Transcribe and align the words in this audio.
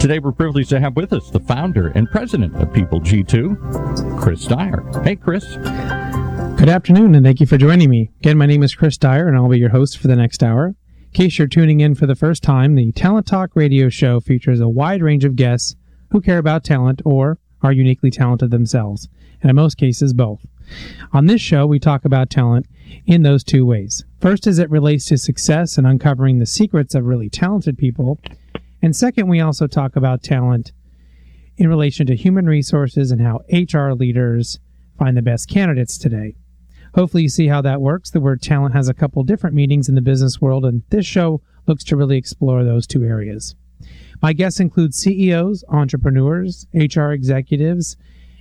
Today, 0.00 0.18
we're 0.18 0.32
privileged 0.32 0.70
to 0.70 0.80
have 0.80 0.96
with 0.96 1.12
us 1.12 1.28
the 1.28 1.40
founder 1.40 1.88
and 1.88 2.10
president 2.10 2.56
of 2.56 2.72
People 2.72 3.02
G2, 3.02 4.18
Chris 4.18 4.46
Dyer. 4.46 4.82
Hey, 5.04 5.14
Chris. 5.14 5.44
Good 5.56 6.70
afternoon, 6.70 7.14
and 7.14 7.22
thank 7.22 7.38
you 7.38 7.46
for 7.46 7.58
joining 7.58 7.90
me. 7.90 8.10
Again, 8.20 8.38
my 8.38 8.46
name 8.46 8.62
is 8.62 8.74
Chris 8.74 8.96
Dyer, 8.96 9.28
and 9.28 9.36
I'll 9.36 9.50
be 9.50 9.58
your 9.58 9.68
host 9.68 9.98
for 9.98 10.08
the 10.08 10.16
next 10.16 10.42
hour. 10.42 10.68
In 10.68 10.74
case 11.12 11.38
you're 11.38 11.46
tuning 11.46 11.80
in 11.80 11.94
for 11.94 12.06
the 12.06 12.14
first 12.14 12.42
time, 12.42 12.76
the 12.76 12.92
Talent 12.92 13.26
Talk 13.26 13.50
radio 13.54 13.90
show 13.90 14.20
features 14.20 14.58
a 14.58 14.70
wide 14.70 15.02
range 15.02 15.26
of 15.26 15.36
guests 15.36 15.76
who 16.12 16.22
care 16.22 16.38
about 16.38 16.64
talent 16.64 17.02
or 17.04 17.38
are 17.62 17.70
uniquely 17.70 18.10
talented 18.10 18.50
themselves, 18.50 19.06
and 19.42 19.50
in 19.50 19.56
most 19.56 19.76
cases, 19.76 20.14
both. 20.14 20.46
On 21.12 21.26
this 21.26 21.42
show, 21.42 21.66
we 21.66 21.78
talk 21.78 22.06
about 22.06 22.30
talent 22.30 22.64
in 23.04 23.22
those 23.22 23.44
two 23.44 23.66
ways. 23.66 24.06
First, 24.18 24.46
as 24.46 24.58
it 24.58 24.70
relates 24.70 25.04
to 25.06 25.18
success 25.18 25.76
and 25.76 25.86
uncovering 25.86 26.38
the 26.38 26.46
secrets 26.46 26.94
of 26.94 27.04
really 27.04 27.28
talented 27.28 27.76
people. 27.76 28.18
And 28.82 28.96
second, 28.96 29.28
we 29.28 29.40
also 29.40 29.66
talk 29.66 29.96
about 29.96 30.22
talent 30.22 30.72
in 31.56 31.68
relation 31.68 32.06
to 32.06 32.16
human 32.16 32.46
resources 32.46 33.10
and 33.10 33.20
how 33.20 33.40
HR 33.52 33.92
leaders 33.92 34.58
find 34.98 35.16
the 35.16 35.22
best 35.22 35.48
candidates 35.48 35.98
today. 35.98 36.34
Hopefully, 36.94 37.24
you 37.24 37.28
see 37.28 37.46
how 37.46 37.60
that 37.62 37.80
works. 37.80 38.10
The 38.10 38.20
word 38.20 38.42
talent 38.42 38.74
has 38.74 38.88
a 38.88 38.94
couple 38.94 39.22
different 39.22 39.54
meanings 39.54 39.88
in 39.88 39.94
the 39.94 40.00
business 40.00 40.40
world, 40.40 40.64
and 40.64 40.82
this 40.90 41.06
show 41.06 41.40
looks 41.66 41.84
to 41.84 41.96
really 41.96 42.16
explore 42.16 42.64
those 42.64 42.86
two 42.86 43.04
areas. 43.04 43.54
My 44.22 44.32
guests 44.32 44.60
include 44.60 44.94
CEOs, 44.94 45.64
entrepreneurs, 45.68 46.66
HR 46.74 47.12
executives, 47.12 47.96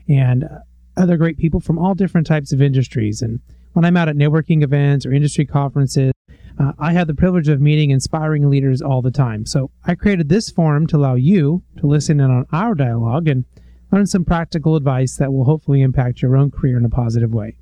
and 0.07 0.49
other 0.97 1.15
great 1.17 1.37
people 1.37 1.59
from 1.59 1.77
all 1.77 1.93
different 1.93 2.27
types 2.27 2.51
of 2.51 2.61
industries. 2.61 3.21
And 3.21 3.39
when 3.73 3.85
I'm 3.85 3.95
out 3.95 4.09
at 4.09 4.15
networking 4.15 4.63
events 4.63 5.05
or 5.05 5.13
industry 5.13 5.45
conferences, 5.45 6.11
uh, 6.59 6.73
I 6.77 6.91
have 6.91 7.07
the 7.07 7.15
privilege 7.15 7.47
of 7.47 7.61
meeting 7.61 7.89
inspiring 7.89 8.49
leaders 8.49 8.81
all 8.81 9.01
the 9.01 9.11
time. 9.11 9.45
So 9.45 9.71
I 9.85 9.95
created 9.95 10.27
this 10.27 10.49
forum 10.49 10.87
to 10.87 10.97
allow 10.97 11.15
you 11.15 11.63
to 11.77 11.87
listen 11.87 12.19
in 12.19 12.29
on 12.29 12.45
our 12.51 12.75
dialogue 12.75 13.27
and 13.29 13.45
learn 13.91 14.05
some 14.05 14.25
practical 14.25 14.75
advice 14.75 15.15
that 15.17 15.31
will 15.31 15.45
hopefully 15.45 15.81
impact 15.81 16.21
your 16.21 16.35
own 16.35 16.51
career 16.51 16.77
in 16.77 16.85
a 16.85 16.89
positive 16.89 17.33
way. 17.33 17.55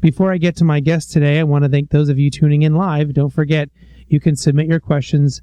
Before 0.00 0.32
I 0.32 0.38
get 0.38 0.56
to 0.56 0.64
my 0.64 0.80
guest 0.80 1.12
today, 1.12 1.38
I 1.38 1.44
want 1.44 1.64
to 1.64 1.70
thank 1.70 1.90
those 1.90 2.08
of 2.08 2.18
you 2.18 2.30
tuning 2.30 2.62
in 2.62 2.74
live. 2.74 3.12
Don't 3.12 3.32
forget, 3.32 3.68
you 4.08 4.20
can 4.20 4.36
submit 4.36 4.66
your 4.66 4.80
questions 4.80 5.42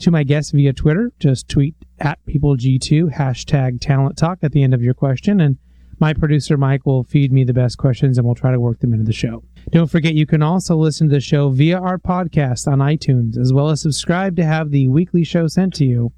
to 0.00 0.10
my 0.10 0.22
guest 0.22 0.52
via 0.52 0.72
Twitter. 0.72 1.12
Just 1.18 1.48
tweet 1.48 1.74
at 1.98 2.18
PeopleG2, 2.26 3.14
hashtag 3.14 3.80
Talent 3.80 4.16
Talk 4.16 4.38
at 4.42 4.52
the 4.52 4.62
end 4.62 4.74
of 4.74 4.82
your 4.82 4.94
question, 4.94 5.40
and 5.40 5.58
my 6.00 6.12
producer 6.12 6.56
Mike 6.56 6.86
will 6.86 7.02
feed 7.04 7.32
me 7.32 7.44
the 7.44 7.52
best 7.52 7.78
questions 7.78 8.18
and 8.18 8.26
we'll 8.26 8.34
try 8.34 8.52
to 8.52 8.60
work 8.60 8.80
them 8.80 8.92
into 8.92 9.04
the 9.04 9.12
show. 9.12 9.42
Don't 9.70 9.90
forget, 9.90 10.14
you 10.14 10.26
can 10.26 10.42
also 10.42 10.76
listen 10.76 11.08
to 11.08 11.14
the 11.14 11.20
show 11.20 11.50
via 11.50 11.78
our 11.78 11.98
podcast 11.98 12.70
on 12.70 12.78
iTunes, 12.78 13.36
as 13.38 13.52
well 13.52 13.68
as 13.70 13.80
subscribe 13.80 14.36
to 14.36 14.44
have 14.44 14.70
the 14.70 14.88
weekly 14.88 15.24
show 15.24 15.46
sent 15.46 15.74
to 15.74 15.84
you. 15.84 16.12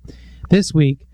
This 0.50 0.72
week, 0.74 1.06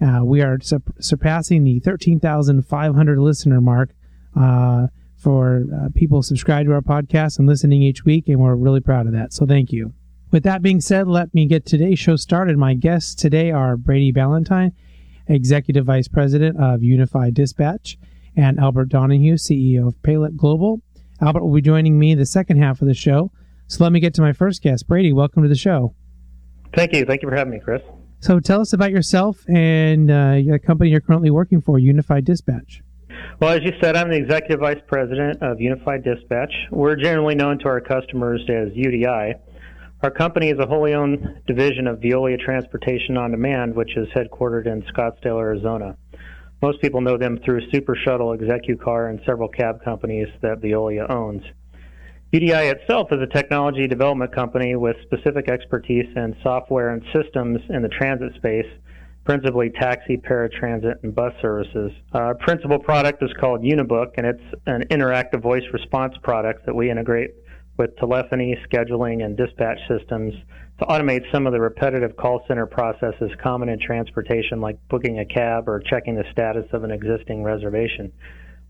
uh, 0.00 0.20
we 0.24 0.42
are 0.42 0.58
su- 0.60 0.82
surpassing 1.00 1.64
the 1.64 1.80
13,500 1.80 3.18
listener 3.18 3.60
mark. 3.60 3.90
Uh, 4.36 4.88
for 5.24 5.64
uh, 5.74 5.88
people 5.94 6.22
subscribed 6.22 6.68
to 6.68 6.74
our 6.74 6.82
podcast 6.82 7.38
and 7.38 7.48
listening 7.48 7.82
each 7.82 8.04
week, 8.04 8.28
and 8.28 8.38
we're 8.38 8.54
really 8.54 8.80
proud 8.80 9.06
of 9.06 9.12
that. 9.14 9.32
So 9.32 9.46
thank 9.46 9.72
you. 9.72 9.94
With 10.30 10.42
that 10.42 10.60
being 10.60 10.82
said, 10.82 11.08
let 11.08 11.32
me 11.32 11.46
get 11.46 11.64
today's 11.64 11.98
show 11.98 12.16
started. 12.16 12.58
My 12.58 12.74
guests 12.74 13.14
today 13.14 13.50
are 13.50 13.78
Brady 13.78 14.12
Ballentine, 14.12 14.72
Executive 15.26 15.86
Vice 15.86 16.08
President 16.08 16.60
of 16.60 16.82
Unified 16.82 17.32
Dispatch, 17.32 17.96
and 18.36 18.58
Albert 18.58 18.88
Donahue, 18.88 19.34
CEO 19.34 19.88
of 19.88 19.94
Payelp 20.02 20.36
Global. 20.36 20.80
Albert 21.20 21.44
will 21.44 21.54
be 21.54 21.62
joining 21.62 21.98
me 21.98 22.14
the 22.14 22.26
second 22.26 22.58
half 22.58 22.80
of 22.82 22.88
the 22.88 22.94
show. 22.94 23.30
So 23.66 23.82
let 23.84 23.92
me 23.92 24.00
get 24.00 24.14
to 24.14 24.22
my 24.22 24.32
first 24.32 24.62
guest. 24.62 24.86
Brady, 24.86 25.12
welcome 25.12 25.42
to 25.42 25.48
the 25.48 25.54
show. 25.54 25.94
Thank 26.74 26.92
you. 26.92 27.04
Thank 27.04 27.22
you 27.22 27.28
for 27.28 27.36
having 27.36 27.52
me, 27.52 27.60
Chris. 27.60 27.82
So 28.20 28.40
tell 28.40 28.60
us 28.60 28.72
about 28.72 28.90
yourself 28.90 29.44
and 29.48 30.10
uh, 30.10 30.34
the 30.34 30.58
company 30.58 30.90
you're 30.90 31.00
currently 31.00 31.30
working 31.30 31.60
for, 31.60 31.78
Unified 31.78 32.24
Dispatch. 32.24 32.82
Well, 33.40 33.50
as 33.50 33.62
you 33.62 33.72
said, 33.80 33.96
I'm 33.96 34.10
the 34.10 34.16
Executive 34.16 34.60
Vice 34.60 34.80
President 34.86 35.42
of 35.42 35.60
Unified 35.60 36.04
Dispatch. 36.04 36.52
We're 36.70 36.96
generally 36.96 37.34
known 37.34 37.58
to 37.60 37.66
our 37.66 37.80
customers 37.80 38.40
as 38.48 38.72
UDI. 38.72 39.34
Our 40.02 40.10
company 40.10 40.50
is 40.50 40.58
a 40.58 40.66
wholly 40.66 40.94
owned 40.94 41.42
division 41.46 41.86
of 41.86 41.98
Veolia 41.98 42.38
Transportation 42.38 43.16
on 43.16 43.30
Demand, 43.30 43.74
which 43.74 43.96
is 43.96 44.08
headquartered 44.08 44.66
in 44.66 44.82
Scottsdale, 44.82 45.38
Arizona. 45.38 45.96
Most 46.62 46.80
people 46.80 47.00
know 47.00 47.18
them 47.18 47.38
through 47.44 47.70
Super 47.70 47.96
Shuttle, 47.96 48.36
ExecuCar, 48.36 49.10
and 49.10 49.20
several 49.26 49.48
cab 49.48 49.84
companies 49.84 50.28
that 50.40 50.60
Veolia 50.60 51.08
owns. 51.10 51.42
UDI 52.32 52.72
itself 52.72 53.12
is 53.12 53.20
a 53.20 53.26
technology 53.26 53.86
development 53.86 54.34
company 54.34 54.74
with 54.74 54.96
specific 55.02 55.48
expertise 55.48 56.06
in 56.16 56.34
software 56.42 56.90
and 56.90 57.02
systems 57.12 57.60
in 57.68 57.82
the 57.82 57.88
transit 57.88 58.34
space 58.36 58.66
principally 59.24 59.70
taxi, 59.70 60.16
paratransit, 60.16 61.02
and 61.02 61.14
bus 61.14 61.32
services. 61.40 61.90
Our 62.12 62.34
principal 62.34 62.78
product 62.78 63.22
is 63.22 63.30
called 63.40 63.62
Unibook, 63.62 64.12
and 64.16 64.26
it's 64.26 64.42
an 64.66 64.84
interactive 64.90 65.40
voice 65.40 65.64
response 65.72 66.14
product 66.22 66.66
that 66.66 66.74
we 66.74 66.90
integrate 66.90 67.30
with 67.76 67.96
telephony, 67.96 68.56
scheduling, 68.70 69.24
and 69.24 69.36
dispatch 69.36 69.78
systems 69.88 70.34
to 70.78 70.84
automate 70.86 71.22
some 71.32 71.46
of 71.46 71.52
the 71.52 71.60
repetitive 71.60 72.16
call 72.16 72.44
center 72.48 72.66
processes 72.66 73.30
common 73.42 73.68
in 73.68 73.78
transportation, 73.78 74.60
like 74.60 74.76
booking 74.88 75.18
a 75.20 75.24
cab 75.24 75.68
or 75.68 75.80
checking 75.80 76.14
the 76.14 76.24
status 76.32 76.66
of 76.72 76.84
an 76.84 76.90
existing 76.90 77.42
reservation. 77.42 78.12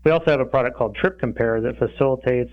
We 0.03 0.11
also 0.11 0.31
have 0.31 0.39
a 0.39 0.45
product 0.45 0.77
called 0.77 0.95
Trip 0.95 1.19
Compare 1.19 1.61
that 1.61 1.77
facilitates 1.79 2.51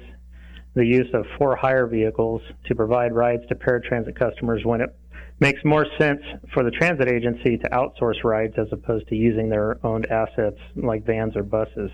the 0.74 0.86
use 0.86 1.08
of 1.12 1.26
for 1.36 1.54
hire 1.54 1.86
vehicles 1.86 2.40
to 2.66 2.74
provide 2.74 3.12
rides 3.12 3.42
to 3.48 3.54
paratransit 3.54 4.16
customers 4.16 4.64
when 4.64 4.80
it 4.80 4.94
makes 5.38 5.62
more 5.64 5.86
sense 5.98 6.22
for 6.54 6.62
the 6.62 6.70
transit 6.70 7.08
agency 7.08 7.58
to 7.58 7.68
outsource 7.70 8.24
rides 8.24 8.54
as 8.56 8.68
opposed 8.72 9.06
to 9.08 9.16
using 9.16 9.50
their 9.50 9.84
owned 9.84 10.06
assets 10.06 10.58
like 10.76 11.04
vans 11.04 11.36
or 11.36 11.42
buses. 11.42 11.90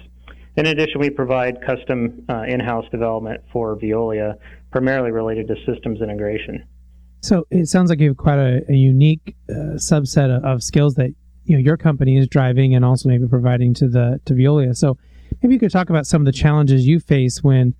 In 0.58 0.66
addition, 0.66 1.00
we 1.00 1.08
provide 1.08 1.64
custom 1.64 2.24
uh, 2.28 2.42
in-house 2.42 2.84
development 2.90 3.42
for 3.52 3.76
Veolia, 3.76 4.34
primarily 4.72 5.12
related 5.12 5.46
to 5.46 5.54
systems 5.64 6.02
integration. 6.02 6.66
So 7.20 7.46
it 7.48 7.66
sounds 7.68 7.90
like 7.90 8.00
you 8.00 8.08
have 8.08 8.16
quite 8.16 8.40
a, 8.40 8.62
a 8.68 8.74
unique 8.74 9.36
uh, 9.48 9.76
subset 9.76 10.36
of, 10.36 10.44
of, 10.44 10.62
skills 10.64 10.94
that 10.96 11.10
you 11.44 11.56
know 11.56 11.62
your 11.62 11.76
company 11.76 12.16
is 12.16 12.26
driving 12.26 12.74
and 12.74 12.84
also 12.84 13.08
maybe 13.08 13.28
providing 13.28 13.72
to 13.74 13.88
the 13.88 14.20
to 14.24 14.34
Veolia. 14.34 14.76
So 14.76 14.98
maybe 15.40 15.54
you 15.54 15.60
could 15.60 15.70
talk 15.70 15.90
about 15.90 16.08
some 16.08 16.22
of 16.22 16.26
the 16.26 16.32
challenges 16.32 16.88
you 16.88 16.98
face 16.98 17.40
when 17.40 17.74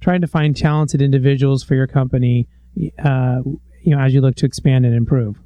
trying 0.00 0.20
to 0.20 0.26
find 0.26 0.56
talented 0.56 1.00
individuals 1.00 1.62
for 1.62 1.76
your 1.76 1.86
company. 1.86 2.48
Uh, 2.98 3.42
you 3.82 3.94
know 3.94 4.00
as 4.00 4.12
you 4.12 4.20
look 4.20 4.34
to 4.36 4.46
expand 4.46 4.84
and 4.84 4.94
improve? 4.94 5.38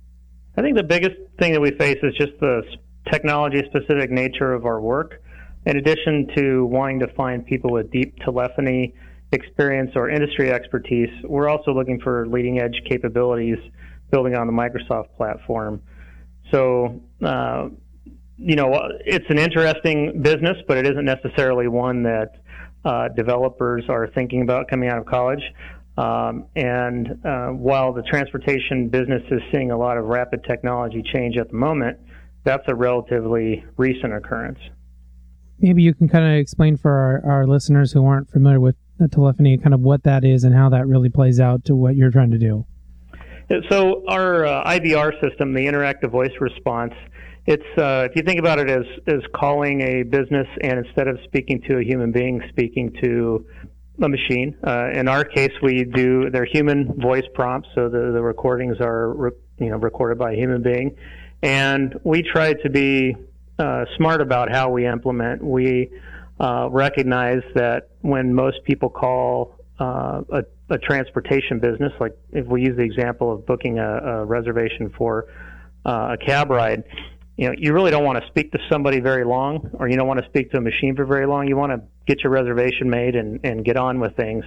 I 0.56 0.62
think 0.62 0.76
the 0.76 0.82
biggest 0.82 1.16
thing 1.38 1.52
that 1.52 1.60
we 1.60 1.72
face 1.72 1.98
is 2.02 2.14
just 2.14 2.32
the 2.40 2.62
technology 3.10 3.62
specific 3.66 4.10
nature 4.10 4.54
of 4.54 4.64
our 4.64 4.80
work. 4.80 5.20
In 5.64 5.76
addition 5.76 6.28
to 6.36 6.64
wanting 6.66 7.00
to 7.00 7.08
find 7.14 7.46
people 7.46 7.70
with 7.70 7.90
deep 7.90 8.16
telephony 8.18 8.94
experience 9.30 9.92
or 9.94 10.10
industry 10.10 10.50
expertise, 10.50 11.10
we're 11.24 11.48
also 11.48 11.72
looking 11.72 12.00
for 12.00 12.26
leading 12.26 12.60
edge 12.60 12.80
capabilities 12.88 13.58
building 14.10 14.36
on 14.36 14.46
the 14.46 14.52
Microsoft 14.52 15.08
platform. 15.16 15.80
So, 16.50 17.00
uh, 17.24 17.68
you 18.36 18.56
know, 18.56 18.90
it's 19.06 19.24
an 19.30 19.38
interesting 19.38 20.20
business, 20.20 20.56
but 20.66 20.76
it 20.76 20.86
isn't 20.86 21.04
necessarily 21.04 21.68
one 21.68 22.02
that 22.02 22.36
uh, 22.84 23.08
developers 23.08 23.84
are 23.88 24.08
thinking 24.08 24.42
about 24.42 24.68
coming 24.68 24.88
out 24.88 24.98
of 24.98 25.06
college. 25.06 25.42
Um, 25.96 26.46
and 26.56 27.24
uh, 27.24 27.48
while 27.48 27.92
the 27.92 28.02
transportation 28.02 28.88
business 28.88 29.22
is 29.30 29.40
seeing 29.52 29.70
a 29.70 29.76
lot 29.76 29.96
of 29.96 30.06
rapid 30.06 30.44
technology 30.44 31.02
change 31.14 31.36
at 31.36 31.48
the 31.48 31.56
moment, 31.56 31.98
that's 32.44 32.64
a 32.66 32.74
relatively 32.74 33.64
recent 33.76 34.12
occurrence. 34.12 34.58
Maybe 35.62 35.82
you 35.82 35.94
can 35.94 36.08
kind 36.08 36.24
of 36.24 36.38
explain 36.38 36.76
for 36.76 36.90
our, 36.90 37.32
our 37.32 37.46
listeners 37.46 37.92
who 37.92 38.04
aren't 38.04 38.30
familiar 38.30 38.60
with 38.60 38.76
telephony, 39.10 39.58
kind 39.58 39.74
of 39.74 39.80
what 39.80 40.02
that 40.04 40.24
is 40.24 40.44
and 40.44 40.54
how 40.54 40.68
that 40.70 40.86
really 40.86 41.08
plays 41.08 41.40
out 41.40 41.64
to 41.64 41.74
what 41.74 41.96
you're 41.96 42.10
trying 42.10 42.30
to 42.30 42.38
do. 42.38 42.64
So, 43.70 44.04
our 44.08 44.46
uh, 44.46 44.64
IVR 44.64 45.12
system, 45.20 45.52
the 45.52 45.66
interactive 45.66 46.10
voice 46.10 46.32
response, 46.40 46.94
it's 47.46 47.66
uh, 47.76 48.06
if 48.08 48.16
you 48.16 48.22
think 48.22 48.38
about 48.38 48.58
it 48.60 48.70
as 48.70 48.84
as 49.08 49.20
calling 49.34 49.80
a 49.80 50.04
business 50.04 50.46
and 50.62 50.86
instead 50.86 51.08
of 51.08 51.18
speaking 51.24 51.60
to 51.68 51.78
a 51.78 51.82
human 51.82 52.12
being, 52.12 52.40
speaking 52.50 52.94
to 53.02 53.44
a 54.00 54.08
machine. 54.08 54.56
Uh, 54.66 54.90
in 54.92 55.08
our 55.08 55.24
case, 55.24 55.52
we 55.60 55.84
do 55.84 56.30
they're 56.30 56.46
human 56.46 56.92
voice 57.00 57.24
prompts, 57.34 57.68
so 57.74 57.88
the, 57.88 58.12
the 58.12 58.22
recordings 58.22 58.76
are 58.80 59.12
re, 59.12 59.30
you 59.58 59.70
know 59.70 59.76
recorded 59.76 60.18
by 60.18 60.32
a 60.32 60.36
human 60.36 60.62
being, 60.62 60.96
and 61.42 61.98
we 62.04 62.22
try 62.22 62.52
to 62.52 62.70
be 62.70 63.14
uh, 63.62 63.84
smart 63.96 64.20
about 64.20 64.50
how 64.50 64.70
we 64.70 64.86
implement. 64.86 65.42
We 65.42 65.90
uh, 66.40 66.68
recognize 66.70 67.42
that 67.54 67.90
when 68.00 68.34
most 68.34 68.64
people 68.64 68.90
call 68.90 69.54
uh, 69.78 70.22
a, 70.32 70.42
a, 70.70 70.78
transportation 70.78 71.60
business, 71.60 71.92
like 72.00 72.16
if 72.32 72.46
we 72.46 72.62
use 72.62 72.76
the 72.76 72.82
example 72.82 73.32
of 73.32 73.46
booking 73.46 73.78
a, 73.78 73.98
a 73.98 74.24
reservation 74.24 74.92
for 74.98 75.26
uh, 75.86 76.16
a 76.20 76.26
cab 76.26 76.50
ride, 76.50 76.82
you 77.36 77.46
know, 77.46 77.54
you 77.56 77.72
really 77.72 77.90
don't 77.90 78.04
want 78.04 78.20
to 78.22 78.26
speak 78.28 78.52
to 78.52 78.58
somebody 78.70 79.00
very 79.00 79.24
long, 79.24 79.70
or 79.74 79.88
you 79.88 79.96
don't 79.96 80.06
want 80.06 80.20
to 80.20 80.26
speak 80.28 80.50
to 80.52 80.58
a 80.58 80.60
machine 80.60 80.94
for 80.94 81.06
very 81.06 81.26
long. 81.26 81.48
You 81.48 81.56
want 81.56 81.72
to 81.72 81.80
get 82.06 82.22
your 82.22 82.32
reservation 82.32 82.90
made 82.90 83.16
and, 83.16 83.40
and 83.44 83.64
get 83.64 83.76
on 83.76 84.00
with 84.00 84.14
things. 84.16 84.44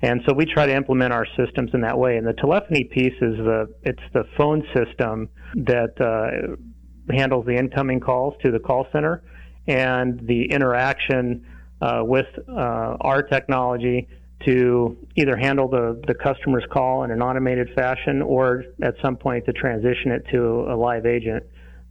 And 0.00 0.22
so 0.26 0.32
we 0.32 0.46
try 0.46 0.66
to 0.66 0.74
implement 0.74 1.12
our 1.12 1.26
systems 1.36 1.70
in 1.74 1.82
that 1.82 1.98
way. 1.98 2.16
And 2.16 2.26
the 2.26 2.32
telephony 2.32 2.84
piece 2.84 3.14
is 3.20 3.36
the 3.36 3.74
it's 3.82 4.02
the 4.14 4.24
phone 4.36 4.66
system 4.74 5.28
that 5.54 6.00
uh, 6.00 6.56
handles 7.10 7.46
the 7.46 7.56
incoming 7.56 8.00
calls 8.00 8.34
to 8.42 8.50
the 8.50 8.58
call 8.58 8.86
center 8.92 9.22
and 9.66 10.20
the 10.26 10.50
interaction 10.50 11.46
uh, 11.80 12.02
with 12.04 12.26
uh, 12.48 12.96
our 13.00 13.22
technology 13.22 14.08
to 14.44 14.96
either 15.16 15.36
handle 15.36 15.68
the, 15.68 16.00
the 16.06 16.14
customer's 16.14 16.64
call 16.72 17.04
in 17.04 17.10
an 17.10 17.22
automated 17.22 17.70
fashion 17.74 18.22
or 18.22 18.64
at 18.82 18.94
some 19.02 19.16
point 19.16 19.44
to 19.46 19.52
transition 19.52 20.10
it 20.10 20.24
to 20.30 20.66
a 20.68 20.76
live 20.76 21.06
agent 21.06 21.44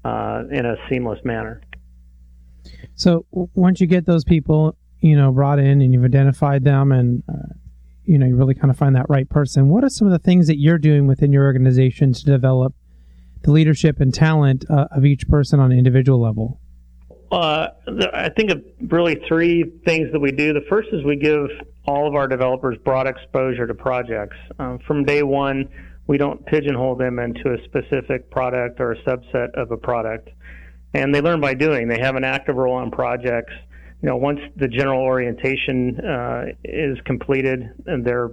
uh, 0.04 0.44
in 0.52 0.66
a 0.66 0.76
seamless 0.90 1.20
manner. 1.24 1.62
So 2.96 3.26
once 3.32 3.80
you 3.80 3.88
get 3.88 4.06
those 4.06 4.24
people, 4.24 4.76
you 5.00 5.16
know, 5.16 5.32
brought 5.32 5.60
in 5.60 5.82
and 5.82 5.94
you've 5.94 6.04
identified 6.04 6.64
them 6.64 6.92
and, 6.92 7.24
uh, 7.30 7.54
you 8.04 8.18
know, 8.18 8.26
you 8.26 8.36
really 8.36 8.54
kind 8.54 8.70
of 8.70 8.78
find 8.78 8.96
that 8.96 9.06
right 9.10 9.30
person, 9.30 9.70
what 9.70 9.84
are 9.84 9.90
some 9.90 10.08
of 10.08 10.12
the 10.12 10.20
things 10.20 10.48
that 10.48 10.60
you're 10.60 10.78
doing 10.78 11.08
within 11.08 11.32
your 11.32 11.46
organization 11.46 12.14
to 12.14 12.26
develop 12.26 12.74
the 13.44 13.52
leadership 13.52 14.00
and 14.00 14.14
talent 14.14 14.66
uh, 14.70 14.88
of 14.92 15.06
each 15.06 15.28
person 15.28 15.60
on 15.60 15.72
an 15.72 15.78
individual 15.78 16.22
level? 16.22 16.60
Uh, 17.32 17.70
I 18.14 18.30
think 18.30 18.52
of 18.52 18.62
really 18.92 19.22
three 19.28 19.64
things 19.86 20.12
that 20.12 20.20
we 20.20 20.32
do. 20.32 20.52
The 20.52 20.66
first 20.68 20.90
is 20.92 21.04
we 21.06 21.16
give 21.16 21.48
all 21.86 22.08
of 22.08 22.14
our 22.14 22.28
developers 22.28 22.78
broad 22.84 23.08
exposure 23.08 23.66
to 23.66 23.74
projects. 23.74 24.36
Um, 24.60 24.80
from 24.86 25.06
day 25.06 25.24
one, 25.24 25.70
we 26.08 26.18
don't 26.18 26.46
pigeonhole 26.46 26.96
them 26.96 27.20
into 27.20 27.54
a 27.54 27.64
specific 27.66 28.30
product 28.30 28.82
or 28.82 28.92
a 28.92 29.02
subset 29.04 29.54
of 29.54 29.72
a 29.72 29.78
product. 29.78 30.30
And 30.94 31.16
they 31.16 31.22
learn 31.22 31.40
by 31.40 31.54
doing. 31.54 31.88
They 31.88 32.00
have 32.00 32.16
an 32.16 32.26
active 32.26 32.58
role 32.58 32.76
on 32.76 32.92
projects. 32.92 33.54
You 34.02 34.10
know, 34.10 34.18
once 34.18 34.40
the 34.58 34.68
general 34.68 35.02
orientation 35.02 36.00
uh, 36.02 36.46
is 36.66 36.98
completed, 37.06 37.70
and 37.86 38.04
they're 38.04 38.32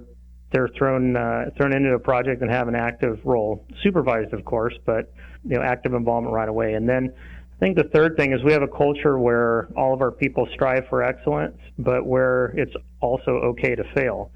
they're 0.51 0.69
thrown 0.69 1.15
uh, 1.15 1.45
thrown 1.57 1.73
into 1.73 1.93
a 1.93 1.99
project 1.99 2.41
and 2.41 2.51
have 2.51 2.67
an 2.67 2.75
active 2.75 3.19
role, 3.23 3.65
supervised, 3.83 4.33
of 4.33 4.45
course, 4.45 4.73
but 4.85 5.11
you 5.45 5.55
know, 5.55 5.61
active 5.61 5.93
involvement 5.93 6.33
right 6.33 6.49
away. 6.49 6.73
And 6.73 6.87
then 6.87 7.13
I 7.15 7.59
think 7.59 7.77
the 7.77 7.89
third 7.93 8.15
thing 8.17 8.33
is 8.33 8.43
we 8.43 8.53
have 8.53 8.61
a 8.61 8.67
culture 8.67 9.19
where 9.19 9.67
all 9.75 9.93
of 9.93 10.01
our 10.01 10.11
people 10.11 10.47
strive 10.53 10.87
for 10.89 11.03
excellence, 11.03 11.57
but 11.77 12.05
where 12.05 12.53
it's 12.57 12.73
also 13.01 13.31
okay 13.31 13.75
to 13.75 13.83
fail. 13.93 14.31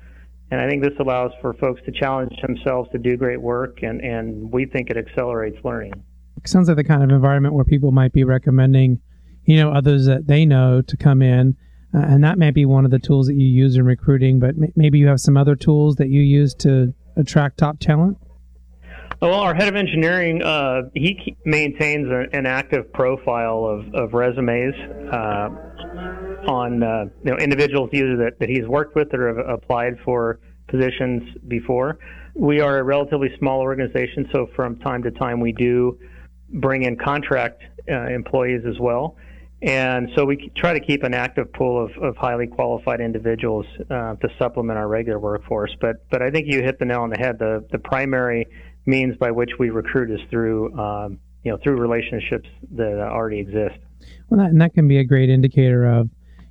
And 0.52 0.62
I 0.62 0.70
think 0.70 0.84
this 0.84 0.94
allows 1.00 1.32
for 1.42 1.54
folks 1.54 1.82
to 1.86 1.92
challenge 1.92 2.34
themselves 2.42 2.90
to 2.92 3.00
do 3.00 3.18
great 3.18 3.42
work, 3.42 3.82
and, 3.82 4.02
and 4.02 4.52
we 4.52 4.66
think 4.66 4.90
it 4.90 4.98
accelerates 4.98 5.58
learning. 5.64 5.94
It 6.38 6.48
sounds 6.48 6.68
like 6.68 6.78
the 6.78 6.84
kind 6.84 7.02
of 7.02 7.10
environment 7.10 7.56
where 7.56 7.64
people 7.64 7.92
might 7.92 8.14
be 8.14 8.24
recommending, 8.24 9.00
you 9.46 9.56
know, 9.56 9.72
others 9.72 10.06
that 10.06 10.28
they 10.28 10.46
know 10.46 10.82
to 10.82 10.98
come 10.98 11.22
in. 11.22 11.56
Uh, 11.94 12.00
and 12.00 12.24
that 12.24 12.40
might 12.40 12.54
be 12.54 12.66
one 12.66 12.86
of 12.86 12.92
the 12.92 13.00
tools 13.00 13.28
that 13.28 13.36
you 13.36 13.46
use 13.46 13.76
in 13.76 13.86
recruiting, 13.86 14.40
but 14.40 14.50
m- 14.52 14.74
maybe 14.76 14.98
you 14.98 15.08
have 15.08 15.20
some 15.20 15.38
other 15.38 15.56
tools 15.56 15.96
that 15.98 16.10
you 16.10 16.22
use 16.22 16.56
to 16.56 16.94
attract 17.16 17.58
top 17.58 17.80
talent? 17.80 18.18
Well, 19.22 19.36
our 19.36 19.54
head 19.54 19.68
of 19.68 19.76
engineering, 19.76 20.42
uh, 20.42 20.82
he 20.94 21.38
maintains 21.46 22.10
a, 22.10 22.26
an 22.36 22.46
active 22.46 22.92
profile 22.92 23.64
of, 23.66 23.94
of 23.94 24.14
resumes 24.14 24.74
uh, 25.14 25.50
on 26.48 26.84
uh, 26.84 27.06
you 27.24 27.32
know 27.32 27.38
individuals 27.38 27.90
either 27.94 28.18
that, 28.18 28.40
that 28.40 28.50
he's 28.50 28.68
worked 28.68 28.96
with 28.96 29.14
or 29.14 29.28
have 29.28 29.38
applied 29.48 29.98
for 30.04 30.40
positions 30.68 31.24
before. 31.48 32.00
We 32.36 32.60
are 32.60 32.80
a 32.80 32.84
relatively 32.84 33.30
small 33.38 33.62
organization, 33.62 34.28
so 34.34 34.50
from 34.56 34.78
time 34.80 35.04
to 35.04 35.12
time 35.12 35.40
we 35.40 35.54
do 35.54 36.00
bring 36.50 36.84
in 36.84 36.98
contract 36.98 37.62
uh, 37.90 38.08
employees 38.08 38.64
as 38.68 38.80
well. 38.80 39.16
And 39.64 40.10
so 40.14 40.26
we 40.26 40.52
try 40.58 40.74
to 40.74 40.82
keep 40.82 41.04
an 41.04 41.14
active 41.14 41.52
pool 41.54 41.86
of, 41.86 41.92
of 42.04 42.18
highly 42.18 42.48
qualified 42.48 43.00
individuals 43.00 43.66
uh, 43.90 44.16
to 44.16 44.28
supplement 44.38 44.78
our 44.78 44.90
regular 44.90 45.20
workforce. 45.20 45.74
But 45.80 46.08
but 46.10 46.22
I 46.22 46.30
think 46.32 46.48
you 46.48 46.62
hit 46.62 46.80
the 46.80 46.86
nail 46.86 47.02
on 47.02 47.10
the 47.10 47.18
head. 47.18 47.40
The 47.40 47.66
the 47.72 47.80
primary 47.80 48.46
means 48.86 49.16
by 49.16 49.32
which 49.32 49.52
we 49.58 49.70
recruit 49.70 50.12
is 50.12 50.20
through 50.30 50.78
um, 50.78 51.18
you 51.44 51.52
know 51.52 51.58
through 51.64 51.80
relationships 51.80 52.50
that 52.72 53.00
already 53.00 53.40
exist. 53.40 53.80
Well, 54.30 54.42
that, 54.42 54.50
and 54.50 54.60
that 54.60 54.74
can 54.74 54.90
be 54.90 54.98
a 54.98 55.06
great 55.06 55.30
indicator 55.30 55.86
of 55.86 56.10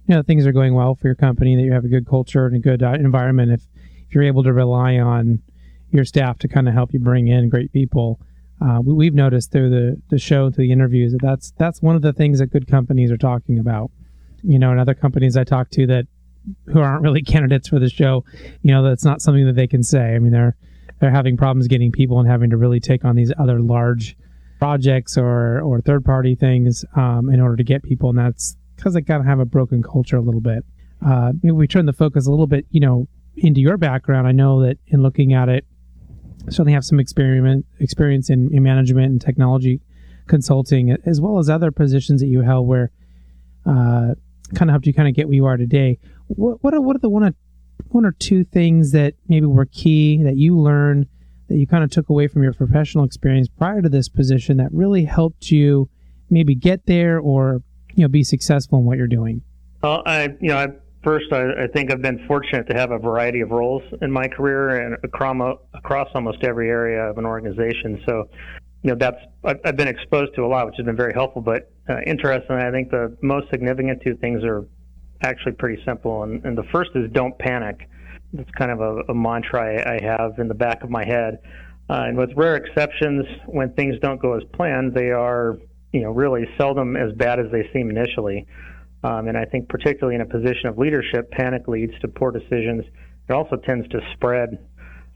you 0.09 0.15
know 0.15 0.23
things 0.23 0.47
are 0.47 0.53
going 0.53 0.75
well 0.75 0.95
for 0.95 1.07
your 1.09 1.15
company, 1.15 1.55
that 1.55 1.63
you 1.63 1.73
have 1.73 1.85
a 1.85 1.89
good 1.89 2.09
culture 2.09 2.47
and 2.47 2.57
a 2.57 2.61
good 2.61 2.83
uh, 2.83 2.93
environment. 2.93 3.53
If 3.53 3.61
if 4.09 4.15
you're 4.15 4.25
able 4.25 4.43
to 4.45 4.55
rely 4.55 4.97
on 4.97 5.43
your 5.91 6.07
staff 6.07 6.39
to 6.39 6.49
kind 6.49 6.67
of 6.67 6.73
help 6.73 6.95
you 6.95 6.99
bring 6.99 7.29
in 7.29 7.51
great 7.51 7.73
people. 7.73 8.19
Uh, 8.61 8.81
we, 8.85 9.07
have 9.07 9.15
noticed 9.15 9.51
through 9.51 9.71
the, 9.71 10.01
the 10.11 10.19
show, 10.19 10.51
through 10.51 10.67
the 10.67 10.73
interviews, 10.73 11.13
that 11.13 11.21
that's 11.23 11.53
that's 11.59 11.83
one 11.83 11.97
of 11.97 12.03
the 12.03 12.13
things 12.13 12.39
that 12.39 12.47
good 12.47 12.69
companies 12.69 13.11
are 13.11 13.17
talking 13.17 13.59
about. 13.59 13.91
You 14.43 14.59
know, 14.59 14.71
and 14.71 14.81
other 14.81 14.95
companies 14.95 15.37
I 15.37 15.45
talk 15.45 15.71
to 15.71 15.87
that 15.89 16.07
who 16.67 16.81
aren't 16.81 17.03
really 17.03 17.23
candidates 17.27 17.69
for 17.69 17.79
the 17.79 17.89
show, 17.89 18.25
you 18.63 18.73
know, 18.73 18.83
that's 18.83 19.05
not 19.05 19.21
something 19.21 19.47
that 19.47 19.57
they 19.57 19.67
can 19.67 19.83
say. 19.83 20.15
I 20.15 20.19
mean, 20.19 20.33
they're 20.33 20.57
they're 21.01 21.11
having 21.11 21.37
problems 21.37 21.67
getting 21.67 21.91
people 21.91 22.21
and 22.21 22.29
having 22.29 22.51
to 22.51 22.57
really 22.57 22.79
take 22.79 23.05
on 23.05 23.17
these 23.17 23.33
other 23.39 23.61
large 23.61 24.17
projects 24.59 25.19
or 25.19 25.61
or 25.61 25.81
third 25.81 26.05
party 26.05 26.37
things 26.37 26.85
um, 26.95 27.31
in 27.31 27.41
order 27.41 27.57
to 27.57 27.65
get 27.65 27.83
people, 27.83 28.11
and 28.11 28.19
that's 28.19 28.57
because 28.77 28.95
they 28.95 29.03
kind 29.03 29.21
of 29.21 29.27
have 29.27 29.41
a 29.41 29.45
broken 29.45 29.83
culture 29.83 30.17
a 30.17 30.23
little 30.23 30.41
bit. 30.41 30.65
Uh, 31.05 31.33
maybe 31.43 31.53
we 31.53 31.67
turn 31.67 31.87
the 31.87 31.93
focus 31.93 32.27
a 32.27 32.31
little 32.31 32.47
bit, 32.47 32.67
you 32.71 32.81
know, 32.81 33.09
into 33.37 33.61
your 33.61 33.77
background. 33.77 34.27
I 34.27 34.33
know 34.33 34.63
that 34.63 34.79
in 34.87 35.03
looking 35.03 35.33
at 35.33 35.49
it, 35.49 35.65
certainly 36.49 36.73
have 36.73 36.85
some 36.85 37.01
experiment 37.01 37.67
experience 37.79 38.31
in, 38.31 38.53
in 38.53 38.63
management 38.63 39.11
and 39.11 39.21
technology 39.21 39.81
consulting, 40.27 40.97
as 41.05 41.21
well 41.21 41.39
as 41.39 41.49
other 41.49 41.71
positions 41.71 42.21
that 42.21 42.29
you 42.29 42.41
held 42.41 42.67
where 42.67 42.91
uh, 43.67 44.15
kind 44.55 44.69
of 44.69 44.71
helped 44.71 44.87
you 44.87 44.95
kind 44.95 45.09
of 45.09 45.15
get 45.15 45.29
where 45.29 45.35
you 45.35 45.47
are 45.47 45.57
today. 45.57 45.99
What 46.29 46.63
what 46.63 46.75
are, 46.75 46.81
what 46.81 46.97
are 46.97 47.01
the 47.01 47.09
one 47.09 47.23
of 47.25 47.35
one 47.89 48.05
or 48.05 48.13
two 48.13 48.45
things 48.45 48.93
that 48.93 49.15
maybe 49.29 49.47
were 49.47 49.67
key 49.67 50.23
that 50.23 50.37
you 50.37 50.59
learned 50.59 51.07
that 51.49 51.57
you 51.59 51.67
kind 51.67 51.85
of 51.85 51.91
took 51.91 52.09
away 52.09 52.29
from 52.29 52.43
your 52.43 52.53
professional 52.53 53.05
experience 53.05 53.49
prior 53.49 53.83
to 53.83 53.89
this 53.89 54.09
position 54.09 54.57
that 54.57 54.73
really 54.73 55.05
helped 55.05 55.51
you 55.51 55.89
maybe 56.31 56.55
get 56.55 56.87
there 56.87 57.19
or 57.19 57.63
you 57.95 58.03
know 58.03 58.09
be 58.09 58.25
successful 58.25 58.79
in 58.79 58.85
what 58.85 58.97
you're 58.97 59.07
doing? 59.07 59.43
Well, 59.83 60.03
I 60.07 60.35
you 60.41 60.49
know 60.49 60.59
I, 60.59 60.69
first 61.03 61.33
I, 61.33 61.65
I 61.65 61.67
think 61.69 61.93
I've 61.93 62.03
been 62.03 62.25
fortunate 62.27 62.69
to 62.69 62.75
have 62.75 62.91
a 62.91 62.99
variety 62.99 63.41
of 63.41 63.51
roles 63.51 63.83
in 64.01 64.11
my 64.11 64.29
career 64.29 64.87
and 64.87 64.97
across 65.03 65.59
across 65.75 66.09
almost 66.15 66.45
every 66.45 66.69
area 66.69 67.03
of 67.03 67.19
an 67.19 67.27
organization. 67.27 68.03
So 68.07 68.29
you 68.83 68.91
know 68.91 68.97
that's 68.99 69.19
I've 69.65 69.77
been 69.77 69.89
exposed 69.89 70.35
to 70.37 70.45
a 70.45 70.49
lot, 70.49 70.67
which 70.67 70.77
has 70.77 70.87
been 70.87 70.97
very 70.97 71.13
helpful. 71.13 71.43
But 71.43 71.71
uh, 71.89 72.01
interestingly, 72.07 72.63
I 72.63 72.71
think 72.71 72.91
the 72.91 73.17
most 73.23 73.51
significant 73.51 74.03
two 74.03 74.17
things 74.17 74.45
are 74.45 74.67
actually 75.23 75.53
pretty 75.53 75.83
simple. 75.85 76.23
And, 76.23 76.45
and 76.45 76.57
the 76.57 76.65
first 76.65 76.91
is 76.95 77.11
don't 77.13 77.37
panic. 77.39 77.89
That's 78.33 78.51
kind 78.53 78.71
of 78.71 78.81
a, 78.81 79.13
a 79.13 79.15
mantra 79.15 79.61
I, 79.61 79.97
I, 79.97 80.03
have 80.03 80.39
in 80.39 80.49
the 80.49 80.55
back 80.55 80.83
of 80.83 80.91
my 80.91 81.05
head. 81.05 81.39
Uh, 81.91 82.05
and 82.07 82.17
with 82.17 82.31
rare 82.35 82.57
exceptions, 82.57 83.27
when 83.47 83.73
things 83.75 83.97
don't 84.01 84.21
go 84.21 84.35
as 84.35 84.43
planned, 84.55 84.95
they 84.95 85.11
are, 85.11 85.59
you 85.93 86.01
know, 86.01 86.11
really 86.11 86.49
seldom 86.57 86.97
as 86.97 87.13
bad 87.13 87.39
as 87.39 87.47
they 87.53 87.69
seem 87.73 87.91
initially. 87.91 88.47
Um, 89.05 89.29
and 89.29 89.37
I 89.37 89.45
think 89.45 89.69
particularly 89.69 90.15
in 90.15 90.21
a 90.21 90.27
position 90.27 90.67
of 90.67 90.79
leadership, 90.79 91.31
panic 91.31 91.67
leads 91.67 91.93
to 92.01 92.09
poor 92.09 92.31
decisions. 92.31 92.85
It 93.29 93.33
also 93.33 93.57
tends 93.57 93.89
to 93.89 94.01
spread 94.15 94.59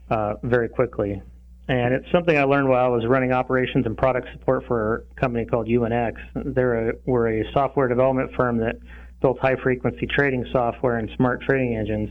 uh, 0.09 0.35
very 0.43 0.69
quickly. 0.69 1.21
And 1.69 1.93
it's 1.93 2.09
something 2.11 2.37
I 2.37 2.43
learned 2.43 2.69
while 2.69 2.85
I 2.85 2.87
was 2.87 3.05
running 3.05 3.33
operations 3.33 3.85
and 3.85 3.97
product 3.97 4.27
support 4.31 4.65
for 4.67 5.05
a 5.11 5.19
company 5.19 5.45
called 5.45 5.67
UNX. 5.67 6.13
They're 6.33 6.89
a, 6.89 6.93
we're 7.05 7.41
a 7.41 7.51
software 7.53 7.89
development 7.89 8.31
firm 8.35 8.57
that 8.59 8.75
built 9.21 9.39
high 9.39 9.55
frequency 9.61 10.07
trading 10.07 10.45
software 10.51 10.97
and 10.97 11.09
smart 11.17 11.41
trading 11.41 11.75
engines. 11.75 12.09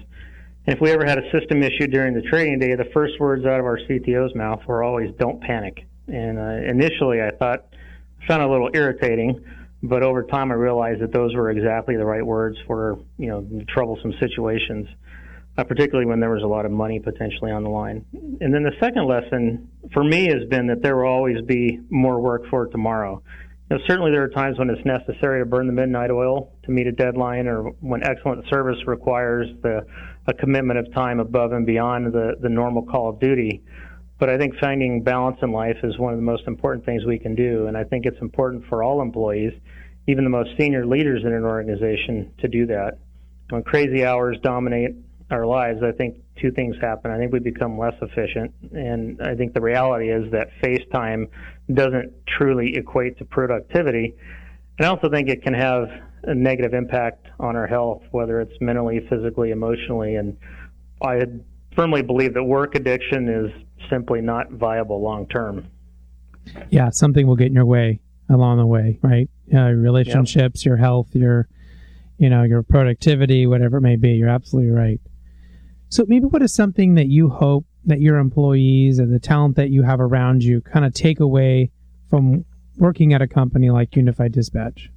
And 0.66 0.76
if 0.76 0.80
we 0.80 0.90
ever 0.90 1.06
had 1.06 1.18
a 1.18 1.30
system 1.30 1.62
issue 1.62 1.86
during 1.86 2.12
the 2.12 2.22
trading 2.22 2.58
day, 2.58 2.74
the 2.74 2.90
first 2.92 3.18
words 3.18 3.46
out 3.46 3.58
of 3.58 3.64
our 3.64 3.78
CTO's 3.78 4.34
mouth 4.34 4.60
were 4.66 4.82
always 4.82 5.14
"Don't 5.18 5.40
panic." 5.40 5.86
And 6.08 6.38
uh, 6.38 6.70
initially, 6.70 7.22
I 7.22 7.30
thought 7.30 7.66
I 8.22 8.26
found 8.26 8.42
it 8.42 8.48
a 8.48 8.52
little 8.52 8.70
irritating, 8.74 9.42
but 9.88 10.02
over 10.02 10.22
time, 10.22 10.50
I 10.50 10.54
realized 10.54 11.00
that 11.00 11.12
those 11.12 11.34
were 11.34 11.50
exactly 11.50 11.96
the 11.96 12.04
right 12.04 12.24
words 12.24 12.56
for 12.66 12.98
you 13.18 13.28
know 13.28 13.64
troublesome 13.68 14.12
situations, 14.20 14.88
uh, 15.56 15.64
particularly 15.64 16.06
when 16.06 16.20
there 16.20 16.30
was 16.30 16.42
a 16.42 16.46
lot 16.46 16.66
of 16.66 16.72
money 16.72 16.98
potentially 16.98 17.50
on 17.50 17.62
the 17.62 17.70
line. 17.70 18.04
And 18.40 18.52
then 18.52 18.62
the 18.62 18.74
second 18.80 19.06
lesson 19.06 19.68
for 19.92 20.04
me 20.04 20.26
has 20.26 20.48
been 20.48 20.66
that 20.68 20.82
there 20.82 20.96
will 20.96 21.08
always 21.08 21.44
be 21.44 21.80
more 21.90 22.20
work 22.20 22.42
for 22.50 22.66
tomorrow. 22.66 23.22
You 23.68 23.76
know, 23.76 23.82
certainly 23.88 24.12
there 24.12 24.22
are 24.22 24.28
times 24.28 24.58
when 24.58 24.70
it's 24.70 24.84
necessary 24.84 25.40
to 25.40 25.46
burn 25.46 25.66
the 25.66 25.72
midnight 25.72 26.12
oil 26.12 26.52
to 26.64 26.70
meet 26.70 26.86
a 26.86 26.92
deadline 26.92 27.48
or 27.48 27.70
when 27.80 28.06
excellent 28.06 28.44
service 28.48 28.78
requires 28.86 29.48
the, 29.62 29.84
a 30.28 30.34
commitment 30.34 30.78
of 30.78 30.92
time 30.94 31.18
above 31.18 31.50
and 31.50 31.66
beyond 31.66 32.12
the, 32.12 32.36
the 32.40 32.48
normal 32.48 32.82
call 32.84 33.08
of 33.10 33.18
duty. 33.18 33.64
But 34.18 34.30
I 34.30 34.38
think 34.38 34.54
finding 34.60 35.02
balance 35.02 35.38
in 35.42 35.50
life 35.50 35.76
is 35.82 35.98
one 35.98 36.12
of 36.12 36.18
the 36.18 36.24
most 36.24 36.46
important 36.46 36.86
things 36.86 37.04
we 37.04 37.18
can 37.18 37.34
do. 37.34 37.66
And 37.66 37.76
I 37.76 37.82
think 37.82 38.06
it's 38.06 38.20
important 38.20 38.64
for 38.68 38.84
all 38.84 39.02
employees. 39.02 39.52
Even 40.06 40.24
the 40.24 40.30
most 40.30 40.50
senior 40.58 40.86
leaders 40.86 41.22
in 41.24 41.32
an 41.32 41.44
organization 41.44 42.32
to 42.38 42.48
do 42.48 42.66
that. 42.66 42.98
When 43.50 43.62
crazy 43.62 44.04
hours 44.04 44.38
dominate 44.42 44.94
our 45.30 45.46
lives, 45.46 45.82
I 45.82 45.92
think 45.92 46.18
two 46.40 46.50
things 46.52 46.76
happen. 46.80 47.10
I 47.10 47.18
think 47.18 47.32
we 47.32 47.40
become 47.40 47.78
less 47.78 47.94
efficient, 48.00 48.52
and 48.72 49.20
I 49.20 49.34
think 49.34 49.54
the 49.54 49.60
reality 49.60 50.10
is 50.10 50.30
that 50.32 50.48
face 50.62 50.82
time 50.92 51.28
doesn't 51.72 52.12
truly 52.26 52.76
equate 52.76 53.18
to 53.18 53.24
productivity. 53.24 54.14
And 54.78 54.86
I 54.86 54.90
also 54.90 55.08
think 55.10 55.28
it 55.28 55.42
can 55.42 55.54
have 55.54 55.88
a 56.24 56.34
negative 56.34 56.74
impact 56.74 57.26
on 57.40 57.56
our 57.56 57.66
health, 57.66 58.02
whether 58.10 58.40
it's 58.40 58.54
mentally, 58.60 59.06
physically, 59.08 59.50
emotionally. 59.50 60.16
And 60.16 60.36
I 61.02 61.22
firmly 61.74 62.02
believe 62.02 62.34
that 62.34 62.44
work 62.44 62.74
addiction 62.74 63.28
is 63.28 63.88
simply 63.90 64.20
not 64.20 64.50
viable 64.50 65.00
long 65.02 65.26
term. 65.28 65.68
Yeah, 66.70 66.90
something 66.90 67.26
will 67.26 67.36
get 67.36 67.48
in 67.48 67.54
your 67.54 67.66
way 67.66 68.00
along 68.28 68.58
the 68.58 68.66
way, 68.66 68.98
right? 69.02 69.28
Uh, 69.52 69.70
relationships, 69.70 70.62
yep. 70.62 70.66
your 70.66 70.76
health, 70.76 71.14
your 71.14 71.48
you 72.18 72.28
know 72.28 72.42
your 72.42 72.62
productivity, 72.62 73.46
whatever 73.46 73.78
it 73.78 73.82
may 73.82 73.96
be. 73.96 74.10
You're 74.10 74.28
absolutely 74.28 74.72
right. 74.72 75.00
So 75.88 76.04
maybe 76.08 76.26
what 76.26 76.42
is 76.42 76.52
something 76.52 76.94
that 76.94 77.06
you 77.06 77.28
hope 77.28 77.64
that 77.84 78.00
your 78.00 78.18
employees 78.18 78.98
and 78.98 79.14
the 79.14 79.20
talent 79.20 79.56
that 79.56 79.70
you 79.70 79.82
have 79.82 80.00
around 80.00 80.42
you 80.42 80.60
kind 80.60 80.84
of 80.84 80.92
take 80.92 81.20
away 81.20 81.70
from 82.10 82.44
working 82.76 83.14
at 83.14 83.22
a 83.22 83.28
company 83.28 83.70
like 83.70 83.94
Unified 83.94 84.32
Dispatch? 84.32 84.90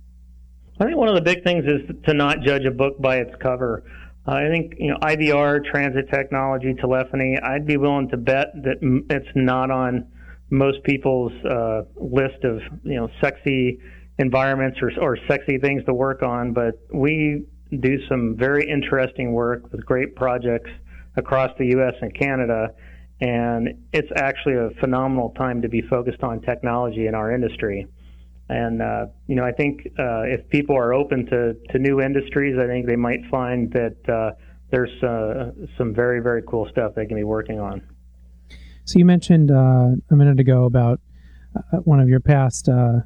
I 0.79 0.85
think 0.85 0.97
one 0.97 1.09
of 1.09 1.15
the 1.15 1.21
big 1.21 1.43
things 1.43 1.65
is 1.65 1.81
to 2.05 2.13
not 2.13 2.41
judge 2.41 2.65
a 2.65 2.71
book 2.71 2.99
by 2.99 3.17
its 3.17 3.35
cover. 3.41 3.83
Uh, 4.27 4.31
I 4.31 4.47
think 4.47 4.73
you 4.77 4.91
know 4.91 4.97
IVR, 5.01 5.63
transit 5.63 6.09
technology, 6.09 6.73
telephony. 6.73 7.37
I'd 7.41 7.65
be 7.65 7.77
willing 7.77 8.09
to 8.09 8.17
bet 8.17 8.47
that 8.63 8.77
it's 9.09 9.29
not 9.35 9.71
on 9.71 10.07
most 10.49 10.83
people's 10.83 11.33
uh, 11.45 11.83
list 11.95 12.43
of 12.43 12.61
you 12.83 12.95
know 12.95 13.09
sexy 13.21 13.79
environments 14.19 14.79
or, 14.81 14.91
or 15.01 15.17
sexy 15.27 15.57
things 15.57 15.83
to 15.85 15.93
work 15.93 16.21
on. 16.21 16.53
But 16.53 16.79
we 16.93 17.45
do 17.79 17.97
some 18.07 18.35
very 18.37 18.69
interesting 18.69 19.31
work 19.33 19.71
with 19.71 19.85
great 19.85 20.15
projects 20.15 20.69
across 21.15 21.51
the 21.57 21.67
U.S. 21.77 21.93
and 22.01 22.13
Canada. 22.13 22.69
And 23.21 23.85
it's 23.91 24.09
actually 24.15 24.55
a 24.55 24.69
phenomenal 24.79 25.31
time 25.31 25.61
to 25.61 25.69
be 25.69 25.81
focused 25.81 26.23
on 26.23 26.41
technology 26.41 27.07
in 27.07 27.15
our 27.15 27.33
industry. 27.33 27.87
And, 28.49 28.81
uh, 28.81 29.07
you 29.27 29.35
know, 29.35 29.43
I 29.43 29.51
think 29.51 29.81
uh, 29.99 30.23
if 30.23 30.47
people 30.49 30.75
are 30.75 30.93
open 30.93 31.25
to, 31.27 31.53
to 31.71 31.79
new 31.79 32.01
industries, 32.01 32.57
I 32.57 32.65
think 32.65 32.87
they 32.87 32.95
might 32.95 33.19
find 33.29 33.71
that 33.73 34.09
uh, 34.09 34.31
there's 34.71 35.03
uh, 35.03 35.51
some 35.77 35.93
very, 35.93 36.21
very 36.21 36.41
cool 36.47 36.67
stuff 36.71 36.93
they 36.95 37.05
can 37.05 37.15
be 37.15 37.23
working 37.23 37.59
on. 37.59 37.81
So 38.85 38.97
you 38.97 39.05
mentioned 39.05 39.51
uh, 39.51 39.89
a 40.09 40.15
minute 40.15 40.39
ago 40.39 40.65
about 40.65 40.99
uh, 41.55 41.77
one 41.77 41.99
of 41.99 42.07
your 42.07 42.19
past 42.19 42.69
uh, 42.69 42.99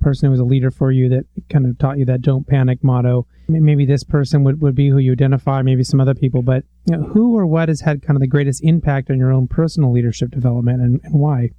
person 0.00 0.26
who 0.26 0.30
was 0.30 0.40
a 0.40 0.44
leader 0.44 0.70
for 0.70 0.92
you 0.92 1.08
that 1.08 1.24
kind 1.50 1.66
of 1.66 1.78
taught 1.78 1.98
you 1.98 2.04
that 2.04 2.22
don't 2.22 2.46
panic 2.46 2.82
motto. 2.82 3.26
Maybe 3.48 3.86
this 3.86 4.04
person 4.04 4.44
would, 4.44 4.60
would 4.60 4.74
be 4.74 4.88
who 4.88 4.98
you 4.98 5.12
identify, 5.12 5.62
maybe 5.62 5.82
some 5.82 6.00
other 6.00 6.14
people, 6.14 6.42
but 6.42 6.64
you 6.86 6.96
know, 6.96 7.04
who 7.04 7.36
or 7.36 7.46
what 7.46 7.68
has 7.68 7.80
had 7.80 8.02
kind 8.02 8.16
of 8.16 8.20
the 8.20 8.26
greatest 8.26 8.62
impact 8.62 9.10
on 9.10 9.18
your 9.18 9.32
own 9.32 9.48
personal 9.48 9.92
leadership 9.92 10.30
development 10.30 10.80
and, 10.80 11.00
and 11.02 11.14
why? 11.14 11.50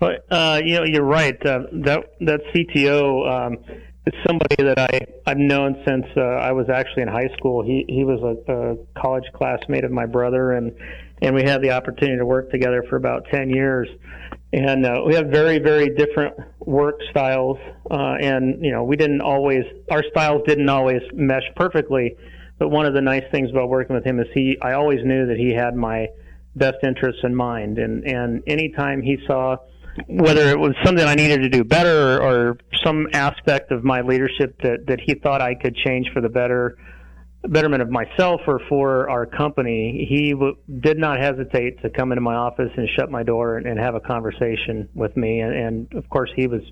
Well, 0.00 0.16
uh, 0.30 0.60
you 0.64 0.76
know, 0.76 0.84
you're 0.84 1.04
right. 1.04 1.34
Uh, 1.44 1.60
that 1.84 2.14
that 2.20 2.40
CTO 2.54 3.46
um, 3.46 3.58
is 4.06 4.14
somebody 4.26 4.56
that 4.62 4.78
I 4.78 5.00
I've 5.26 5.38
known 5.38 5.82
since 5.86 6.06
uh, 6.16 6.20
I 6.20 6.52
was 6.52 6.70
actually 6.70 7.02
in 7.02 7.08
high 7.08 7.28
school. 7.36 7.62
He 7.62 7.84
he 7.88 8.04
was 8.04 8.20
a, 8.22 8.52
a 8.52 8.76
college 9.00 9.24
classmate 9.34 9.84
of 9.84 9.90
my 9.90 10.06
brother, 10.06 10.52
and 10.52 10.72
and 11.20 11.34
we 11.34 11.42
had 11.42 11.60
the 11.60 11.72
opportunity 11.72 12.16
to 12.16 12.24
work 12.24 12.50
together 12.50 12.82
for 12.88 12.96
about 12.96 13.26
ten 13.30 13.50
years 13.50 13.88
and 14.52 14.86
uh, 14.86 15.02
we 15.06 15.14
have 15.14 15.26
very 15.26 15.58
very 15.58 15.90
different 15.90 16.34
work 16.60 16.98
styles 17.10 17.58
uh, 17.90 18.16
and 18.20 18.64
you 18.64 18.72
know 18.72 18.84
we 18.84 18.96
didn't 18.96 19.20
always 19.20 19.64
our 19.90 20.02
styles 20.10 20.42
didn't 20.46 20.68
always 20.68 21.02
mesh 21.12 21.42
perfectly 21.56 22.16
but 22.58 22.68
one 22.68 22.86
of 22.86 22.94
the 22.94 23.00
nice 23.00 23.24
things 23.30 23.50
about 23.50 23.68
working 23.68 23.94
with 23.94 24.04
him 24.04 24.18
is 24.18 24.26
he 24.34 24.56
i 24.62 24.72
always 24.72 25.00
knew 25.04 25.26
that 25.26 25.36
he 25.36 25.52
had 25.52 25.74
my 25.74 26.06
best 26.58 26.78
interests 26.82 27.20
in 27.24 27.34
mind. 27.34 27.78
And 27.78 28.04
and 28.04 28.42
anytime 28.46 29.00
he 29.00 29.18
saw 29.26 29.56
whether 30.06 30.48
it 30.50 30.58
was 30.58 30.74
something 30.84 31.04
i 31.04 31.14
needed 31.16 31.40
to 31.40 31.48
do 31.48 31.64
better 31.64 32.18
or, 32.18 32.22
or 32.22 32.58
some 32.84 33.08
aspect 33.12 33.72
of 33.72 33.82
my 33.82 34.00
leadership 34.00 34.56
that 34.62 34.86
that 34.86 35.00
he 35.00 35.14
thought 35.14 35.40
i 35.40 35.56
could 35.56 35.74
change 35.74 36.08
for 36.12 36.20
the 36.20 36.28
better 36.28 36.78
betterment 37.46 37.82
of 37.82 37.90
myself 37.90 38.40
or 38.46 38.60
for 38.68 39.08
our 39.08 39.24
company, 39.24 40.06
he 40.08 40.32
w- 40.32 40.56
did 40.80 40.98
not 40.98 41.18
hesitate 41.20 41.80
to 41.82 41.90
come 41.90 42.10
into 42.10 42.20
my 42.20 42.34
office 42.34 42.70
and 42.76 42.88
shut 42.96 43.10
my 43.10 43.22
door 43.22 43.56
and, 43.56 43.66
and 43.66 43.78
have 43.78 43.94
a 43.94 44.00
conversation 44.00 44.88
with 44.94 45.16
me. 45.16 45.40
And, 45.40 45.54
and, 45.54 45.94
of 45.94 46.08
course, 46.08 46.30
he 46.34 46.46
was 46.46 46.62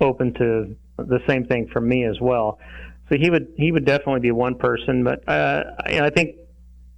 open 0.00 0.32
to 0.34 0.76
the 0.98 1.18
same 1.26 1.44
thing 1.46 1.68
from 1.72 1.88
me 1.88 2.04
as 2.04 2.20
well. 2.20 2.58
So 3.08 3.16
he 3.18 3.30
would 3.30 3.52
he 3.56 3.72
would 3.72 3.84
definitely 3.84 4.20
be 4.20 4.30
one 4.30 4.54
person. 4.54 5.04
But 5.04 5.28
uh, 5.28 5.64
I, 5.84 6.00
I 6.00 6.10
think 6.10 6.36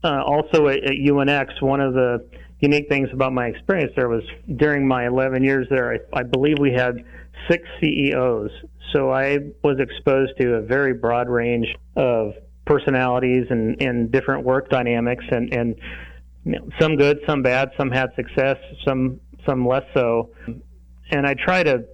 uh, 0.02 0.22
also 0.22 0.68
at, 0.68 0.84
at 0.84 0.92
UNX, 0.92 1.62
one 1.62 1.80
of 1.80 1.94
the 1.94 2.26
unique 2.60 2.88
things 2.88 3.08
about 3.12 3.32
my 3.32 3.46
experience 3.46 3.92
there 3.96 4.08
was 4.08 4.22
during 4.56 4.86
my 4.86 5.06
11 5.06 5.42
years 5.42 5.66
there, 5.70 5.92
I, 5.92 6.20
I 6.20 6.22
believe 6.22 6.58
we 6.58 6.72
had 6.72 7.04
six 7.50 7.66
CEOs. 7.80 8.50
So 8.92 9.10
I 9.10 9.38
was 9.62 9.78
exposed 9.80 10.32
to 10.40 10.54
a 10.54 10.60
very 10.62 10.94
broad 10.94 11.28
range 11.28 11.66
of 11.96 12.34
personalities 12.66 13.46
and, 13.50 13.80
and 13.82 14.10
different 14.10 14.44
work 14.44 14.70
dynamics 14.70 15.24
and, 15.30 15.52
and 15.52 15.76
you 16.44 16.52
know, 16.52 16.68
some 16.80 16.96
good, 16.96 17.20
some 17.26 17.42
bad, 17.42 17.70
some 17.76 17.90
had 17.90 18.10
success, 18.16 18.56
some 18.86 19.20
some 19.46 19.66
less 19.66 19.84
so. 19.94 20.30
And 21.10 21.26
I 21.26 21.34
try 21.34 21.62
to 21.62 21.84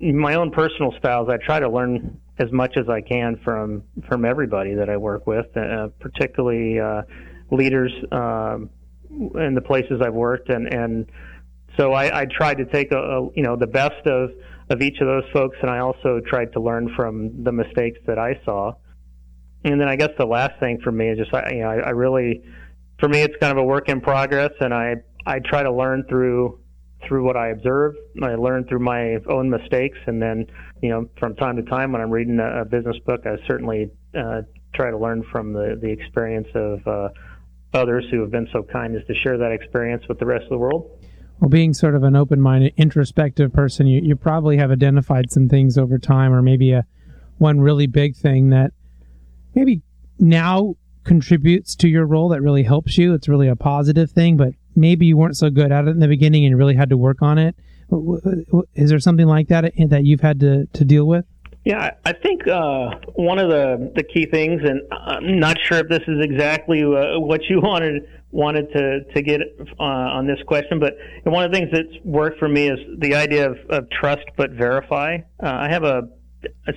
my 0.00 0.34
own 0.34 0.50
personal 0.50 0.92
styles. 0.98 1.28
I 1.30 1.36
try 1.36 1.60
to 1.60 1.68
learn 1.68 2.20
as 2.38 2.50
much 2.50 2.76
as 2.76 2.88
I 2.88 3.00
can 3.00 3.38
from 3.44 3.84
from 4.08 4.24
everybody 4.24 4.74
that 4.74 4.88
I 4.88 4.96
work 4.96 5.26
with, 5.26 5.46
uh, 5.56 5.88
particularly 6.00 6.80
uh, 6.80 7.02
leaders 7.50 7.92
uh, 8.10 8.58
in 9.10 9.54
the 9.54 9.60
places 9.60 10.00
I've 10.04 10.14
worked, 10.14 10.48
and 10.48 10.72
and 10.72 11.06
so 11.76 11.92
I, 11.92 12.22
I 12.22 12.26
tried 12.26 12.58
to 12.58 12.64
take 12.66 12.92
a, 12.92 12.98
a 12.98 13.30
you 13.34 13.42
know 13.42 13.56
the 13.56 13.66
best 13.66 14.06
of 14.06 14.30
of 14.70 14.80
each 14.80 15.00
of 15.00 15.06
those 15.06 15.24
folks, 15.32 15.56
and 15.60 15.70
I 15.70 15.78
also 15.78 16.20
tried 16.26 16.52
to 16.54 16.60
learn 16.60 16.94
from 16.96 17.44
the 17.44 17.52
mistakes 17.52 17.98
that 18.06 18.18
I 18.18 18.40
saw. 18.44 18.74
And 19.64 19.80
then 19.80 19.88
I 19.88 19.96
guess 19.96 20.10
the 20.18 20.26
last 20.26 20.58
thing 20.58 20.80
for 20.82 20.90
me 20.90 21.08
is 21.08 21.18
just 21.18 21.32
you 21.32 21.60
know 21.60 21.68
I, 21.68 21.76
I 21.76 21.90
really 21.90 22.42
for 22.98 23.08
me 23.08 23.20
it's 23.22 23.34
kind 23.40 23.52
of 23.52 23.58
a 23.58 23.64
work 23.64 23.88
in 23.88 24.00
progress, 24.00 24.52
and 24.60 24.74
I 24.74 24.96
I 25.26 25.38
try 25.38 25.62
to 25.62 25.72
learn 25.72 26.04
through 26.08 26.58
through 27.06 27.24
what 27.24 27.36
I 27.36 27.48
observe. 27.48 27.94
I 28.22 28.34
learn 28.34 28.64
through 28.64 28.80
my 28.80 29.16
own 29.28 29.50
mistakes, 29.50 29.98
and 30.06 30.20
then 30.20 30.46
you 30.82 30.90
know 30.90 31.08
from 31.18 31.36
time 31.36 31.56
to 31.56 31.62
time 31.62 31.92
when 31.92 32.00
I'm 32.00 32.10
reading 32.10 32.38
a, 32.40 32.62
a 32.62 32.64
business 32.64 32.96
book, 33.06 33.22
I 33.24 33.36
certainly 33.46 33.90
uh, 34.16 34.42
try 34.74 34.90
to 34.90 34.98
learn 34.98 35.24
from 35.30 35.52
the 35.52 35.78
the 35.80 35.90
experience 35.90 36.48
of 36.54 36.86
uh, 36.86 37.08
others 37.74 38.04
who 38.10 38.20
have 38.20 38.30
been 38.30 38.48
so 38.52 38.62
kind 38.62 38.96
as 38.96 39.06
to 39.06 39.14
share 39.14 39.38
that 39.38 39.52
experience 39.52 40.02
with 40.08 40.18
the 40.18 40.26
rest 40.26 40.44
of 40.44 40.50
the 40.50 40.58
world. 40.58 40.90
Well, 41.40 41.48
being 41.48 41.74
sort 41.74 41.96
of 41.96 42.04
an 42.04 42.14
open-minded, 42.14 42.74
introspective 42.76 43.52
person, 43.52 43.88
you, 43.88 44.00
you 44.00 44.14
probably 44.14 44.58
have 44.58 44.70
identified 44.70 45.32
some 45.32 45.48
things 45.48 45.76
over 45.76 45.98
time, 45.98 46.32
or 46.32 46.40
maybe 46.40 46.72
a 46.72 46.86
one 47.38 47.60
really 47.60 47.88
big 47.88 48.14
thing 48.14 48.50
that 48.50 48.72
maybe 49.54 49.82
now 50.18 50.76
contributes 51.04 51.74
to 51.76 51.88
your 51.88 52.06
role 52.06 52.28
that 52.30 52.40
really 52.40 52.62
helps 52.62 52.96
you. 52.96 53.14
It's 53.14 53.28
really 53.28 53.48
a 53.48 53.56
positive 53.56 54.10
thing, 54.10 54.36
but 54.36 54.54
maybe 54.76 55.06
you 55.06 55.16
weren't 55.16 55.36
so 55.36 55.50
good 55.50 55.72
at 55.72 55.86
it 55.86 55.90
in 55.90 55.98
the 55.98 56.08
beginning 56.08 56.44
and 56.44 56.56
really 56.56 56.76
had 56.76 56.90
to 56.90 56.96
work 56.96 57.22
on 57.22 57.38
it. 57.38 57.56
Is 58.74 58.90
there 58.90 59.00
something 59.00 59.26
like 59.26 59.48
that 59.48 59.72
that 59.88 60.04
you've 60.04 60.20
had 60.20 60.40
to, 60.40 60.66
to 60.66 60.84
deal 60.84 61.06
with? 61.06 61.24
Yeah, 61.64 61.92
I 62.04 62.12
think 62.12 62.48
uh, 62.48 62.90
one 63.14 63.38
of 63.38 63.48
the, 63.48 63.92
the 63.94 64.02
key 64.02 64.26
things, 64.26 64.62
and 64.64 64.80
I'm 64.90 65.38
not 65.38 65.58
sure 65.62 65.78
if 65.78 65.88
this 65.88 66.02
is 66.08 66.18
exactly 66.20 66.82
uh, 66.82 67.20
what 67.20 67.42
you 67.48 67.60
wanted 67.62 68.02
wanted 68.32 68.72
to 68.72 69.04
to 69.14 69.22
get 69.22 69.40
uh, 69.78 69.82
on 69.82 70.26
this 70.26 70.38
question, 70.46 70.80
but 70.80 70.94
one 71.24 71.44
of 71.44 71.52
the 71.52 71.58
things 71.58 71.68
that's 71.70 72.04
worked 72.04 72.38
for 72.38 72.48
me 72.48 72.68
is 72.68 72.78
the 72.98 73.14
idea 73.14 73.50
of, 73.50 73.58
of 73.68 73.90
trust 73.90 74.24
but 74.36 74.50
verify. 74.52 75.18
Uh, 75.40 75.46
I 75.46 75.68
have 75.70 75.84
a 75.84 76.08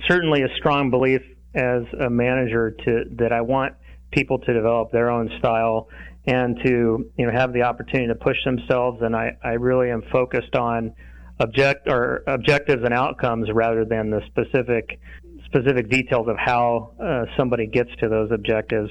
certainly 0.06 0.42
a 0.42 0.48
strong 0.58 0.90
belief 0.90 1.22
as 1.56 1.82
a 2.00 2.10
manager 2.10 2.70
to 2.84 3.04
that 3.16 3.32
I 3.32 3.40
want 3.40 3.74
people 4.10 4.38
to 4.38 4.52
develop 4.52 4.92
their 4.92 5.10
own 5.10 5.30
style 5.38 5.88
and 6.26 6.58
to 6.64 7.10
you 7.16 7.26
know 7.26 7.32
have 7.32 7.52
the 7.52 7.62
opportunity 7.62 8.08
to 8.08 8.14
push 8.14 8.36
themselves. 8.44 9.00
And 9.02 9.16
I, 9.16 9.36
I 9.42 9.52
really 9.52 9.90
am 9.90 10.02
focused 10.12 10.54
on 10.54 10.94
object 11.40 11.88
or 11.88 12.22
objectives 12.26 12.82
and 12.84 12.94
outcomes 12.94 13.48
rather 13.52 13.84
than 13.84 14.10
the 14.10 14.20
specific 14.26 15.00
specific 15.44 15.88
details 15.88 16.28
of 16.28 16.36
how 16.38 16.92
uh, 17.02 17.24
somebody 17.36 17.66
gets 17.66 17.90
to 18.00 18.08
those 18.08 18.30
objectives. 18.32 18.90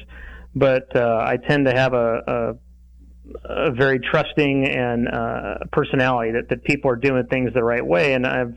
But 0.56 0.96
uh, 0.96 1.22
I 1.22 1.38
tend 1.38 1.66
to 1.66 1.74
have 1.74 1.94
a, 1.94 2.22
a, 2.28 3.68
a 3.68 3.72
very 3.72 4.00
trusting 4.00 4.66
and 4.66 5.08
uh, 5.10 5.56
personality 5.72 6.32
that, 6.32 6.50
that 6.50 6.64
people 6.64 6.90
are 6.92 6.96
doing 6.96 7.26
things 7.28 7.54
the 7.54 7.64
right 7.64 7.86
way. 7.86 8.14
And 8.14 8.26
I've 8.26 8.56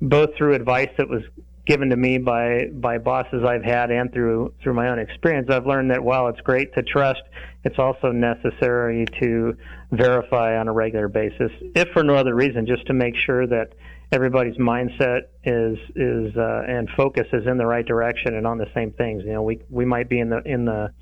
both 0.00 0.30
through 0.36 0.54
advice 0.54 0.90
that 0.98 1.08
was 1.08 1.22
given 1.66 1.90
to 1.90 1.96
me 1.96 2.18
by 2.18 2.66
by 2.72 2.98
bosses 2.98 3.44
I've 3.46 3.62
had 3.62 3.90
and 3.90 4.12
through 4.12 4.54
through 4.62 4.74
my 4.74 4.88
own 4.88 4.98
experience, 4.98 5.48
I've 5.50 5.66
learned 5.66 5.90
that 5.90 6.02
while 6.02 6.28
it's 6.28 6.40
great 6.40 6.74
to 6.74 6.82
trust, 6.82 7.22
it's 7.64 7.78
also 7.78 8.10
necessary 8.10 9.06
to 9.20 9.56
verify 9.92 10.58
on 10.58 10.68
a 10.68 10.72
regular 10.72 11.08
basis, 11.08 11.52
if 11.74 11.88
for 11.92 12.02
no 12.02 12.14
other 12.14 12.34
reason, 12.34 12.66
just 12.66 12.86
to 12.86 12.92
make 12.92 13.14
sure 13.16 13.46
that 13.46 13.74
everybody's 14.10 14.56
mindset 14.56 15.22
is 15.44 15.78
is 15.94 16.36
uh, 16.36 16.62
and 16.68 16.88
focus 16.96 17.26
is 17.32 17.46
in 17.46 17.56
the 17.56 17.66
right 17.66 17.86
direction 17.86 18.34
and 18.34 18.46
on 18.46 18.58
the 18.58 18.68
same 18.74 18.92
things. 18.92 19.22
You 19.24 19.32
know, 19.32 19.42
we 19.42 19.60
we 19.70 19.84
might 19.84 20.08
be 20.08 20.18
in 20.18 20.30
the 20.30 20.42
in 20.44 20.64
the 20.64 20.92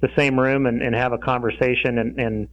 the 0.00 0.08
same 0.16 0.38
room 0.38 0.66
and, 0.66 0.82
and 0.82 0.94
have 0.94 1.12
a 1.12 1.18
conversation 1.18 1.98
and, 1.98 2.18
and 2.20 2.48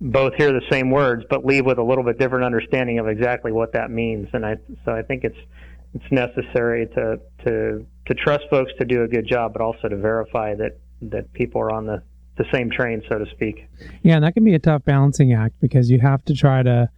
both 0.00 0.34
hear 0.34 0.52
the 0.52 0.60
same 0.70 0.90
words 0.90 1.24
but 1.30 1.46
leave 1.46 1.64
with 1.64 1.78
a 1.78 1.82
little 1.82 2.04
bit 2.04 2.18
different 2.18 2.44
understanding 2.44 2.98
of 2.98 3.08
exactly 3.08 3.52
what 3.52 3.72
that 3.72 3.90
means. 3.90 4.28
And 4.32 4.44
I 4.44 4.56
so 4.84 4.92
I 4.92 5.02
think 5.02 5.24
it's 5.24 5.38
it's 5.94 6.10
necessary 6.10 6.86
to 6.88 7.20
to 7.44 7.86
to 8.06 8.14
trust 8.14 8.44
folks 8.50 8.72
to 8.78 8.84
do 8.84 9.02
a 9.02 9.08
good 9.08 9.26
job, 9.26 9.52
but 9.52 9.62
also 9.62 9.88
to 9.88 9.96
verify 9.96 10.54
that 10.54 10.78
that 11.02 11.32
people 11.32 11.60
are 11.60 11.70
on 11.70 11.86
the 11.86 12.02
the 12.36 12.44
same 12.52 12.70
train, 12.70 13.02
so 13.08 13.18
to 13.18 13.26
speak. 13.30 13.68
Yeah, 14.02 14.16
and 14.16 14.24
that 14.24 14.34
can 14.34 14.44
be 14.44 14.54
a 14.54 14.58
tough 14.58 14.84
balancing 14.84 15.32
act 15.34 15.54
because 15.60 15.90
you 15.90 16.00
have 16.00 16.24
to 16.24 16.34
try 16.34 16.62
to, 16.62 16.88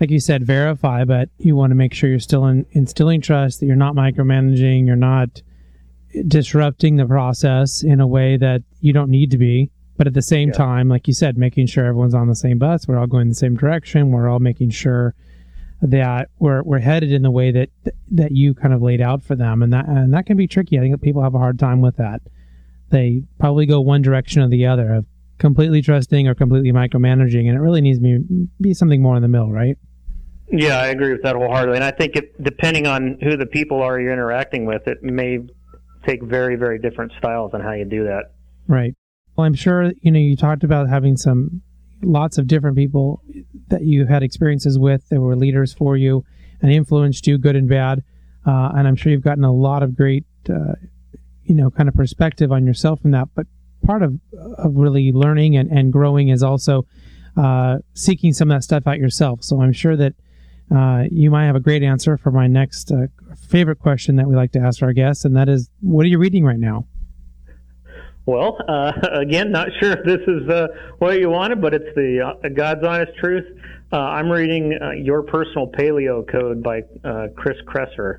like 0.00 0.10
you 0.10 0.18
said, 0.18 0.44
verify, 0.44 1.04
but 1.04 1.28
you 1.38 1.54
want 1.54 1.70
to 1.70 1.74
make 1.76 1.94
sure 1.94 2.10
you're 2.10 2.18
still 2.18 2.46
in, 2.46 2.66
instilling 2.72 3.20
trust, 3.20 3.60
that 3.60 3.66
you're 3.66 3.76
not 3.76 3.94
micromanaging, 3.94 4.86
you're 4.86 4.96
not 4.96 5.42
disrupting 6.26 6.96
the 6.96 7.06
process 7.06 7.82
in 7.84 8.00
a 8.00 8.06
way 8.06 8.36
that 8.36 8.62
you 8.80 8.92
don't 8.92 9.10
need 9.10 9.30
to 9.30 9.38
be. 9.38 9.70
But 9.96 10.06
at 10.06 10.14
the 10.14 10.22
same 10.22 10.48
yeah. 10.48 10.54
time, 10.54 10.88
like 10.88 11.06
you 11.06 11.14
said, 11.14 11.36
making 11.36 11.66
sure 11.66 11.84
everyone's 11.84 12.14
on 12.14 12.28
the 12.28 12.36
same 12.36 12.58
bus, 12.58 12.86
we're 12.88 12.98
all 12.98 13.06
going 13.06 13.28
the 13.28 13.34
same 13.34 13.56
direction, 13.56 14.10
we're 14.10 14.28
all 14.28 14.38
making 14.38 14.70
sure 14.70 15.14
that 15.80 16.28
we're 16.38 16.62
we're 16.62 16.80
headed 16.80 17.12
in 17.12 17.22
the 17.22 17.30
way 17.30 17.52
that 17.52 17.70
that 18.10 18.32
you 18.32 18.54
kind 18.54 18.74
of 18.74 18.82
laid 18.82 19.00
out 19.00 19.22
for 19.22 19.36
them, 19.36 19.62
and 19.62 19.72
that 19.72 19.86
and 19.86 20.12
that 20.14 20.26
can 20.26 20.36
be 20.36 20.46
tricky. 20.46 20.78
I 20.78 20.82
think 20.82 21.00
people 21.00 21.22
have 21.22 21.34
a 21.34 21.38
hard 21.38 21.58
time 21.58 21.80
with 21.80 21.96
that. 21.96 22.22
They 22.90 23.22
probably 23.38 23.66
go 23.66 23.80
one 23.80 24.02
direction 24.02 24.42
or 24.42 24.48
the 24.48 24.66
other 24.66 24.94
of 24.94 25.06
completely 25.38 25.82
trusting 25.82 26.26
or 26.26 26.34
completely 26.34 26.72
micromanaging, 26.72 27.46
and 27.48 27.56
it 27.56 27.60
really 27.60 27.80
needs 27.80 27.98
to 27.98 28.02
be, 28.02 28.48
be 28.60 28.74
something 28.74 29.00
more 29.00 29.14
in 29.14 29.22
the 29.22 29.28
middle, 29.28 29.52
right? 29.52 29.76
Yeah, 30.50 30.80
I 30.80 30.86
agree 30.88 31.12
with 31.12 31.22
that 31.22 31.36
wholeheartedly, 31.36 31.76
and 31.76 31.84
I 31.84 31.90
think 31.90 32.16
it, 32.16 32.42
depending 32.42 32.86
on 32.86 33.18
who 33.22 33.36
the 33.36 33.46
people 33.46 33.82
are 33.82 34.00
you're 34.00 34.12
interacting 34.12 34.64
with, 34.64 34.88
it 34.88 35.02
may 35.02 35.38
take 36.06 36.22
very 36.22 36.56
very 36.56 36.78
different 36.78 37.12
styles 37.18 37.54
on 37.54 37.60
how 37.60 37.72
you 37.72 37.84
do 37.84 38.04
that. 38.04 38.32
Right. 38.66 38.94
Well, 39.36 39.46
I'm 39.46 39.54
sure 39.54 39.92
you 40.00 40.10
know 40.10 40.18
you 40.18 40.36
talked 40.36 40.64
about 40.64 40.88
having 40.88 41.16
some 41.16 41.62
lots 42.02 42.38
of 42.38 42.46
different 42.46 42.76
people 42.76 43.22
that 43.68 43.84
you 43.84 44.06
had 44.06 44.22
experiences 44.22 44.78
with 44.78 45.08
that 45.08 45.20
were 45.20 45.36
leaders 45.36 45.72
for 45.72 45.96
you 45.96 46.24
and 46.62 46.72
influenced 46.72 47.26
you, 47.26 47.38
good 47.38 47.56
and 47.56 47.68
bad. 47.68 48.02
Uh, 48.46 48.70
and 48.74 48.88
I'm 48.88 48.96
sure 48.96 49.12
you've 49.12 49.22
gotten 49.22 49.44
a 49.44 49.52
lot 49.52 49.82
of 49.82 49.96
great, 49.96 50.24
uh, 50.48 50.74
you 51.44 51.54
know, 51.54 51.70
kind 51.70 51.88
of 51.88 51.94
perspective 51.94 52.52
on 52.52 52.66
yourself 52.66 53.00
from 53.00 53.10
that. 53.12 53.28
But 53.34 53.46
part 53.84 54.02
of, 54.02 54.18
of 54.56 54.76
really 54.76 55.12
learning 55.12 55.56
and, 55.56 55.70
and 55.70 55.92
growing 55.92 56.28
is 56.28 56.42
also 56.42 56.86
uh, 57.36 57.78
seeking 57.94 58.32
some 58.32 58.50
of 58.50 58.56
that 58.56 58.62
stuff 58.62 58.86
out 58.86 58.98
yourself. 58.98 59.42
So 59.44 59.60
I'm 59.60 59.72
sure 59.72 59.96
that 59.96 60.14
uh, 60.74 61.04
you 61.10 61.30
might 61.30 61.46
have 61.46 61.56
a 61.56 61.60
great 61.60 61.82
answer 61.82 62.16
for 62.16 62.30
my 62.30 62.46
next 62.46 62.90
uh, 62.92 63.06
favorite 63.48 63.78
question 63.78 64.16
that 64.16 64.26
we 64.26 64.36
like 64.36 64.52
to 64.52 64.58
ask 64.58 64.82
our 64.82 64.92
guests, 64.92 65.24
and 65.24 65.36
that 65.36 65.48
is, 65.48 65.70
what 65.80 66.04
are 66.04 66.08
you 66.08 66.18
reading 66.18 66.44
right 66.44 66.58
now? 66.58 66.86
Well, 68.28 68.58
uh, 68.68 68.92
again, 69.22 69.50
not 69.50 69.68
sure 69.80 69.92
if 69.92 70.04
this 70.04 70.20
is 70.28 70.46
uh, 70.50 70.66
what 70.98 71.18
you 71.18 71.30
wanted, 71.30 71.62
but 71.62 71.72
it's 71.72 71.94
the 71.94 72.34
uh, 72.44 72.48
God's 72.50 72.84
honest 72.86 73.12
truth. 73.16 73.46
Uh, 73.90 73.96
I'm 73.96 74.28
reading 74.28 74.78
uh, 74.78 74.90
Your 74.90 75.22
Personal 75.22 75.68
Paleo 75.68 76.30
Code 76.30 76.62
by 76.62 76.82
uh, 77.02 77.28
Chris 77.34 77.56
Kresser. 77.66 78.18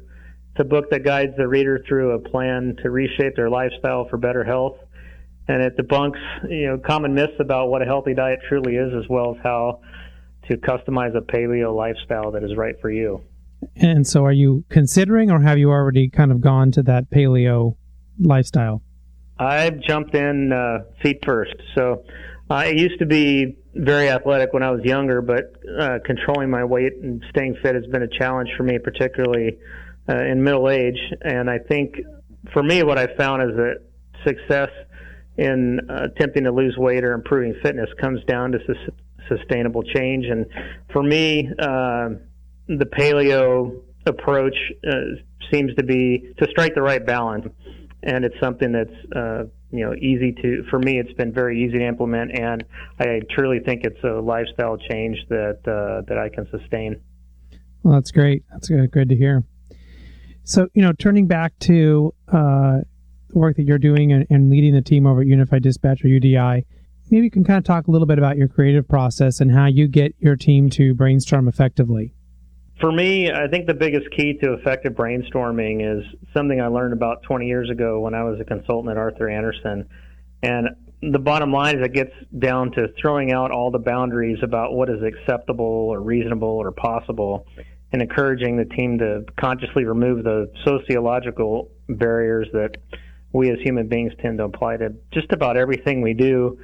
It's 0.50 0.62
a 0.62 0.64
book 0.64 0.90
that 0.90 1.04
guides 1.04 1.34
the 1.38 1.48
reader 1.48 1.84
through 1.88 2.14
a 2.14 2.20
plan 2.28 2.76
to 2.82 2.90
reshape 2.90 3.36
their 3.36 3.52
lifestyle 3.52 4.08
for 4.10 4.18
better 4.18 4.44
health, 4.44 4.78
and 5.48 5.62
it 5.62 5.78
debunks 5.78 6.18
you 6.50 6.70
know 6.70 6.80
common 6.80 7.14
myths 7.14 7.34
about 7.40 7.70
what 7.70 7.84
a 7.84 7.86
healthy 7.86 8.16
diet 8.16 8.40
truly 8.50 8.78
is, 8.78 8.92
as 8.96 9.08
well 9.10 9.36
as 9.36 9.44
how 9.44 9.80
to 10.48 10.58
customize 10.58 11.16
a 11.16 11.22
paleo 11.22 11.76
lifestyle 11.76 12.32
that 12.32 12.44
is 12.44 12.58
right 12.58 12.82
for 12.82 12.90
you. 12.90 13.22
And 13.76 14.08
so, 14.08 14.26
are 14.26 14.32
you 14.32 14.64
considering, 14.70 15.30
or 15.30 15.40
have 15.40 15.60
you 15.60 15.70
already 15.70 16.10
kind 16.10 16.32
of 16.32 16.42
gone 16.42 16.72
to 16.72 16.82
that 16.82 17.12
paleo 17.12 17.76
lifestyle? 18.20 18.82
I've 19.40 19.80
jumped 19.80 20.14
in 20.16 20.52
uh, 20.52 20.84
feet 21.02 21.20
first. 21.26 21.56
So 21.76 22.04
I 22.50 22.68
used 22.68 23.00
to 23.00 23.06
be 23.06 23.58
very 23.74 24.10
athletic 24.10 24.54
when 24.54 24.64
I 24.64 24.72
was 24.72 24.82
younger, 24.84 25.22
but 25.22 25.54
uh, 25.80 26.00
controlling 26.06 26.50
my 26.50 26.66
weight 26.66 26.94
and 27.02 27.24
staying 27.30 27.56
fit 27.64 27.76
has 27.76 27.86
been 27.86 28.04
a 28.04 28.20
challenge 28.20 28.50
for 28.58 28.64
me, 28.64 28.78
particularly 28.80 29.58
uh, 30.10 30.18
in 30.26 30.44
middle 30.44 30.70
age. 30.70 31.00
And 31.22 31.50
I 31.50 31.60
think 31.60 31.96
for 32.52 32.62
me, 32.62 32.84
what 32.84 32.98
I 32.98 33.08
found 33.16 33.44
is 33.44 33.56
that 33.56 33.82
success 34.26 34.70
in 35.38 35.80
uh, 35.90 36.08
attempting 36.14 36.44
to 36.44 36.52
lose 36.52 36.76
weight 36.78 37.06
or 37.06 37.14
improving 37.14 37.56
fitness 37.64 37.90
comes 38.02 38.22
down 38.26 38.52
to 38.52 38.60
sus- 38.68 38.96
sustainable 39.30 39.84
change. 39.84 40.26
And 40.26 40.46
for 40.92 41.02
me, 41.02 41.50
uh, 41.60 42.10
the 42.68 42.86
paleo 42.86 43.82
approach 44.06 44.56
uh, 44.86 44.92
seems 45.52 45.74
to 45.76 45.84
be 45.84 46.34
to 46.40 46.48
strike 46.50 46.76
the 46.76 46.82
right 46.82 47.06
balance 47.06 47.46
and 48.04 48.24
it's 48.26 48.40
something 48.40 48.72
that's 48.72 49.16
uh, 49.16 49.44
you 49.72 49.86
know 49.86 49.94
easy 49.96 50.32
to 50.42 50.64
for 50.70 50.80
me 50.80 51.00
it's 51.00 51.14
been 51.14 51.34
very 51.34 51.64
easy 51.64 51.80
to 51.80 51.86
implement 51.86 52.32
and 52.38 52.64
i 53.00 53.20
truly 53.32 53.60
think 53.60 53.84
it's 53.84 54.04
a 54.04 54.22
lifestyle 54.22 54.78
change 54.78 55.18
that 55.30 55.60
uh, 55.68 56.02
that 56.08 56.18
i 56.18 56.30
can 56.30 56.48
sustain. 56.50 57.00
Well 57.84 57.94
that's 57.94 58.12
great. 58.12 58.44
That's 58.52 58.68
good 58.68 59.10
to 59.10 59.16
hear. 59.16 59.44
So 60.44 60.68
you 60.74 60.82
know 60.82 60.92
turning 60.94 61.28
back 61.28 61.58
to 61.60 62.14
uh, 62.28 62.80
the 63.30 63.38
work 63.38 63.56
that 63.58 63.64
you're 63.64 63.78
doing 63.78 64.12
and, 64.12 64.26
and, 64.30 64.50
leading 64.50 64.74
the 64.74 64.82
team 64.82 65.06
over 65.06 65.22
at 65.22 65.28
unified 65.28 65.62
dispatch 65.62 66.04
or 66.04 66.08
udi 66.08 66.66
maybe 67.12 67.26
you 67.26 67.32
can 67.32 67.44
kind 67.44 67.58
of 67.58 67.64
talk 67.64 67.88
a 67.88 67.92
little 67.92 68.08
bit 68.08 68.18
about 68.18 68.38
your 68.38 68.48
creative 68.48 68.88
process 68.88 69.40
and 69.40 69.52
how 69.52 69.66
you 69.66 69.88
get 69.88 70.14
your 70.20 70.36
team 70.36 70.70
to 70.70 70.94
brainstorm 70.94 71.48
effectively 71.48 72.14
for 72.80 72.92
me, 72.92 73.32
I 73.32 73.48
think 73.48 73.68
the 73.68 73.74
biggest 73.74 74.10
key 74.12 74.38
to 74.42 74.54
effective 74.54 74.94
brainstorming 74.94 75.82
is 75.82 76.06
something 76.34 76.62
I 76.62 76.68
learned 76.68 76.94
about 76.94 77.24
20 77.24 77.48
years 77.48 77.70
ago 77.70 78.00
when 78.00 78.14
I 78.14 78.24
was 78.24 78.40
a 78.40 78.46
consultant 78.46 78.92
at 78.92 78.98
Arthur 78.98 79.30
Andersen. 79.30 79.90
And 80.42 80.70
the 81.02 81.20
bottom 81.20 81.52
line 81.52 81.78
is 81.78 81.86
it 81.86 81.94
gets 81.94 82.14
down 82.38 82.72
to 82.72 82.88
throwing 83.02 83.32
out 83.32 83.52
all 83.52 83.72
the 83.72 83.80
boundaries 83.80 84.40
about 84.44 84.74
what 84.74 84.90
is 84.90 85.02
acceptable 85.04 85.66
or 85.66 86.02
reasonable 86.02 86.48
or 86.48 86.72
possible 86.72 87.46
and 87.92 88.02
encouraging 88.02 88.58
the 88.58 88.66
team 88.66 89.00
to 89.00 89.26
consciously 89.38 89.84
remove 89.84 90.24
the 90.24 90.52
sociological 90.66 91.70
barriers 91.88 92.48
that 92.54 92.78
we 93.34 93.50
as 93.50 93.60
human 93.60 93.88
beings 93.88 94.14
tend 94.22 94.38
to 94.38 94.44
apply 94.44 94.78
to 94.78 94.94
just 95.12 95.32
about 95.32 95.58
everything 95.58 96.02
we 96.02 96.14
do. 96.14 96.60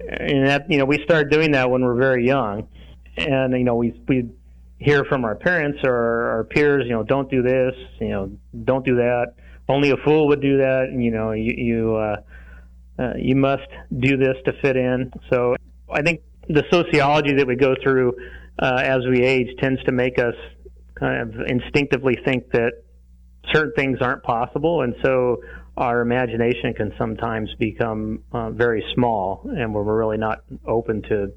And 0.00 0.46
that, 0.46 0.70
you 0.70 0.78
know, 0.78 0.84
we 0.84 1.02
start 1.04 1.30
doing 1.30 1.52
that 1.52 1.70
when 1.70 1.84
we're 1.84 1.96
very 1.96 2.26
young. 2.26 2.68
And, 3.16 3.52
you 3.52 3.64
know, 3.64 3.74
we, 3.74 4.00
we 4.06 4.30
hear 4.78 5.04
from 5.04 5.24
our 5.24 5.34
parents 5.34 5.80
or 5.84 5.94
our 6.30 6.44
peers, 6.44 6.84
you 6.86 6.92
know, 6.92 7.02
don't 7.02 7.30
do 7.30 7.42
this, 7.42 7.74
you 8.00 8.08
know, 8.08 8.30
don't 8.64 8.84
do 8.84 8.96
that. 8.96 9.34
Only 9.68 9.90
a 9.90 9.96
fool 10.04 10.28
would 10.28 10.40
do 10.40 10.58
that. 10.58 10.94
You 10.96 11.10
know, 11.10 11.32
you 11.32 11.52
you 11.56 11.96
uh, 11.96 12.16
uh, 12.98 13.12
you 13.18 13.36
must 13.36 13.68
do 13.96 14.16
this 14.16 14.36
to 14.46 14.52
fit 14.62 14.76
in. 14.76 15.12
So 15.30 15.56
I 15.92 16.02
think 16.02 16.22
the 16.48 16.64
sociology 16.70 17.34
that 17.34 17.46
we 17.46 17.56
go 17.56 17.74
through 17.82 18.14
uh, 18.58 18.80
as 18.82 19.00
we 19.08 19.22
age 19.22 19.48
tends 19.58 19.82
to 19.84 19.92
make 19.92 20.18
us 20.18 20.34
kind 20.98 21.20
of 21.22 21.46
instinctively 21.46 22.16
think 22.24 22.50
that 22.52 22.72
certain 23.52 23.72
things 23.76 23.98
aren't 24.00 24.22
possible, 24.22 24.82
and 24.82 24.94
so 25.02 25.42
our 25.76 26.00
imagination 26.00 26.74
can 26.74 26.92
sometimes 26.98 27.50
become 27.58 28.22
uh, 28.32 28.50
very 28.50 28.84
small, 28.94 29.48
and 29.56 29.72
we're 29.74 29.82
really 29.82 30.18
not 30.18 30.40
open 30.66 31.02
to 31.02 31.32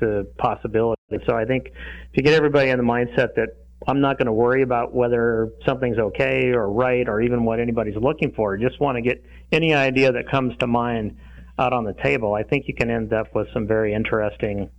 to 0.00 0.24
possibility. 0.38 1.00
So 1.26 1.36
I 1.36 1.44
think 1.44 1.66
if 1.66 2.16
you 2.16 2.22
get 2.22 2.34
everybody 2.34 2.70
in 2.70 2.78
the 2.78 2.84
mindset 2.84 3.34
that 3.36 3.48
I'm 3.86 4.00
not 4.00 4.18
going 4.18 4.26
to 4.26 4.32
worry 4.32 4.62
about 4.62 4.94
whether 4.94 5.50
something's 5.64 5.98
okay 5.98 6.50
or 6.52 6.70
right 6.70 7.08
or 7.08 7.20
even 7.20 7.44
what 7.44 7.60
anybody's 7.60 7.96
looking 7.96 8.32
for, 8.34 8.56
just 8.56 8.80
want 8.80 8.96
to 8.96 9.02
get 9.02 9.22
any 9.52 9.74
idea 9.74 10.12
that 10.12 10.28
comes 10.30 10.56
to 10.58 10.66
mind 10.66 11.16
out 11.58 11.72
on 11.72 11.84
the 11.84 11.94
table, 12.02 12.34
I 12.34 12.42
think 12.42 12.66
you 12.68 12.74
can 12.74 12.90
end 12.90 13.12
up 13.12 13.34
with 13.34 13.48
some 13.54 13.66
very 13.66 13.94
interesting 13.94 14.70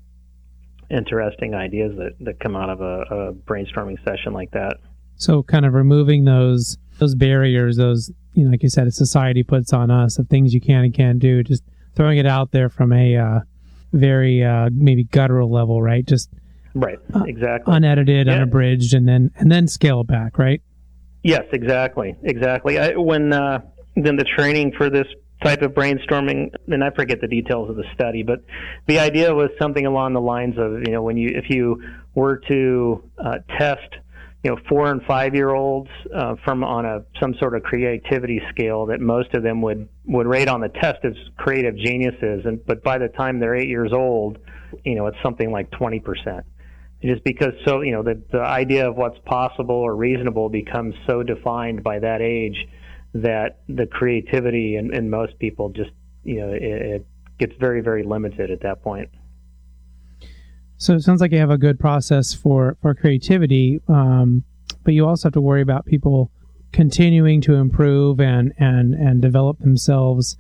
interesting 0.90 1.54
ideas 1.54 1.92
that, 1.98 2.12
that 2.22 2.40
come 2.40 2.56
out 2.56 2.70
of 2.70 2.80
a, 2.80 3.02
a 3.02 3.34
brainstorming 3.34 4.02
session 4.06 4.32
like 4.32 4.52
that. 4.52 4.78
So 5.18 5.44
kind 5.44 5.66
of 5.66 5.74
removing 5.74 6.26
those 6.26 6.78
those 7.00 7.16
barriers, 7.16 7.78
those 7.78 8.12
you 8.34 8.46
know, 8.46 8.52
like 8.52 8.64
you 8.64 8.70
said, 8.70 8.92
society 8.94 9.44
puts 9.44 9.74
on 9.74 9.90
us 9.90 10.20
of 10.20 10.30
things 10.30 10.54
you 10.54 10.62
can 10.62 10.84
and 10.84 10.94
can't 10.94 11.20
do, 11.20 11.44
just 11.44 11.64
throwing 11.96 12.20
it 12.20 12.28
out 12.28 12.52
there 12.52 12.70
from 12.70 12.94
a 12.94 13.18
uh, 13.18 13.40
very 13.94 14.44
uh, 14.44 14.70
maybe 14.72 15.04
guttural 15.06 15.52
level, 15.52 15.82
right? 15.82 16.06
Just 16.06 16.30
right, 16.74 17.00
uh, 17.14 17.24
exactly, 17.24 17.76
unedited, 17.76 18.28
yeah. 18.28 18.34
unabridged, 18.34 18.94
and 18.94 19.08
then 19.08 19.32
and 19.36 19.52
then 19.52 19.68
scale 19.68 20.04
back, 20.04 20.38
right? 20.38 20.62
Yes, 21.24 21.44
exactly, 21.52 22.16
exactly. 22.24 22.80
I, 22.80 22.96
when 22.96 23.34
uh, 23.34 23.60
then 23.96 24.16
the 24.16 24.24
training 24.24 24.74
for 24.78 24.90
this 24.90 25.08
type 25.44 25.62
of 25.62 25.72
brainstorming, 25.72 26.52
and 26.68 26.84
I 26.84 26.90
forget 26.92 27.22
the 27.22 27.28
details 27.28 27.70
of 27.70 27.76
the 27.76 27.86
study, 27.94 28.24
but 28.24 28.44
the 28.88 29.00
idea 29.00 29.34
was 29.34 29.50
something 29.60 29.86
along 29.86 30.14
the 30.14 30.22
lines 30.22 30.58
of 30.58 30.84
you 30.86 30.92
know 30.92 31.02
when 31.02 31.18
you 31.18 31.30
if 31.36 31.50
you 31.50 31.82
were 32.16 32.38
to 32.48 33.04
uh, 33.18 33.40
test 33.58 33.96
you 34.44 34.52
know 34.52 34.58
four 34.70 34.92
and 34.92 35.02
five 35.04 35.34
year 35.34 35.50
olds 35.50 35.90
uh, 36.16 36.36
from 36.46 36.64
on 36.64 36.86
a 36.86 37.04
some 37.20 37.34
sort 37.40 37.56
of 37.56 37.64
creativity 37.64 38.42
scale 38.50 38.86
that 38.88 39.00
most 39.00 39.34
of 39.34 39.44
them 39.44 39.62
would 39.62 39.88
would 40.06 40.28
rate 40.28 40.48
on 40.48 40.62
the 40.62 40.70
test 40.70 41.04
as 41.04 41.14
creative 41.38 41.76
geniuses. 41.76 42.46
And 42.46 42.66
but 42.66 42.84
by 42.84 42.98
the 42.98 43.08
time 43.10 43.40
they're 43.40 43.56
eight 43.56 43.70
years 43.70 43.92
old 43.94 44.38
you 44.84 44.96
know 44.96 45.08
it's 45.08 45.18
something 45.24 45.52
like 45.52 45.72
20 45.72 46.00
percent. 46.00 46.46
Just 47.04 47.24
because 47.24 47.54
so 47.66 47.82
you 47.82 47.92
know 47.92 48.04
the 48.04 48.22
the 48.32 48.42
idea 48.42 48.90
of 48.90 48.96
what's 48.96 49.20
possible 49.26 49.76
or 49.76 49.96
reasonable 49.96 50.50
becomes 50.50 50.96
so 51.06 51.24
defined 51.24 51.84
by 51.84 52.00
that 52.00 52.22
age 52.22 52.68
that 53.14 53.60
the 53.68 53.86
creativity 53.86 54.76
in, 54.76 54.94
in 54.94 55.10
most 55.10 55.38
people 55.40 55.70
just 55.70 55.92
you 56.24 56.40
know 56.40 56.50
it, 56.50 56.62
it 56.62 57.08
gets 57.40 57.54
very 57.60 57.82
very 57.82 58.04
limited 58.04 58.50
at 58.52 58.62
that 58.62 58.82
point 58.82 59.10
so 60.78 60.94
it 60.94 61.02
sounds 61.02 61.22
like 61.22 61.32
you 61.32 61.40
have 61.40 61.50
a 61.50 61.58
good 61.58 61.80
process 61.80 62.34
for 62.34 62.78
for 62.82 62.94
creativity, 62.94 63.80
um, 63.88 64.44
but 64.84 64.94
you 64.94 65.08
also 65.08 65.28
have 65.28 65.34
to 65.34 65.42
worry 65.42 65.62
about 65.62 65.86
people 65.86 66.32
continuing 66.72 67.42
to 67.42 67.56
improve 67.56 68.20
and 68.20 68.54
and 68.58 68.94
and 68.94 69.22
develop 69.22 69.60
themselves 69.60 70.38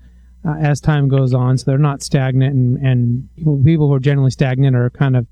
uh, 0.47 0.56
as 0.60 0.80
time 0.80 1.08
goes 1.08 1.34
on, 1.34 1.58
so 1.58 1.65
they're 1.65 1.78
not 1.78 2.04
stagnant. 2.04 2.54
And 2.54 2.78
and 2.78 3.30
people, 3.36 3.62
people 3.63 3.88
who 3.88 3.93
are 3.93 4.00
generally 4.00 4.32
stagnant 4.32 4.76
are 4.76 4.89
kind 4.91 5.17
of 5.17 5.28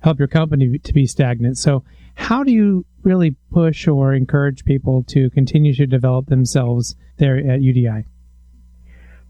help 0.00 0.18
your 0.18 0.28
company 0.28 0.78
to 0.78 0.92
be 0.92 1.06
stagnant. 1.06 1.58
So 1.58 1.82
how 2.14 2.44
do 2.44 2.52
you 2.52 2.86
really 3.02 3.36
push 3.50 3.88
or 3.88 4.14
encourage 4.14 4.64
people 4.64 5.02
to 5.08 5.30
continue 5.30 5.74
to 5.74 5.86
develop 5.86 6.26
themselves 6.26 6.94
there 7.18 7.36
at 7.36 7.60
UDI? 7.60 8.04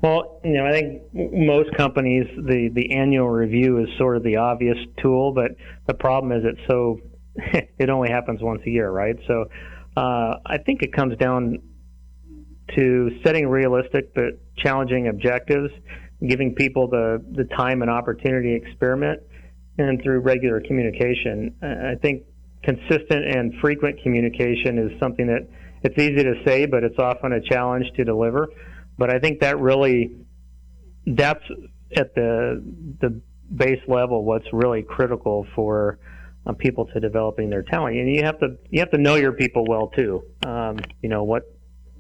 Well, 0.05 0.39
you 0.45 0.53
know, 0.53 0.67
I 0.67 0.73
think 0.73 1.03
most 1.15 1.75
companies 1.79 2.27
the 2.37 2.69
the 2.75 2.95
annual 2.95 3.27
review 3.27 3.79
is 3.79 3.89
sort 3.97 4.19
of 4.19 4.23
the 4.23 4.37
obvious 4.37 4.77
tool, 5.01 5.33
but 5.33 5.53
the 5.87 5.95
problem 5.95 6.31
is 6.33 6.45
it's 6.45 6.61
so 6.69 6.99
it 7.79 7.89
only 7.89 8.11
happens 8.11 8.43
once 8.43 8.61
a 8.67 8.71
year, 8.71 8.91
right? 8.91 9.17
So 9.27 9.47
uh, 9.97 10.35
I 10.45 10.59
think 10.59 10.83
it 10.83 10.93
comes 10.93 11.17
down 11.17 11.57
to 12.77 13.19
setting 13.25 13.49
realistic 13.49 14.13
but 14.15 14.41
challenging 14.59 15.09
objectives, 15.09 15.71
giving 16.29 16.55
people 16.55 16.87
the 16.87 17.25
the 17.33 17.45
time 17.57 17.81
and 17.81 17.91
opportunity 17.91 18.59
to 18.61 18.67
experiment, 18.67 19.23
and 19.79 20.03
through 20.03 20.21
regular 20.21 20.61
communication. 20.61 21.55
I 21.63 21.95
think 21.95 22.25
consistent 22.63 23.25
and 23.25 23.55
frequent 23.63 24.03
communication 24.03 24.79
is 24.79 25.01
something 25.01 25.29
that 25.29 25.49
it's 25.83 25.99
easy 25.99 26.25
to 26.25 26.35
say, 26.47 26.67
but 26.67 26.85
it's 26.85 26.99
often 26.99 27.33
a 27.33 27.41
challenge 27.41 27.87
to 27.97 28.05
deliver. 28.05 28.49
But 28.97 29.11
I 29.11 29.19
think 29.19 29.41
that 29.41 29.59
really 29.59 30.17
that's 31.07 31.45
at 31.97 32.15
the 32.15 32.63
the 33.01 33.21
base 33.55 33.81
level 33.87 34.25
what's 34.25 34.47
really 34.53 34.83
critical 34.83 35.47
for 35.55 35.99
uh, 36.47 36.53
people 36.53 36.87
to 36.87 37.01
developing 37.01 37.51
their 37.51 37.63
talent. 37.63 37.97
And 37.97 38.15
you 38.15 38.25
have 38.25 38.39
to 38.41 38.57
you 38.71 38.81
have 38.81 38.91
to 38.91 38.99
know 38.99 39.17
your 39.17 39.33
people 39.33 39.65
well 39.69 39.89
too. 39.89 40.25
Um, 40.47 40.79
you 41.03 41.09
know 41.09 41.25
what 41.25 41.43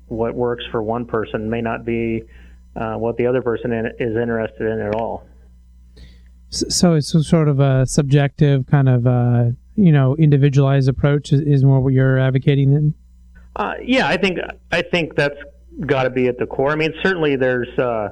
what 0.07 0.35
works 0.35 0.64
for 0.70 0.83
one 0.83 1.07
person 1.07 1.48
may 1.48 1.61
not 1.61 1.85
be 1.85 2.22
uh, 2.76 2.94
what 2.94 3.16
the 3.16 3.26
other 3.26 3.42
person 3.42 3.72
in, 3.72 3.87
is 3.98 4.16
interested 4.16 4.70
in 4.70 4.80
at 4.80 4.94
all. 4.94 5.26
So 6.50 6.94
it's 6.94 7.28
sort 7.28 7.48
of 7.48 7.59
a 7.59 7.85
subjective 7.87 8.66
kind 8.66 8.88
of 8.88 9.07
uh, 9.07 9.44
you 9.76 9.92
know 9.92 10.16
individualized 10.16 10.88
approach 10.88 11.33
is, 11.33 11.40
is 11.40 11.64
more 11.64 11.80
what 11.80 11.92
you're 11.92 12.18
advocating 12.18 12.72
then. 12.72 12.94
Uh, 13.57 13.74
yeah, 13.83 14.09
I 14.09 14.16
think 14.16 14.38
I 14.70 14.83
think 14.83 15.14
that's 15.16 15.37
got 15.80 16.04
to 16.04 16.10
be 16.10 16.28
at 16.28 16.38
the 16.38 16.46
core. 16.46 16.70
I 16.70 16.76
mean, 16.76 16.92
certainly 17.02 17.37
there's 17.37 17.68
uh, 17.78 18.08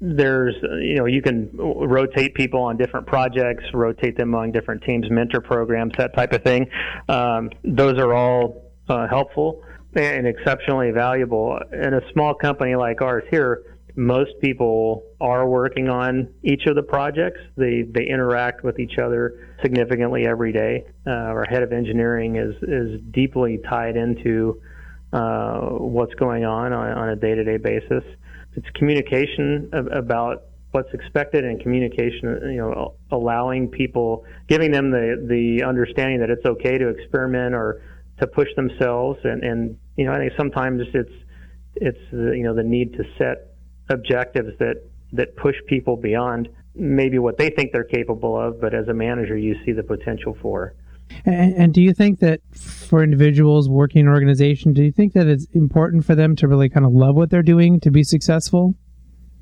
there's 0.00 0.54
you 0.62 0.96
know 0.96 1.06
you 1.06 1.22
can 1.22 1.50
rotate 1.54 2.34
people 2.34 2.62
on 2.62 2.76
different 2.76 3.06
projects, 3.06 3.64
rotate 3.74 4.16
them 4.16 4.34
among 4.34 4.52
different 4.52 4.82
teams, 4.82 5.10
mentor 5.10 5.40
programs, 5.40 5.92
that 5.98 6.14
type 6.14 6.32
of 6.32 6.42
thing. 6.42 6.68
Um, 7.08 7.50
those 7.64 7.98
are 7.98 8.14
all 8.14 8.72
uh, 8.88 9.06
helpful 9.08 9.62
and 9.94 10.26
exceptionally 10.26 10.90
valuable. 10.92 11.58
In 11.72 11.94
a 11.94 12.00
small 12.12 12.34
company 12.34 12.76
like 12.76 13.02
ours 13.02 13.24
here, 13.30 13.62
most 13.96 14.30
people 14.40 15.02
are 15.20 15.48
working 15.48 15.88
on 15.88 16.28
each 16.42 16.66
of 16.66 16.76
the 16.76 16.82
projects. 16.82 17.40
They 17.56 17.82
they 17.82 18.06
interact 18.06 18.64
with 18.64 18.78
each 18.78 18.98
other 18.98 19.48
significantly 19.62 20.26
every 20.26 20.52
day. 20.52 20.86
Uh, 21.06 21.10
our 21.10 21.44
head 21.44 21.62
of 21.62 21.72
engineering 21.72 22.36
is 22.36 22.54
is 22.62 23.00
deeply 23.10 23.58
tied 23.68 23.96
into 23.96 24.60
uh, 25.12 25.60
what's 25.60 26.14
going 26.14 26.44
on 26.44 26.72
on, 26.72 26.92
on 26.92 27.08
a 27.10 27.16
day-to-day 27.16 27.58
basis. 27.58 28.04
It's 28.56 28.68
communication 28.74 29.70
about 29.92 30.44
what's 30.72 30.92
expected 30.92 31.44
and 31.44 31.60
communication, 31.60 32.52
you 32.52 32.58
know, 32.58 32.94
allowing 33.10 33.68
people, 33.68 34.24
giving 34.48 34.70
them 34.70 34.90
the, 34.90 35.26
the 35.28 35.64
understanding 35.64 36.20
that 36.20 36.30
it's 36.30 36.44
okay 36.46 36.78
to 36.78 36.88
experiment 36.88 37.54
or 37.54 37.82
to 38.20 38.26
push 38.26 38.48
themselves. 38.54 39.18
And, 39.24 39.42
and, 39.42 39.78
you 39.96 40.04
know, 40.04 40.12
I 40.12 40.18
think 40.18 40.32
sometimes 40.36 40.82
it's, 40.94 41.10
it's, 41.74 41.98
the, 42.12 42.32
you 42.36 42.44
know, 42.44 42.54
the 42.54 42.62
need 42.62 42.92
to 42.94 43.04
set 43.18 43.54
objectives 43.88 44.56
that, 44.58 44.82
that 45.12 45.36
push 45.36 45.56
people 45.66 45.96
beyond 45.96 46.48
maybe 46.76 47.18
what 47.18 47.36
they 47.36 47.50
think 47.50 47.72
they're 47.72 47.82
capable 47.82 48.40
of, 48.40 48.60
but 48.60 48.72
as 48.74 48.86
a 48.86 48.94
manager, 48.94 49.36
you 49.36 49.56
see 49.64 49.72
the 49.72 49.82
potential 49.82 50.36
for. 50.40 50.74
And, 51.24 51.54
and, 51.54 51.74
do 51.74 51.82
you 51.82 51.92
think 51.92 52.20
that 52.20 52.40
for 52.54 53.02
individuals 53.02 53.68
working 53.68 54.00
in 54.00 54.06
an 54.06 54.12
organization, 54.12 54.72
do 54.72 54.82
you 54.82 54.92
think 54.92 55.12
that 55.14 55.26
it's 55.26 55.46
important 55.52 56.04
for 56.04 56.14
them 56.14 56.36
to 56.36 56.48
really 56.48 56.68
kind 56.68 56.86
of 56.86 56.92
love 56.92 57.16
what 57.16 57.30
they're 57.30 57.42
doing 57.42 57.80
to 57.80 57.90
be 57.90 58.02
successful? 58.02 58.74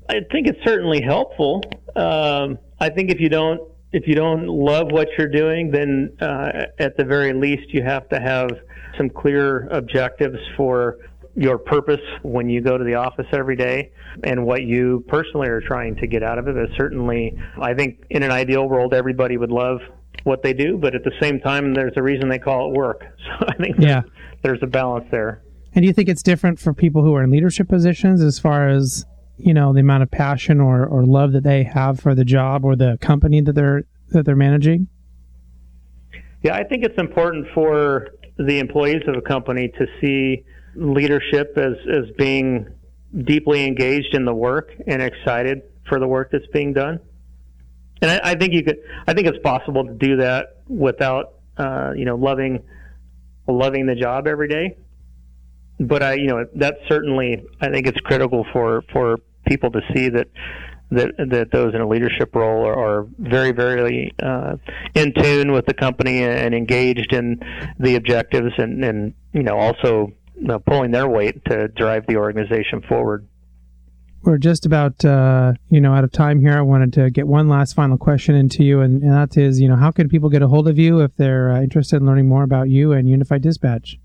I 0.09 0.21
think 0.31 0.47
it's 0.47 0.63
certainly 0.65 1.01
helpful. 1.01 1.63
Um, 1.95 2.57
I 2.79 2.89
think 2.89 3.11
if 3.11 3.19
you 3.19 3.29
don't 3.29 3.61
if 3.91 4.07
you 4.07 4.13
don't 4.13 4.45
love 4.45 4.91
what 4.91 5.07
you're 5.17 5.27
doing, 5.27 5.71
then 5.71 6.15
uh, 6.21 6.65
at 6.77 6.95
the 6.97 7.03
very 7.03 7.33
least 7.33 7.73
you 7.73 7.81
have 7.83 8.07
to 8.09 8.19
have 8.19 8.51
some 8.97 9.09
clear 9.09 9.67
objectives 9.69 10.37
for 10.55 10.97
your 11.35 11.57
purpose 11.57 12.01
when 12.21 12.49
you 12.49 12.61
go 12.61 12.77
to 12.77 12.83
the 12.83 12.95
office 12.95 13.25
every 13.31 13.55
day 13.55 13.91
and 14.23 14.45
what 14.45 14.63
you 14.63 15.03
personally 15.07 15.47
are 15.47 15.61
trying 15.61 15.95
to 15.95 16.05
get 16.05 16.21
out 16.21 16.37
of 16.37 16.47
it. 16.47 16.57
Is 16.57 16.69
certainly, 16.77 17.35
I 17.59 17.73
think 17.73 18.03
in 18.09 18.23
an 18.23 18.31
ideal 18.31 18.67
world, 18.67 18.93
everybody 18.93 19.37
would 19.37 19.51
love 19.51 19.79
what 20.29 20.43
they 20.43 20.53
do, 20.53 20.77
but 20.77 20.95
at 20.95 21.03
the 21.03 21.11
same 21.19 21.39
time, 21.39 21.73
there's 21.73 21.93
a 21.97 22.03
reason 22.03 22.29
they 22.29 22.39
call 22.39 22.69
it 22.69 22.77
work. 22.77 23.03
So 23.39 23.45
I 23.47 23.55
think 23.55 23.75
yeah. 23.79 24.01
there's 24.41 24.59
a 24.63 24.67
balance 24.67 25.05
there. 25.11 25.41
And 25.73 25.83
do 25.83 25.87
you 25.87 25.93
think 25.93 26.09
it's 26.09 26.23
different 26.23 26.59
for 26.59 26.73
people 26.73 27.03
who 27.03 27.13
are 27.15 27.23
in 27.23 27.31
leadership 27.31 27.67
positions 27.67 28.21
as 28.21 28.39
far 28.39 28.69
as 28.69 29.05
you 29.37 29.53
know 29.53 29.73
the 29.73 29.79
amount 29.79 30.03
of 30.03 30.11
passion 30.11 30.59
or, 30.59 30.85
or 30.85 31.05
love 31.05 31.31
that 31.33 31.43
they 31.43 31.63
have 31.63 31.99
for 31.99 32.15
the 32.15 32.25
job 32.25 32.65
or 32.65 32.75
the 32.75 32.97
company 33.01 33.41
that 33.41 33.53
they're 33.53 33.83
that 34.09 34.25
they're 34.25 34.35
managing? 34.35 34.87
Yeah, 36.43 36.55
I 36.55 36.63
think 36.63 36.83
it's 36.83 36.97
important 36.97 37.47
for 37.53 38.07
the 38.37 38.59
employees 38.59 39.03
of 39.07 39.15
a 39.15 39.21
company 39.21 39.69
to 39.77 39.85
see 40.01 40.43
leadership 40.75 41.57
as 41.57 41.73
as 41.91 42.05
being 42.17 42.67
deeply 43.23 43.65
engaged 43.65 44.13
in 44.13 44.25
the 44.25 44.33
work 44.33 44.71
and 44.87 45.01
excited 45.01 45.61
for 45.87 45.99
the 45.99 46.07
work 46.07 46.29
that's 46.31 46.47
being 46.53 46.73
done. 46.73 46.99
And 48.01 48.11
I, 48.11 48.31
I 48.31 48.35
think 48.35 48.53
you 48.53 48.63
could. 48.63 48.79
I 49.07 49.13
think 49.13 49.27
it's 49.27 49.39
possible 49.39 49.85
to 49.85 49.93
do 49.93 50.17
that 50.17 50.57
without, 50.67 51.33
uh, 51.57 51.91
you 51.95 52.05
know, 52.05 52.15
loving, 52.15 52.63
loving 53.47 53.85
the 53.85 53.95
job 53.95 54.27
every 54.27 54.47
day. 54.47 54.77
But 55.79 56.03
I, 56.03 56.13
you 56.13 56.27
know, 56.27 56.45
that's 56.55 56.79
certainly. 56.87 57.43
I 57.61 57.69
think 57.69 57.87
it's 57.87 57.99
critical 58.01 58.45
for 58.53 58.83
for 58.93 59.17
people 59.45 59.71
to 59.71 59.81
see 59.93 60.09
that 60.09 60.27
that 60.91 61.11
that 61.17 61.51
those 61.51 61.75
in 61.75 61.81
a 61.81 61.87
leadership 61.87 62.35
role 62.35 62.65
are, 62.65 62.73
are 62.73 63.07
very 63.19 63.51
very 63.51 64.13
uh, 64.21 64.55
in 64.95 65.13
tune 65.13 65.51
with 65.51 65.65
the 65.65 65.73
company 65.73 66.23
and 66.23 66.55
engaged 66.55 67.13
in 67.13 67.39
the 67.79 67.95
objectives 67.95 68.53
and 68.57 68.83
and 68.83 69.13
you 69.33 69.43
know 69.43 69.57
also 69.57 70.11
pulling 70.65 70.91
their 70.91 71.07
weight 71.07 71.43
to 71.45 71.67
drive 71.69 72.05
the 72.07 72.15
organization 72.15 72.81
forward 72.87 73.27
we're 74.23 74.37
just 74.37 74.65
about 74.65 75.03
uh, 75.05 75.53
you 75.69 75.81
know 75.81 75.93
out 75.93 76.03
of 76.03 76.11
time 76.11 76.39
here. 76.39 76.57
I 76.57 76.61
wanted 76.61 76.93
to 76.93 77.09
get 77.09 77.27
one 77.27 77.47
last 77.47 77.73
final 77.73 77.97
question 77.97 78.35
into 78.35 78.63
you, 78.63 78.81
and, 78.81 79.01
and 79.01 79.11
that 79.11 79.37
is, 79.37 79.59
you 79.59 79.67
know, 79.67 79.75
how 79.75 79.91
can 79.91 80.09
people 80.09 80.29
get 80.29 80.41
a 80.41 80.47
hold 80.47 80.67
of 80.67 80.77
you 80.77 81.01
if 81.01 81.15
they're 81.15 81.51
uh, 81.51 81.61
interested 81.61 81.97
in 81.97 82.05
learning 82.05 82.27
more 82.27 82.43
about 82.43 82.69
you 82.69 82.91
and 82.91 83.09
Unified 83.09 83.41
Dispatch? 83.41 83.97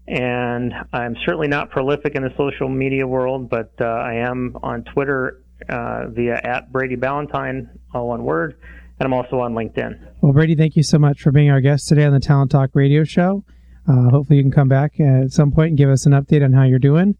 And 0.07 0.73
I'm 0.91 1.15
certainly 1.23 1.47
not 1.47 1.69
prolific 1.69 2.15
in 2.15 2.23
the 2.23 2.33
social 2.35 2.67
media 2.67 3.07
world, 3.07 3.49
but 3.49 3.71
uh, 3.79 3.85
I 3.85 4.15
am 4.15 4.57
on 4.61 4.83
Twitter 4.83 5.41
uh, 5.69 6.07
via 6.09 6.41
at 6.43 6.69
Brady 6.71 6.97
Ballentine, 6.97 7.69
all 7.93 8.09
one 8.09 8.23
word 8.23 8.57
and 8.99 9.05
I'm 9.05 9.13
also 9.13 9.39
on 9.39 9.53
LinkedIn. 9.53 9.97
Well, 10.21 10.33
Brady, 10.33 10.55
thank 10.55 10.75
you 10.75 10.83
so 10.83 10.99
much 10.99 11.21
for 11.21 11.31
being 11.31 11.49
our 11.49 11.61
guest 11.61 11.87
today 11.87 12.05
on 12.05 12.13
the 12.13 12.19
Talent 12.19 12.51
Talk 12.51 12.71
Radio 12.73 13.03
Show. 13.03 13.43
Uh, 13.87 14.09
hopefully, 14.09 14.37
you 14.37 14.43
can 14.43 14.51
come 14.51 14.67
back 14.67 14.99
at 14.99 15.31
some 15.31 15.51
point 15.51 15.69
and 15.69 15.77
give 15.77 15.89
us 15.89 16.05
an 16.05 16.11
update 16.11 16.43
on 16.43 16.53
how 16.53 16.63
you're 16.63 16.79
doing. 16.79 17.17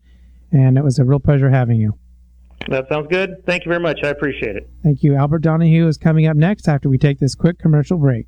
And 0.52 0.78
it 0.78 0.84
was 0.84 1.00
a 1.00 1.06
real 1.06 1.20
pleasure 1.20 1.50
having 1.50 1.78
you. 1.78 1.98
That 2.68 2.88
sounds 2.90 3.08
good. 3.10 3.46
Thank 3.46 3.66
you 3.66 3.70
very 3.70 3.82
much. 3.82 4.00
I 4.04 4.10
appreciate 4.10 4.56
it. 4.56 4.70
Thank 4.84 5.02
you. 5.02 5.16
Albert 5.16 5.40
Donahue 5.40 5.88
is 5.88 5.98
coming 5.98 6.28
up 6.28 6.36
next 6.36 6.68
after 6.68 6.90
we 6.90 6.98
take 6.98 7.20
this 7.20 7.34
quick 7.34 7.58
commercial 7.58 7.98
break. 7.98 8.28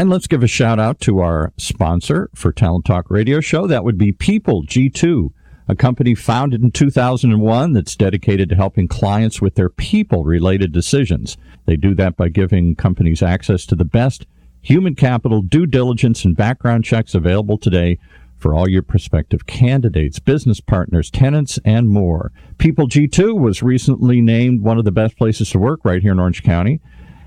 And 0.00 0.08
let's 0.08 0.26
give 0.26 0.42
a 0.42 0.46
shout 0.46 0.80
out 0.80 0.98
to 1.00 1.18
our 1.18 1.52
sponsor 1.58 2.30
for 2.34 2.52
Talent 2.52 2.86
Talk 2.86 3.10
Radio 3.10 3.38
Show. 3.42 3.66
That 3.66 3.84
would 3.84 3.98
be 3.98 4.12
People 4.12 4.64
G2, 4.64 5.30
a 5.68 5.76
company 5.76 6.14
founded 6.14 6.62
in 6.62 6.70
2001 6.70 7.74
that's 7.74 7.96
dedicated 7.96 8.48
to 8.48 8.56
helping 8.56 8.88
clients 8.88 9.42
with 9.42 9.56
their 9.56 9.68
people 9.68 10.24
related 10.24 10.72
decisions. 10.72 11.36
They 11.66 11.76
do 11.76 11.94
that 11.96 12.16
by 12.16 12.30
giving 12.30 12.76
companies 12.76 13.22
access 13.22 13.66
to 13.66 13.76
the 13.76 13.84
best 13.84 14.24
human 14.62 14.94
capital, 14.94 15.42
due 15.42 15.66
diligence, 15.66 16.24
and 16.24 16.34
background 16.34 16.82
checks 16.84 17.14
available 17.14 17.58
today 17.58 17.98
for 18.38 18.54
all 18.54 18.70
your 18.70 18.82
prospective 18.82 19.44
candidates, 19.44 20.18
business 20.18 20.62
partners, 20.62 21.10
tenants, 21.10 21.58
and 21.62 21.90
more. 21.90 22.32
People 22.56 22.88
G2 22.88 23.38
was 23.38 23.62
recently 23.62 24.22
named 24.22 24.62
one 24.62 24.78
of 24.78 24.86
the 24.86 24.92
best 24.92 25.18
places 25.18 25.50
to 25.50 25.58
work 25.58 25.80
right 25.84 26.00
here 26.00 26.12
in 26.12 26.20
Orange 26.20 26.42
County. 26.42 26.80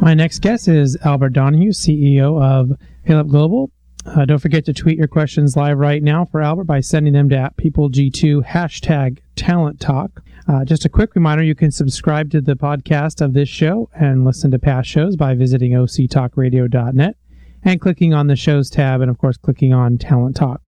My 0.00 0.14
next 0.14 0.40
guest 0.40 0.68
is 0.68 0.96
Albert 1.04 1.30
Donahue, 1.30 1.72
CEO 1.72 2.40
of 2.40 2.78
Payelp 3.06 3.28
Global. 3.28 3.70
Uh, 4.06 4.24
don't 4.24 4.38
forget 4.38 4.64
to 4.64 4.72
tweet 4.72 4.96
your 4.96 5.08
questions 5.08 5.56
live 5.56 5.78
right 5.78 6.02
now 6.02 6.24
for 6.24 6.40
Albert 6.40 6.64
by 6.64 6.80
sending 6.80 7.12
them 7.12 7.28
to 7.28 7.50
PeopleG2 7.58 8.44
hashtag 8.44 9.18
Talent 9.34 9.80
Talk. 9.80 10.22
Uh, 10.48 10.64
just 10.64 10.84
a 10.84 10.88
quick 10.88 11.14
reminder 11.16 11.42
you 11.42 11.56
can 11.56 11.72
subscribe 11.72 12.30
to 12.30 12.40
the 12.40 12.54
podcast 12.54 13.20
of 13.20 13.32
this 13.32 13.48
show 13.48 13.90
and 13.94 14.24
listen 14.24 14.52
to 14.52 14.58
past 14.60 14.88
shows 14.88 15.16
by 15.16 15.34
visiting 15.34 15.72
octalkradio.net 15.72 17.16
and 17.64 17.80
clicking 17.80 18.14
on 18.14 18.28
the 18.28 18.36
shows 18.36 18.70
tab 18.70 19.00
and, 19.00 19.10
of 19.10 19.18
course, 19.18 19.36
clicking 19.36 19.72
on 19.72 19.98
Talent 19.98 20.36
Talk. 20.36 20.60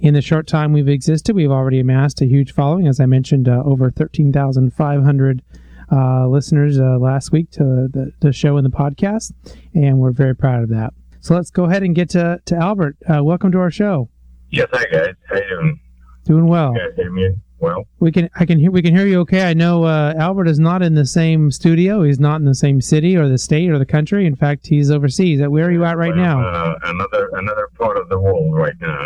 In 0.00 0.14
the 0.14 0.22
short 0.22 0.46
time 0.46 0.72
we've 0.72 0.88
existed, 0.88 1.34
we've 1.34 1.50
already 1.50 1.80
amassed 1.80 2.20
a 2.22 2.26
huge 2.26 2.52
following. 2.52 2.86
As 2.86 3.00
I 3.00 3.06
mentioned, 3.06 3.48
uh, 3.48 3.62
over 3.64 3.90
13,500 3.90 5.42
uh, 5.90 6.28
listeners 6.28 6.78
uh, 6.78 6.98
last 6.98 7.32
week 7.32 7.50
to 7.52 7.88
the, 7.92 8.12
the 8.20 8.32
show 8.32 8.56
and 8.56 8.64
the 8.64 8.70
podcast, 8.70 9.32
and 9.74 9.98
we're 9.98 10.12
very 10.12 10.36
proud 10.36 10.62
of 10.62 10.68
that. 10.68 10.94
So 11.20 11.34
let's 11.34 11.50
go 11.50 11.64
ahead 11.64 11.82
and 11.82 11.96
get 11.96 12.10
to, 12.10 12.40
to 12.44 12.56
Albert. 12.56 12.96
Uh, 13.12 13.24
welcome 13.24 13.50
to 13.50 13.58
our 13.58 13.72
show. 13.72 14.08
Yes, 14.50 14.68
hi 14.72 14.84
guys. 14.84 15.14
How 15.28 15.36
you 15.36 15.48
doing? 15.48 15.80
Doing 16.26 16.46
well. 16.46 16.74
You 16.74 16.80
guys 16.80 16.96
hear 16.96 17.10
me? 17.10 17.30
Well. 17.60 17.86
We 18.00 18.12
can 18.12 18.28
I 18.36 18.44
can 18.44 18.58
hear 18.58 18.70
we 18.70 18.82
can 18.82 18.94
hear 18.94 19.06
you 19.06 19.20
okay. 19.20 19.48
I 19.48 19.54
know 19.54 19.84
uh, 19.84 20.14
Albert 20.16 20.48
is 20.48 20.58
not 20.58 20.82
in 20.82 20.94
the 20.94 21.06
same 21.06 21.50
studio. 21.50 22.02
He's 22.02 22.20
not 22.20 22.36
in 22.36 22.44
the 22.44 22.54
same 22.54 22.80
city 22.80 23.16
or 23.16 23.28
the 23.28 23.38
state 23.38 23.70
or 23.70 23.78
the 23.78 23.86
country. 23.86 24.26
In 24.26 24.36
fact, 24.36 24.66
he's 24.66 24.90
overseas. 24.90 25.40
Where 25.40 25.66
are 25.66 25.72
you 25.72 25.84
at 25.84 25.96
right 25.96 26.14
well, 26.14 26.24
now? 26.24 26.46
Uh, 26.46 26.78
another 26.84 27.30
another 27.34 27.68
part 27.76 27.96
of 27.96 28.08
the 28.08 28.18
world 28.18 28.54
right 28.54 28.74
now. 28.80 28.98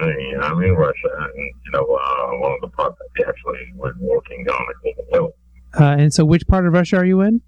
I'm 0.43 0.63
in 0.63 0.73
Russia, 0.73 1.09
and 1.35 1.35
you 1.37 1.73
know 1.73 1.85
uh, 1.85 2.39
one 2.39 2.53
of 2.53 2.61
the 2.61 2.69
parts 2.69 2.99
that 3.17 3.29
actually 3.29 3.61
was 3.77 3.95
working 4.01 4.47
on 4.49 4.67
it. 4.85 5.35
Uh, 5.79 5.85
and 5.99 6.13
so, 6.13 6.25
which 6.25 6.47
part 6.47 6.67
of 6.67 6.73
Russia 6.73 6.97
are 6.97 7.05
you 7.05 7.23
in? 7.23 7.41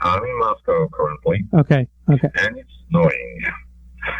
I'm 0.00 0.22
in 0.22 0.38
Moscow 0.38 0.88
currently. 0.88 1.44
Okay. 1.54 1.86
Okay. 2.10 2.28
And 2.34 2.58
it's 2.58 2.72
snowing. 2.90 3.40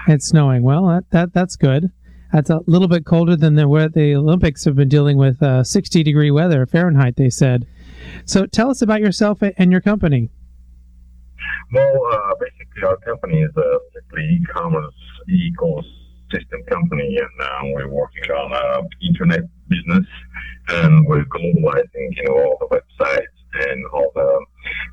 It's 0.08 0.26
snowing. 0.26 0.62
Well, 0.62 0.86
that, 0.88 1.04
that 1.10 1.32
that's 1.32 1.56
good. 1.56 1.90
That's 2.32 2.50
a 2.50 2.60
little 2.66 2.88
bit 2.88 3.04
colder 3.04 3.36
than 3.36 3.56
the, 3.56 3.68
where 3.68 3.88
the 3.88 4.14
Olympics 4.14 4.64
have 4.64 4.76
been 4.76 4.88
dealing 4.88 5.16
with 5.16 5.42
uh, 5.42 5.64
60 5.64 6.02
degree 6.02 6.30
weather 6.30 6.64
Fahrenheit, 6.66 7.16
they 7.16 7.30
said. 7.30 7.66
So 8.24 8.46
tell 8.46 8.70
us 8.70 8.82
about 8.82 9.00
yourself 9.00 9.42
and 9.42 9.72
your 9.72 9.80
company. 9.80 10.30
Well, 11.72 12.06
uh, 12.12 12.34
basically, 12.40 12.82
our 12.84 12.96
company 12.98 13.42
is 13.42 13.56
a 13.56 13.78
e-commerce 14.18 14.94
ecosystem 15.28 16.66
company, 16.68 17.16
and 17.16 17.46
uh, 17.48 17.60
we're 17.74 17.88
working 17.88 18.24
on 18.24 18.52
uh, 18.52 18.82
internet 19.02 19.40
business, 19.68 20.06
and 20.68 21.06
we're 21.06 21.24
globalizing, 21.24 22.16
you 22.16 22.24
know, 22.24 22.34
all 22.34 22.58
the 22.60 22.76
websites 22.76 23.68
and 23.68 23.86
all 23.92 24.10
the 24.14 24.46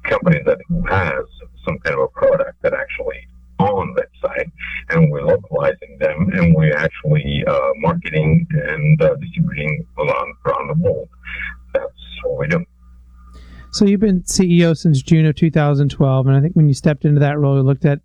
companies 0.10 0.44
that 0.46 0.60
has 0.90 1.26
some 1.66 1.78
kind 1.80 1.96
of 1.96 2.04
a 2.04 2.08
product 2.08 2.62
that 2.62 2.74
actually 2.74 3.28
on 3.60 3.94
that 3.96 4.10
site, 4.22 4.52
and 4.90 5.12
we're 5.12 5.24
localizing 5.24 5.98
them, 6.00 6.30
and 6.34 6.56
we're 6.56 6.76
actually 6.76 7.44
uh, 7.48 7.70
marketing 7.78 8.48
and 8.52 9.02
uh, 9.02 9.16
distributing 9.16 9.86
around, 9.98 10.34
around 10.46 10.68
the 10.68 10.84
world. 10.84 11.10
That's 11.74 11.92
what 12.24 12.40
we 12.40 12.48
do. 12.48 12.64
So 13.72 13.86
you've 13.86 14.00
been 14.00 14.22
CEO 14.24 14.76
since 14.76 15.02
June 15.02 15.26
of 15.26 15.36
2012, 15.36 16.28
and 16.28 16.36
I 16.36 16.42
think 16.42 16.54
when 16.54 16.68
you 16.68 16.74
stepped 16.74 17.06
into 17.06 17.20
that 17.20 17.38
role, 17.38 17.58
you 17.58 17.64
looked 17.64 17.86
at 17.86 18.00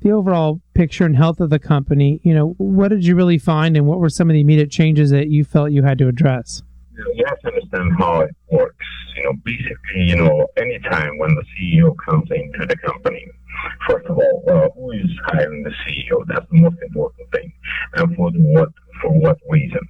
the 0.00 0.12
overall 0.12 0.60
picture 0.74 1.04
and 1.04 1.16
health 1.16 1.40
of 1.40 1.50
the 1.50 1.58
company. 1.58 2.20
You 2.24 2.34
know, 2.34 2.54
what 2.58 2.88
did 2.88 3.04
you 3.04 3.14
really 3.14 3.38
find, 3.38 3.76
and 3.76 3.86
what 3.86 4.00
were 4.00 4.08
some 4.08 4.28
of 4.28 4.34
the 4.34 4.40
immediate 4.40 4.70
changes 4.70 5.10
that 5.10 5.28
you 5.28 5.44
felt 5.44 5.70
you 5.70 5.82
had 5.82 5.98
to 5.98 6.08
address? 6.08 6.62
You 7.14 7.24
have 7.26 7.38
to 7.40 7.48
understand 7.48 7.92
how 7.98 8.20
it 8.20 8.34
works. 8.50 8.84
You 9.16 9.24
know, 9.24 9.32
basically, 9.44 10.02
you 10.02 10.16
know, 10.16 10.46
anytime 10.56 11.18
when 11.18 11.34
the 11.34 11.44
CEO 11.54 11.94
comes 12.04 12.28
into 12.30 12.66
the 12.66 12.76
company, 12.76 13.26
First 13.88 14.06
of 14.06 14.16
all, 14.18 14.44
uh, 14.48 14.68
who 14.74 14.92
is 14.92 15.10
hiring 15.26 15.62
the 15.62 15.70
CEO? 15.70 16.24
That's 16.26 16.46
the 16.50 16.60
most 16.60 16.76
important 16.82 17.30
thing. 17.32 17.52
And 17.94 18.14
for 18.16 18.30
what 18.30 18.70
for 19.02 19.12
what 19.12 19.38
reason? 19.48 19.80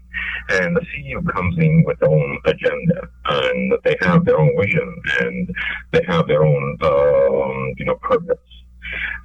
And 0.50 0.76
the 0.76 0.80
CEO 0.80 1.26
comes 1.32 1.56
in 1.58 1.84
with 1.86 1.98
their 2.00 2.10
own 2.10 2.38
agenda, 2.44 3.08
and 3.26 3.72
they 3.84 3.96
have 4.00 4.24
their 4.24 4.38
own 4.38 4.52
vision, 4.60 4.94
and 5.20 5.50
they 5.92 6.02
have 6.06 6.26
their 6.26 6.44
own 6.44 6.76
um, 6.82 7.74
you 7.76 7.84
know 7.84 7.96
purpose. 7.96 8.38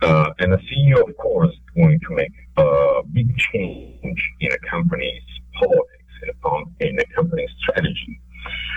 Uh, 0.01 0.32
and 0.39 0.51
the 0.51 0.58
CEO, 0.58 1.08
of 1.08 1.15
course, 1.17 1.51
is 1.51 1.60
going 1.75 1.99
to 1.99 2.15
make 2.15 2.34
a 2.58 3.01
big 3.13 3.36
change 3.38 4.21
in 4.41 4.51
a 4.51 4.58
company's 4.69 5.23
politics, 5.53 6.13
in 6.23 6.29
a, 6.29 6.89
in 6.89 6.99
a 6.99 7.06
company's 7.15 7.49
strategy. 7.60 8.19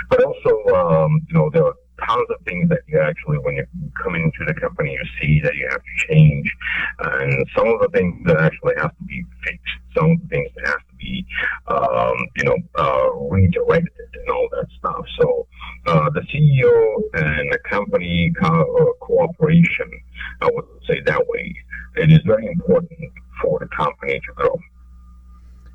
But 0.09 0.23
also, 0.23 0.65
um, 0.77 1.21
you 1.29 1.35
know, 1.35 1.51
there 1.53 1.65
are 1.65 1.75
tons 2.05 2.27
of 2.31 2.45
things 2.45 2.69
that 2.69 2.81
you 2.87 2.99
actually, 2.99 3.39
when 3.39 3.57
you 3.57 3.67
come 4.03 4.15
into 4.15 4.45
the 4.47 4.55
company, 4.55 4.93
you 4.93 5.05
see 5.21 5.41
that 5.41 5.55
you 5.57 5.69
have 5.71 5.81
to 5.81 6.07
change. 6.09 6.55
And 6.99 7.47
some 7.57 7.69
of 7.69 7.81
the 7.81 7.89
things 7.93 8.25
that 8.27 8.39
actually 8.39 8.75
have 8.77 8.97
to 8.97 9.05
be 9.05 9.25
fixed, 9.45 9.79
some 9.97 10.13
of 10.13 10.21
the 10.23 10.29
things 10.29 10.51
that 10.57 10.67
have 10.67 10.79
to 10.79 10.95
be, 10.99 11.27
um, 11.69 12.17
you 12.37 12.45
know, 12.45 12.57
uh, 12.77 13.11
redirected 13.31 14.09
and 14.15 14.31
all 14.31 14.49
that 14.53 14.67
stuff. 14.79 15.05
So 15.19 15.47
uh, 15.87 16.11
the 16.11 16.21
CEO 16.21 17.01
and 17.15 17.53
the 17.53 17.59
company 17.69 18.33
co- 18.41 18.95
cooperation, 19.01 19.91
I 20.41 20.51
would 20.53 20.65
say 20.89 21.01
that 21.01 21.27
way, 21.29 21.55
it 21.97 22.13
is 22.13 22.21
very 22.25 22.47
important 22.47 23.13
for 23.43 23.59
the 23.59 23.69
company 23.69 24.21
to 24.21 24.33
grow. 24.35 24.59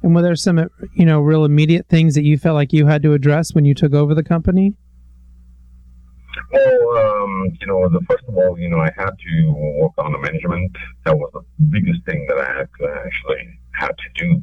And 0.03 0.15
were 0.15 0.21
there 0.21 0.35
some, 0.35 0.69
you 0.93 1.05
know, 1.05 1.19
real 1.19 1.45
immediate 1.45 1.87
things 1.87 2.15
that 2.15 2.23
you 2.23 2.37
felt 2.37 2.55
like 2.55 2.73
you 2.73 2.87
had 2.87 3.03
to 3.03 3.13
address 3.13 3.53
when 3.53 3.65
you 3.65 3.75
took 3.75 3.93
over 3.93 4.15
the 4.15 4.23
company? 4.23 4.73
Well, 6.51 7.23
um, 7.23 7.57
you 7.59 7.67
know, 7.67 7.89
the 7.89 8.01
first 8.09 8.23
of 8.27 8.35
all, 8.35 8.57
you 8.59 8.69
know, 8.69 8.79
I 8.79 8.91
had 8.95 9.11
to 9.11 9.53
work 9.79 9.93
on 9.97 10.11
the 10.11 10.19
management. 10.19 10.71
That 11.05 11.17
was 11.17 11.29
the 11.33 11.43
biggest 11.69 12.05
thing 12.05 12.25
that 12.29 12.37
I 12.37 12.61
actually 12.61 13.59
had 13.73 13.91
to 13.97 14.25
do, 14.25 14.41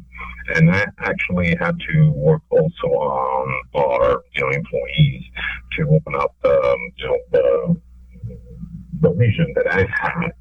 and 0.54 0.70
I 0.70 0.86
actually 0.98 1.56
had 1.60 1.76
to 1.92 2.10
work 2.12 2.42
also 2.50 2.86
on 2.86 3.62
our, 3.74 4.22
you 4.34 4.42
know, 4.42 4.50
employees 4.50 5.22
to 5.76 5.88
open 5.90 6.14
up, 6.14 6.34
um, 6.44 6.92
you 6.96 7.06
know, 7.06 7.18
the, 7.32 7.76
the 9.00 9.10
vision 9.10 9.52
that 9.54 9.72
I 9.72 9.86
had 9.90 10.32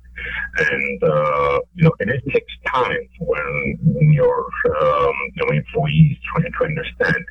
and 0.58 1.04
uh, 1.04 1.60
you 1.76 1.84
know, 1.84 1.92
and 2.00 2.10
it 2.10 2.24
takes 2.32 2.54
time 2.66 3.08
when, 3.20 3.78
your 4.12 4.46
um, 4.82 5.14
you 5.36 5.46
know, 5.46 5.52
employees 5.52 6.18
trying 6.34 6.52
to 6.52 6.66
understand 6.66 7.26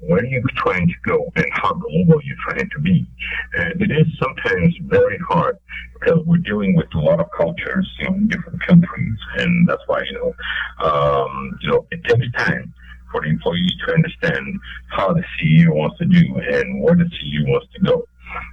where 0.00 0.24
you're 0.24 0.42
trying 0.56 0.86
to 0.86 0.94
go 1.04 1.30
and 1.36 1.46
how 1.52 1.72
global 1.72 2.20
you're 2.22 2.36
trying 2.48 2.68
to 2.70 2.80
be. 2.80 3.06
And 3.54 3.82
it 3.82 3.90
is 3.90 4.06
sometimes 4.22 4.74
very 4.82 5.18
hard 5.28 5.58
because 5.94 6.20
we're 6.26 6.38
dealing 6.38 6.76
with 6.76 6.86
a 6.94 6.98
lot 6.98 7.20
of 7.20 7.26
cultures, 7.36 7.90
you 7.98 8.08
know, 8.08 8.16
in 8.16 8.28
different 8.28 8.64
countries, 8.66 9.18
and 9.38 9.68
that's 9.68 9.82
why 9.86 10.02
you 10.02 10.12
know, 10.14 10.86
um, 10.86 11.58
you 11.60 11.70
know, 11.70 11.86
it 11.90 12.02
takes 12.04 12.30
time 12.36 12.72
for 13.10 13.20
the 13.22 13.28
employee 13.28 13.76
to 13.86 13.92
understand 13.92 14.58
how 14.88 15.12
the 15.12 15.22
CEO 15.36 15.74
wants 15.74 15.98
to 15.98 16.04
do 16.04 16.20
and 16.36 16.82
where 16.82 16.94
the 16.94 17.04
CEO 17.04 17.48
wants 17.48 17.66
to 17.74 17.80
go. 17.80 18.06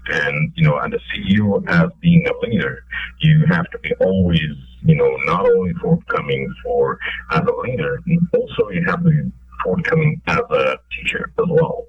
And, 0.10 0.54
you 0.56 0.63
know, 0.63 0.78
and 0.78 0.93
the 0.93 1.00
CEO 1.13 1.63
as 1.67 1.89
being 2.02 2.26
a 2.28 2.46
leader, 2.46 2.84
you 3.20 3.46
have 3.50 3.70
to 3.72 3.80
be 3.80 3.93
always, 4.00 4.52
you 4.84 4.96
know, 4.96 5.15
not 5.26 5.46
only 5.46 5.74
forthcoming 5.82 6.54
for 6.63 7.00
as 7.32 7.41
a 7.41 7.62
leader, 7.67 8.00
also 8.34 8.70
you 8.70 8.84
have 8.86 9.04
to 9.04 9.10
be 9.10 9.32
forthcoming 9.63 10.22
as 10.28 10.39
a 10.50 10.78
teacher 10.96 11.34
as 11.38 11.46
well. 11.50 11.86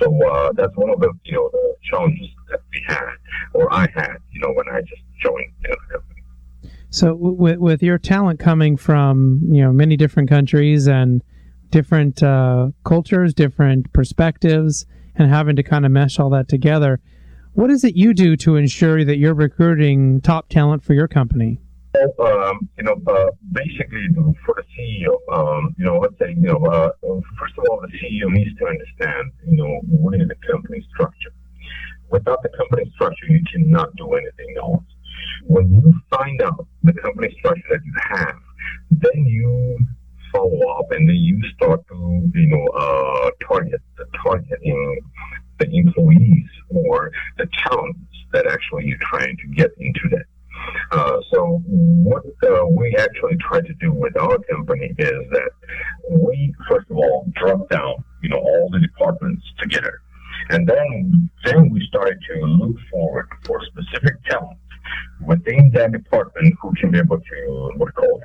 So 0.00 0.28
uh, 0.28 0.52
that's 0.54 0.76
one 0.76 0.90
of 0.90 1.00
the, 1.00 1.12
you 1.24 1.32
know, 1.32 1.48
the 1.52 1.74
challenges 1.90 2.28
that 2.50 2.60
we 2.72 2.82
had, 2.86 3.14
or 3.54 3.72
I 3.72 3.88
had, 3.94 4.16
you 4.32 4.40
know, 4.40 4.52
when 4.52 4.68
I 4.68 4.80
just 4.80 5.02
joined 5.22 5.52
the 5.62 5.76
company. 5.90 6.16
So 6.90 7.14
with 7.14 7.58
with 7.58 7.82
your 7.82 7.98
talent 7.98 8.40
coming 8.40 8.76
from 8.76 9.42
you 9.50 9.60
know 9.60 9.72
many 9.72 9.96
different 9.96 10.28
countries 10.28 10.86
and 10.86 11.22
different 11.70 12.22
uh, 12.22 12.68
cultures, 12.84 13.34
different 13.34 13.92
perspectives, 13.92 14.86
and 15.14 15.28
having 15.28 15.56
to 15.56 15.62
kind 15.62 15.84
of 15.84 15.92
mesh 15.92 16.18
all 16.18 16.30
that 16.30 16.48
together, 16.48 17.00
what 17.56 17.70
is 17.70 17.84
it 17.84 17.96
you 17.96 18.12
do 18.12 18.36
to 18.36 18.56
ensure 18.56 19.02
that 19.02 19.16
you're 19.16 19.34
recruiting 19.34 20.20
top 20.20 20.48
talent 20.50 20.84
for 20.84 20.92
your 20.92 21.08
company? 21.08 21.58
Um, 22.20 22.68
you 22.76 22.84
know, 22.84 23.00
uh, 23.06 23.30
basically 23.52 24.06
for 24.44 24.54
the 24.54 24.64
CEO, 24.76 25.16
um, 25.32 25.74
you 25.78 25.86
know, 25.86 25.98
let's 25.98 26.18
say, 26.18 26.34
you 26.36 26.52
know, 26.52 26.62
uh, 26.66 26.90
first 27.40 27.54
of 27.56 27.64
all, 27.70 27.80
the 27.80 27.88
CEO 27.96 28.30
needs 28.30 28.54
to 28.58 28.66
understand, 28.66 29.32
you 29.48 29.56
know, 29.56 29.80
what 29.88 30.20
is 30.20 30.28
the 30.28 30.34
company 30.52 30.86
structure. 30.92 31.32
Without 32.10 32.42
the 32.42 32.50
company 32.50 32.92
structure, 32.94 33.26
you 33.30 33.40
cannot 33.50 33.96
do 33.96 34.12
anything 34.12 34.54
else. 34.58 34.84
When 35.46 35.72
you 35.72 35.94
find 36.10 36.42
out 36.42 36.66
the 36.82 36.92
company 36.92 37.34
structure 37.38 37.64
that 37.70 37.80
you 37.82 37.94
have, 38.10 38.36
then 38.90 39.24
you 39.24 39.78
follow 40.36 40.78
up 40.78 40.90
and 40.90 41.08
then 41.08 41.16
you 41.16 41.40
start 41.54 41.86
to, 41.88 42.30
you 42.34 42.46
know, 42.48 42.66
uh, 42.76 43.30
target, 43.48 43.80
the 43.96 44.04
targeting 44.22 45.00
the 45.58 45.68
employees 45.72 46.48
or 46.68 47.10
the 47.38 47.46
talents 47.64 48.00
that 48.32 48.46
actually 48.46 48.84
you're 48.84 48.98
trying 49.00 49.36
to 49.38 49.46
get 49.56 49.70
into 49.78 50.00
that. 50.10 50.26
Uh, 50.90 51.20
so 51.32 51.62
what 51.68 52.24
uh, 52.44 52.66
we 52.66 52.94
actually 52.98 53.36
try 53.36 53.60
to 53.60 53.74
do 53.80 53.92
with 53.92 54.16
our 54.16 54.38
company 54.50 54.92
is 54.98 55.22
that 55.30 55.50
we 56.10 56.54
first 56.68 56.86
of 56.90 56.96
all 56.96 57.26
drop 57.36 57.68
down, 57.70 57.94
you 58.22 58.28
know, 58.28 58.38
all 58.38 58.68
the 58.72 58.80
departments 58.80 59.44
together, 59.58 60.00
and 60.50 60.66
then 60.66 61.30
then 61.44 61.70
we 61.70 61.80
started 61.88 62.18
to 62.28 62.46
look 62.46 62.76
forward 62.90 63.28
for 63.44 63.60
specific 63.66 64.14
talent 64.24 64.58
within 65.24 65.70
that 65.74 65.92
department 65.92 66.54
who 66.60 66.72
can 66.80 66.90
be 66.90 66.98
able 66.98 67.18
to 67.18 67.70
what 67.76 67.94
call 67.94 68.20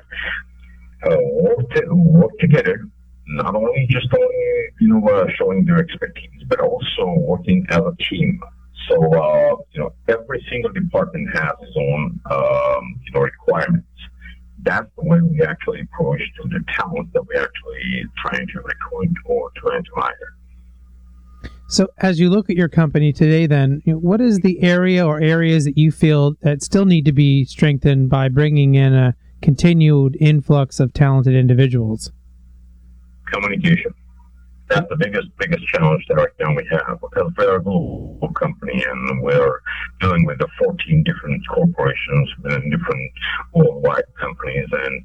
uh, 1.04 1.16
work, 1.20 1.70
to, 1.70 1.82
work 1.94 2.32
together 2.38 2.86
not 3.26 3.54
only 3.54 3.86
just 3.90 4.08
only 4.14 4.68
you 4.80 4.88
know 4.88 5.08
uh, 5.08 5.26
showing 5.36 5.64
their 5.64 5.78
expertise, 5.78 6.42
but 6.48 6.60
also 6.60 7.14
working 7.18 7.66
as 7.70 7.78
a 7.78 7.94
team. 8.10 8.40
So 8.88 8.96
uh, 8.96 9.56
you 9.72 9.80
know 9.80 9.92
every 10.08 10.44
single 10.50 10.72
department 10.72 11.28
has 11.34 11.52
its 11.60 11.76
own 11.76 12.20
um, 12.30 13.00
you 13.04 13.12
know 13.14 13.20
requirements. 13.20 13.86
That's 14.64 14.88
the 14.96 15.04
way 15.04 15.20
we 15.20 15.42
actually 15.42 15.80
approach 15.80 16.20
to 16.40 16.48
the 16.48 16.64
talent 16.76 17.12
that 17.14 17.26
we're 17.26 17.42
actually 17.42 18.04
trying 18.24 18.46
to 18.46 18.60
recruit 18.60 19.16
or 19.24 19.50
trying 19.56 19.82
to 19.82 19.90
hire. 19.96 20.36
So, 21.68 21.88
as 21.98 22.20
you 22.20 22.28
look 22.28 22.48
at 22.50 22.56
your 22.56 22.68
company 22.68 23.12
today, 23.12 23.46
then 23.46 23.82
you 23.84 23.94
know, 23.94 23.98
what 23.98 24.20
is 24.20 24.38
the 24.40 24.62
area 24.62 25.04
or 25.06 25.20
areas 25.20 25.64
that 25.64 25.78
you 25.78 25.90
feel 25.90 26.34
that 26.42 26.62
still 26.62 26.84
need 26.84 27.04
to 27.06 27.12
be 27.12 27.44
strengthened 27.44 28.10
by 28.10 28.28
bringing 28.28 28.74
in 28.74 28.94
a 28.94 29.16
continued 29.42 30.16
influx 30.20 30.80
of 30.80 30.92
talented 30.94 31.34
individuals? 31.34 32.12
communication. 33.32 33.94
That's 34.68 34.88
the 34.88 34.96
biggest 34.96 35.28
biggest 35.38 35.66
challenge 35.66 36.06
that 36.08 36.14
right 36.14 36.32
now 36.40 36.54
we 36.54 36.66
have 36.70 36.98
because 37.02 37.30
we're 37.36 37.56
a 37.56 37.62
global 37.62 38.32
company 38.32 38.82
and 38.88 39.22
we're 39.22 39.60
dealing 40.00 40.24
with 40.24 40.38
the 40.38 40.48
14 40.58 41.02
different 41.04 41.42
corporations 41.48 42.30
and 42.44 42.70
different 42.70 43.12
worldwide 43.52 44.04
companies. 44.18 44.68
And 44.72 45.04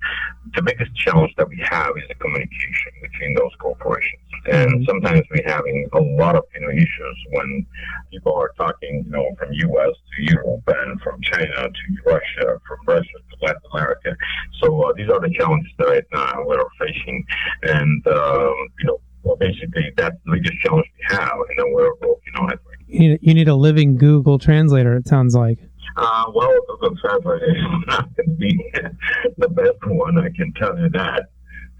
the 0.55 0.61
biggest 0.61 0.95
challenge 0.95 1.33
that 1.35 1.49
we 1.49 1.59
have 1.69 1.91
is 1.97 2.03
the 2.07 2.15
communication 2.15 2.91
between 3.01 3.33
those 3.33 3.51
corporations. 3.59 4.21
And 4.45 4.71
mm-hmm. 4.71 4.83
sometimes 4.85 5.25
we're 5.31 5.51
having 5.51 5.89
a 5.91 5.99
lot 5.99 6.37
of 6.37 6.43
you 6.55 6.61
know 6.61 6.71
issues 6.71 7.17
when 7.31 7.65
people 8.09 8.35
are 8.35 8.53
talking, 8.57 9.03
you 9.05 9.11
know, 9.11 9.35
from 9.37 9.51
U.S. 9.51 9.95
to 10.15 10.33
Europe 10.33 10.63
and 10.67 11.01
from 11.01 11.21
China 11.21 11.67
to 11.67 11.83
Russia, 12.05 12.61
from 12.65 12.77
Russia 12.87 13.19
Latin 13.41 13.61
America. 13.73 14.15
So 14.61 14.81
uh, 14.83 14.93
these 14.95 15.09
are 15.09 15.19
the 15.19 15.33
challenges 15.37 15.71
that 15.77 15.87
right 15.87 16.05
now 16.11 16.43
we're 16.45 16.63
facing, 16.79 17.25
and 17.63 18.07
um, 18.07 18.55
you 18.79 18.85
know, 18.85 18.99
well, 19.23 19.35
basically 19.35 19.91
that's 19.95 20.15
the 20.25 20.33
biggest 20.33 20.57
challenge 20.63 20.87
we 20.97 21.15
have, 21.15 21.33
and 21.49 21.59
then 21.59 21.73
we're 21.73 21.93
working 22.01 22.35
on 22.39 22.53
it. 22.53 22.59
You 22.87 22.99
need, 22.99 23.19
you 23.21 23.33
need 23.33 23.47
a 23.47 23.55
living 23.55 23.97
Google 23.97 24.39
translator. 24.39 24.95
It 24.95 25.07
sounds 25.07 25.35
like. 25.35 25.59
Uh, 25.97 26.25
well, 26.33 26.53
Google 26.67 26.95
Translator 26.97 27.55
is 27.55 27.63
not 27.87 28.15
going 28.15 28.29
to 28.29 28.35
be 28.35 28.71
the 29.37 29.49
best 29.49 29.77
one. 29.85 30.17
I 30.19 30.29
can 30.29 30.53
tell 30.53 30.77
you 30.79 30.89
that 30.89 31.29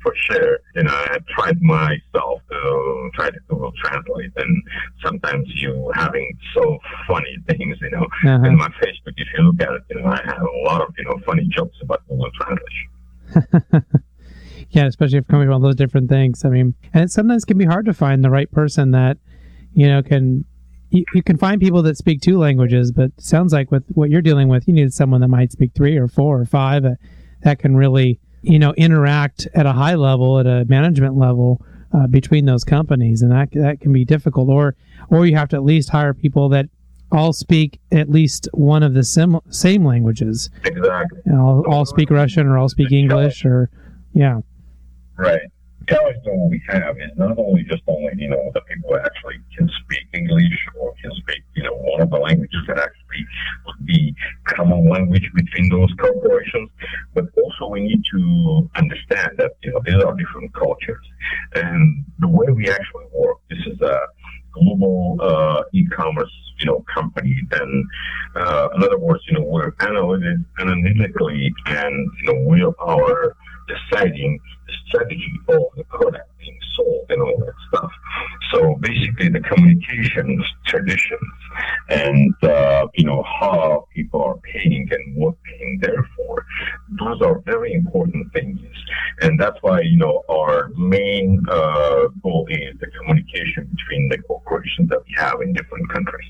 for 0.08 0.16
sure. 0.16 0.60
You 0.76 0.84
know, 0.84 0.92
I 0.92 1.18
tried 1.30 1.62
myself 1.62 2.42
to 2.50 3.10
try 3.14 3.30
to 3.30 3.40
Google 3.50 3.74
Translate, 3.84 4.32
and 4.38 4.64
sometimes 5.04 5.48
you 5.56 5.92
having 5.96 6.38
so 6.54 6.78
funny 7.08 7.38
things, 7.50 7.78
you 7.82 7.90
know. 7.92 8.08
Uh-huh. 8.26 8.48
In 8.48 8.58
my 8.58 8.70
Facebook, 8.82 9.14
if 9.18 9.28
you 9.38 9.44
look 9.44 9.62
at 9.62 9.74
it, 9.74 9.84
you 9.90 10.02
know, 10.02 10.08
I 10.08 10.22
have 10.26 10.42
a 10.42 10.66
lot 10.66 10.82
of 10.82 10.94
you 10.98 11.06
know 11.06 11.20
funny 11.26 11.48
jokes 11.50 11.78
about 11.82 12.08
Google 12.08 12.30
Translate. 12.40 13.84
yeah, 14.72 14.86
especially 14.86 15.18
if 15.18 15.28
coming 15.28 15.48
from 15.48 15.56
all 15.56 15.60
those 15.60 15.76
different 15.76 16.10
things. 16.10 16.46
I 16.46 16.50
mean, 16.50 16.74
and 16.94 17.04
it 17.04 17.12
sometimes 17.12 17.44
can 17.46 17.58
be 17.58 17.66
hard 17.66 17.86
to 17.86 17.94
find 17.94 18.24
the 18.24 18.30
right 18.30 18.52
person 18.52 18.92
that 18.92 19.18
you 19.74 19.88
know 19.88 20.02
can. 20.02 20.46
You, 20.90 21.04
you 21.14 21.22
can 21.22 21.36
find 21.36 21.60
people 21.60 21.82
that 21.82 21.98
speak 21.98 22.22
two 22.22 22.38
languages, 22.38 22.94
but 22.94 23.12
sounds 23.18 23.52
like 23.52 23.72
with 23.72 23.84
what 23.90 24.10
you're 24.10 24.22
dealing 24.22 24.48
with, 24.48 24.70
you 24.70 24.74
need 24.74 24.94
someone 24.94 25.20
that 25.20 25.28
might 25.28 25.52
speak 25.52 25.72
three 25.76 25.98
or 25.98 26.08
four 26.08 26.40
or 26.40 26.46
five 26.46 26.86
uh, 26.86 26.92
that 27.44 27.60
can 27.60 27.76
really 27.76 28.22
you 28.42 28.60
know 28.60 28.74
interact 28.74 29.48
at 29.54 29.66
a 29.66 29.74
high 29.74 29.96
level 29.96 30.40
at 30.40 30.46
a 30.46 30.66
management 30.66 31.18
level 31.18 31.62
uh, 31.94 32.08
between 32.08 32.46
those 32.46 32.64
companies. 32.64 33.22
And 33.22 33.32
that 33.32 33.52
that 33.52 33.80
can 33.82 33.94
be 33.94 34.06
difficult. 34.06 34.50
Or 34.50 34.76
or 35.10 35.26
you 35.26 35.36
have 35.36 35.50
to 35.50 35.56
at 35.56 35.64
least 35.64 35.90
hire 35.90 36.14
people 36.14 36.50
that 36.50 36.68
all 37.12 37.32
speak 37.32 37.80
at 37.92 38.10
least 38.10 38.50
one 38.52 38.84
of 38.84 38.94
the 38.94 39.04
sim- 39.04 39.40
same 39.50 39.86
languages. 39.86 40.50
Exactly. 40.66 41.20
You 41.26 41.32
know, 41.32 41.42
all, 41.42 41.64
all 41.74 41.86
speak 41.86 42.10
russian 42.10 42.48
or 42.48 42.58
all 42.58 42.68
speak 42.68 42.92
english 42.92 43.46
or 43.46 43.70
yeah. 44.14 44.42
Right 45.16 45.40
challenge 45.88 46.18
that 46.24 46.48
we 46.50 46.62
have 46.68 46.98
is 46.98 47.12
not 47.18 47.38
only 47.38 47.64
just 47.64 47.84
only 47.88 48.12
you 48.18 48.30
know 48.30 48.52
the 48.54 48.62
people 48.62 48.96
actually 48.98 49.40
can 49.56 49.70
speak 49.84 50.06
English 50.14 50.58
or 50.80 50.94
can 51.02 51.12
speak 51.22 51.44
you 51.56 51.64
know 51.64 51.74
one 51.74 52.02
of 52.02 52.10
the 52.10 52.18
languages 52.18 52.60
that 52.68 52.78
actually 52.78 53.24
would 53.66 53.86
be 53.86 54.16
common 54.46 54.90
language 54.90 55.30
between 55.34 55.70
those 55.70 55.92
corporations, 56.00 56.70
but 57.14 57.26
also 57.38 57.72
we 57.72 57.82
need 57.82 58.04
to 58.12 58.70
understand 58.76 59.32
that 59.38 59.52
you 59.64 59.72
know 59.72 59.82
these 59.86 60.04
are 60.04 60.14
different 60.16 60.54
cultures 60.54 61.06
and 61.56 62.04
the 62.20 62.28
way 62.28 62.48
we 62.52 62.70
actually 62.70 63.06
work. 63.14 63.38
This 63.50 63.60
is 63.68 63.80
a 63.82 64.00
global 64.54 65.18
uh, 65.22 65.64
e-commerce 65.74 66.34
you 66.60 66.66
know 66.66 66.84
company. 66.94 67.36
And 67.52 67.86
uh, 68.36 68.70
in 68.76 68.84
other 68.84 68.98
words, 68.98 69.24
you 69.28 69.38
know 69.38 69.46
we're 69.46 69.74
analytically 69.80 71.54
and 71.68 72.10
you 72.20 72.26
know 72.34 72.40
we 72.48 72.62
are 72.64 73.36
deciding 73.68 74.40
the 74.40 74.57
strategy 74.88 75.32
of 75.50 75.64
the 75.76 75.84
product 75.86 76.30
being 76.40 76.58
sold 76.76 77.06
and 77.10 77.22
all 77.22 77.38
that 77.40 77.54
stuff. 77.70 77.92
So 78.52 78.76
basically, 78.80 79.30
the 79.30 79.42
communications, 79.42 80.44
traditions, 80.66 81.32
and 81.90 82.34
uh, 82.44 82.88
you 82.96 83.06
know 83.06 83.24
how 83.40 83.88
people 83.94 84.24
are 84.24 84.38
paying 84.38 84.88
and 84.90 85.16
what 85.16 85.36
paying 85.44 85.80
there 85.82 86.08
for, 86.16 86.46
those 87.00 87.22
are 87.22 87.40
very 87.40 87.74
important 87.74 88.32
things, 88.34 88.60
and 89.22 89.40
that's 89.40 89.58
why 89.62 89.82
you 89.82 89.98
know 89.98 90.24
our 90.30 90.70
main 90.78 91.44
uh, 91.50 92.08
goal 92.24 92.48
is 92.50 92.80
the 92.80 92.88
communication 92.88 93.70
between 93.76 94.08
the 94.10 94.18
corporations 94.20 94.90
that 94.90 95.00
we 95.06 95.14
have 95.18 95.42
in 95.42 95.54
different 95.54 95.90
countries. 95.90 96.30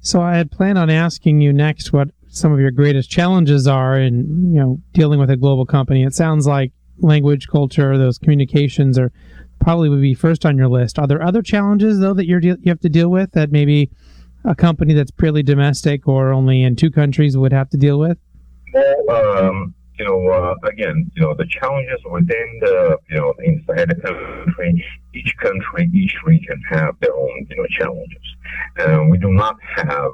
So 0.00 0.22
I 0.22 0.36
had 0.36 0.50
planned 0.50 0.78
on 0.78 0.90
asking 0.90 1.40
you 1.40 1.52
next 1.52 1.92
what 1.92 2.10
some 2.28 2.52
of 2.52 2.60
your 2.60 2.70
greatest 2.70 3.10
challenges 3.10 3.66
are 3.66 3.98
in 3.98 4.52
you 4.54 4.60
know 4.60 4.80
dealing 4.92 5.18
with 5.18 5.30
a 5.30 5.36
global 5.36 5.66
company. 5.66 6.04
It 6.04 6.14
sounds 6.14 6.46
like 6.46 6.72
language, 7.00 7.48
culture, 7.48 7.96
those 7.98 8.18
communications 8.18 8.98
are 8.98 9.12
probably 9.60 9.88
would 9.88 10.00
be 10.00 10.14
first 10.14 10.46
on 10.46 10.56
your 10.56 10.68
list. 10.68 10.98
Are 10.98 11.06
there 11.06 11.22
other 11.22 11.42
challenges 11.42 12.00
though 12.00 12.14
that 12.14 12.26
you're 12.26 12.40
you 12.40 12.56
have 12.66 12.80
to 12.80 12.88
deal 12.88 13.10
with 13.10 13.32
that 13.32 13.52
maybe 13.52 13.90
a 14.44 14.54
company 14.54 14.94
that's 14.94 15.10
purely 15.10 15.42
domestic 15.42 16.08
or 16.08 16.32
only 16.32 16.62
in 16.62 16.76
two 16.76 16.90
countries 16.90 17.36
would 17.36 17.52
have 17.52 17.68
to 17.70 17.76
deal 17.76 17.98
with? 17.98 18.18
Well, 18.72 19.44
um, 19.44 19.74
you 19.98 20.06
know, 20.06 20.28
uh, 20.28 20.54
again, 20.66 21.10
you 21.14 21.22
know, 21.22 21.34
the 21.34 21.46
challenges 21.46 22.00
within 22.10 22.60
the, 22.62 22.96
you 23.10 23.16
know, 23.18 23.34
inside 23.44 23.90
the 23.90 23.96
country, 23.96 24.82
each 25.14 25.36
country, 25.36 25.90
each 25.92 26.14
region 26.24 26.60
have 26.70 26.94
their 27.00 27.14
own, 27.14 27.46
you 27.50 27.56
know, 27.56 27.66
challenges. 27.78 28.22
And 28.78 29.10
we 29.10 29.18
do 29.18 29.30
not 29.30 29.56
have 29.76 30.10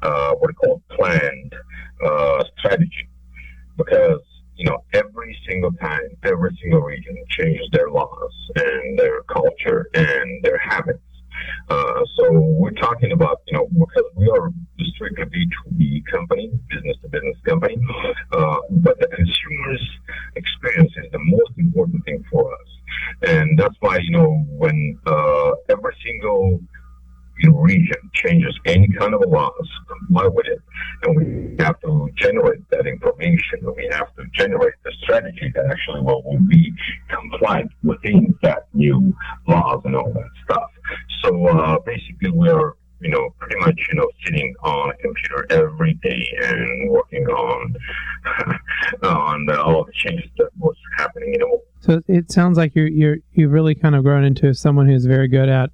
uh, 0.00 0.32
what 0.36 0.48
we 0.48 0.54
call 0.54 0.82
planned 0.90 1.54
uh, 2.02 2.44
strategy 2.58 3.08
because, 3.76 4.20
you 4.58 4.66
know, 4.66 4.84
every 4.92 5.38
single 5.48 5.72
time, 5.72 6.08
every 6.24 6.56
single 6.60 6.80
region 6.80 7.16
changes 7.30 7.68
their 7.72 7.90
laws 7.90 8.32
and 8.56 8.98
their 8.98 9.22
culture 9.22 9.88
and 9.94 10.42
their 10.42 10.58
habits. 10.58 11.00
Uh, 11.68 12.04
so 12.16 12.32
we're 12.32 12.72
talking 12.72 13.12
about, 13.12 13.42
you 13.46 13.56
know, 13.56 13.68
because 13.72 14.10
we 14.16 14.28
are 14.28 14.50
strictly 14.94 15.24
B2B 15.24 16.04
company, 16.10 16.50
business 16.68 16.96
to 17.02 17.08
business 17.08 17.36
company, 17.46 17.76
uh, 18.32 18.56
but 18.70 18.98
the 18.98 19.06
consumer's 19.06 19.88
experience 20.34 20.92
is 20.96 21.12
the 21.12 21.20
most 21.20 21.52
important 21.56 22.04
thing 22.04 22.24
for 22.30 22.52
us. 22.52 22.68
And 23.28 23.58
that's 23.58 23.76
why, 23.80 23.98
you 23.98 24.10
know, 24.10 24.44
when 24.48 24.98
uh, 25.06 25.52
every 25.68 25.94
single 26.04 26.60
you 27.40 27.58
region 27.60 27.96
changes 28.14 28.58
any 28.64 28.88
kind 28.98 29.14
of 29.14 29.22
laws, 29.26 29.68
comply 29.88 30.26
with 30.26 30.46
it, 30.46 30.60
and 31.04 31.16
we 31.16 31.64
have 31.64 31.78
to 31.80 32.08
generate 32.16 32.68
that 32.70 32.86
information. 32.86 33.60
We 33.76 33.88
have 33.92 34.14
to 34.16 34.24
generate 34.34 34.74
the 34.84 34.92
strategy 35.02 35.52
that 35.54 35.66
actually 35.66 36.00
will, 36.00 36.22
will 36.24 36.40
be 36.48 36.72
compliant 37.08 37.70
within 37.82 38.34
that 38.42 38.68
new 38.74 39.14
laws 39.46 39.82
and 39.84 39.96
all 39.96 40.12
that 40.12 40.30
stuff. 40.44 40.70
So 41.22 41.46
uh, 41.46 41.78
basically, 41.80 42.30
we're 42.30 42.72
you 43.00 43.10
know 43.10 43.28
pretty 43.38 43.58
much 43.60 43.80
you 43.90 43.94
know 43.94 44.08
sitting 44.24 44.54
on 44.62 44.90
a 44.90 44.96
computer 44.96 45.46
every 45.50 45.94
day 45.94 46.26
and 46.42 46.90
working 46.90 47.26
on 47.26 47.76
on 49.04 49.50
all 49.50 49.84
the 49.84 49.92
changes 49.92 50.30
that 50.38 50.50
was 50.58 50.76
happening. 50.96 51.32
You 51.34 51.38
know. 51.38 51.62
So 51.80 52.02
it 52.08 52.30
sounds 52.32 52.58
like 52.58 52.74
you're 52.74 52.88
you're 52.88 53.16
you've 53.32 53.52
really 53.52 53.74
kind 53.74 53.94
of 53.94 54.02
grown 54.02 54.24
into 54.24 54.52
someone 54.54 54.88
who's 54.88 55.04
very 55.04 55.28
good 55.28 55.48
at 55.48 55.70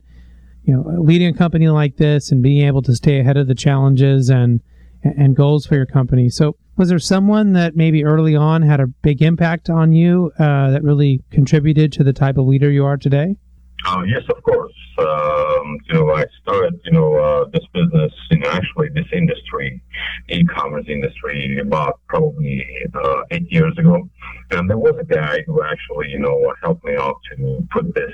you 0.64 0.74
know 0.74 1.00
leading 1.00 1.28
a 1.28 1.36
company 1.36 1.68
like 1.68 1.96
this 1.96 2.30
and 2.32 2.42
being 2.42 2.66
able 2.66 2.82
to 2.82 2.94
stay 2.94 3.20
ahead 3.20 3.36
of 3.36 3.46
the 3.46 3.54
challenges 3.54 4.30
and 4.30 4.60
and 5.02 5.36
goals 5.36 5.66
for 5.66 5.74
your 5.74 5.86
company. 5.86 6.30
So 6.30 6.56
was 6.76 6.88
there 6.88 6.98
someone 6.98 7.52
that 7.52 7.76
maybe 7.76 8.04
early 8.04 8.34
on 8.34 8.62
had 8.62 8.80
a 8.80 8.86
big 8.86 9.22
impact 9.22 9.68
on 9.70 9.92
you 9.92 10.32
uh, 10.38 10.70
that 10.70 10.82
really 10.82 11.20
contributed 11.30 11.92
to 11.92 12.04
the 12.04 12.12
type 12.12 12.38
of 12.38 12.46
leader 12.46 12.70
you 12.70 12.84
are 12.84 12.96
today? 12.96 13.36
Uh, 13.84 14.02
yes, 14.06 14.22
of 14.30 14.42
course. 14.42 14.72
Um, 14.98 15.78
you 15.86 15.94
know, 15.94 16.14
I 16.14 16.24
started, 16.40 16.80
you 16.84 16.92
know, 16.92 17.14
uh, 17.16 17.44
this 17.52 17.64
business, 17.74 18.12
you 18.30 18.38
know, 18.38 18.48
actually 18.48 18.88
this 18.94 19.06
industry, 19.12 19.82
e-commerce 20.30 20.86
industry, 20.88 21.58
about 21.58 22.00
probably 22.08 22.64
uh, 22.94 23.22
eight 23.32 23.50
years 23.52 23.76
ago. 23.76 24.08
And 24.52 24.70
there 24.70 24.78
was 24.78 24.94
a 24.98 25.04
guy 25.04 25.42
who 25.46 25.62
actually, 25.62 26.10
you 26.10 26.18
know, 26.18 26.54
helped 26.62 26.84
me 26.84 26.96
out 26.96 27.16
to 27.36 27.66
put 27.72 27.94
this 27.94 28.12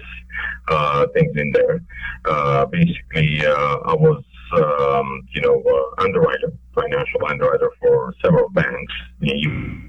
uh, 0.68 1.06
things 1.14 1.32
in 1.36 1.52
there. 1.52 1.80
Uh, 2.24 2.66
basically, 2.66 3.46
uh, 3.46 3.76
I 3.84 3.94
was, 3.94 4.24
um, 4.54 5.22
you 5.32 5.40
know, 5.42 5.62
underwriter, 5.98 6.52
financial 6.74 7.24
underwriter 7.28 7.70
for 7.80 8.12
several 8.22 8.48
banks 8.50 8.92
in 9.20 9.28
the 9.28 9.38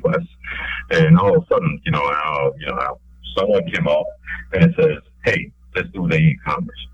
U.S. 0.04 0.26
And 0.92 1.18
all 1.18 1.36
of 1.36 1.44
a 1.44 1.48
sudden, 1.48 1.82
you 1.86 1.92
know, 1.92 2.04
uh, 2.06 2.52
you 2.60 2.68
know, 2.68 3.00
someone 3.36 3.66
came 3.72 3.88
up 3.88 4.06
and 4.54 4.76
says, 4.78 5.00
"Hey." 5.24 5.52
Let's 5.76 5.90
do 5.90 6.08
the 6.08 6.18
e-commerce. 6.18 6.88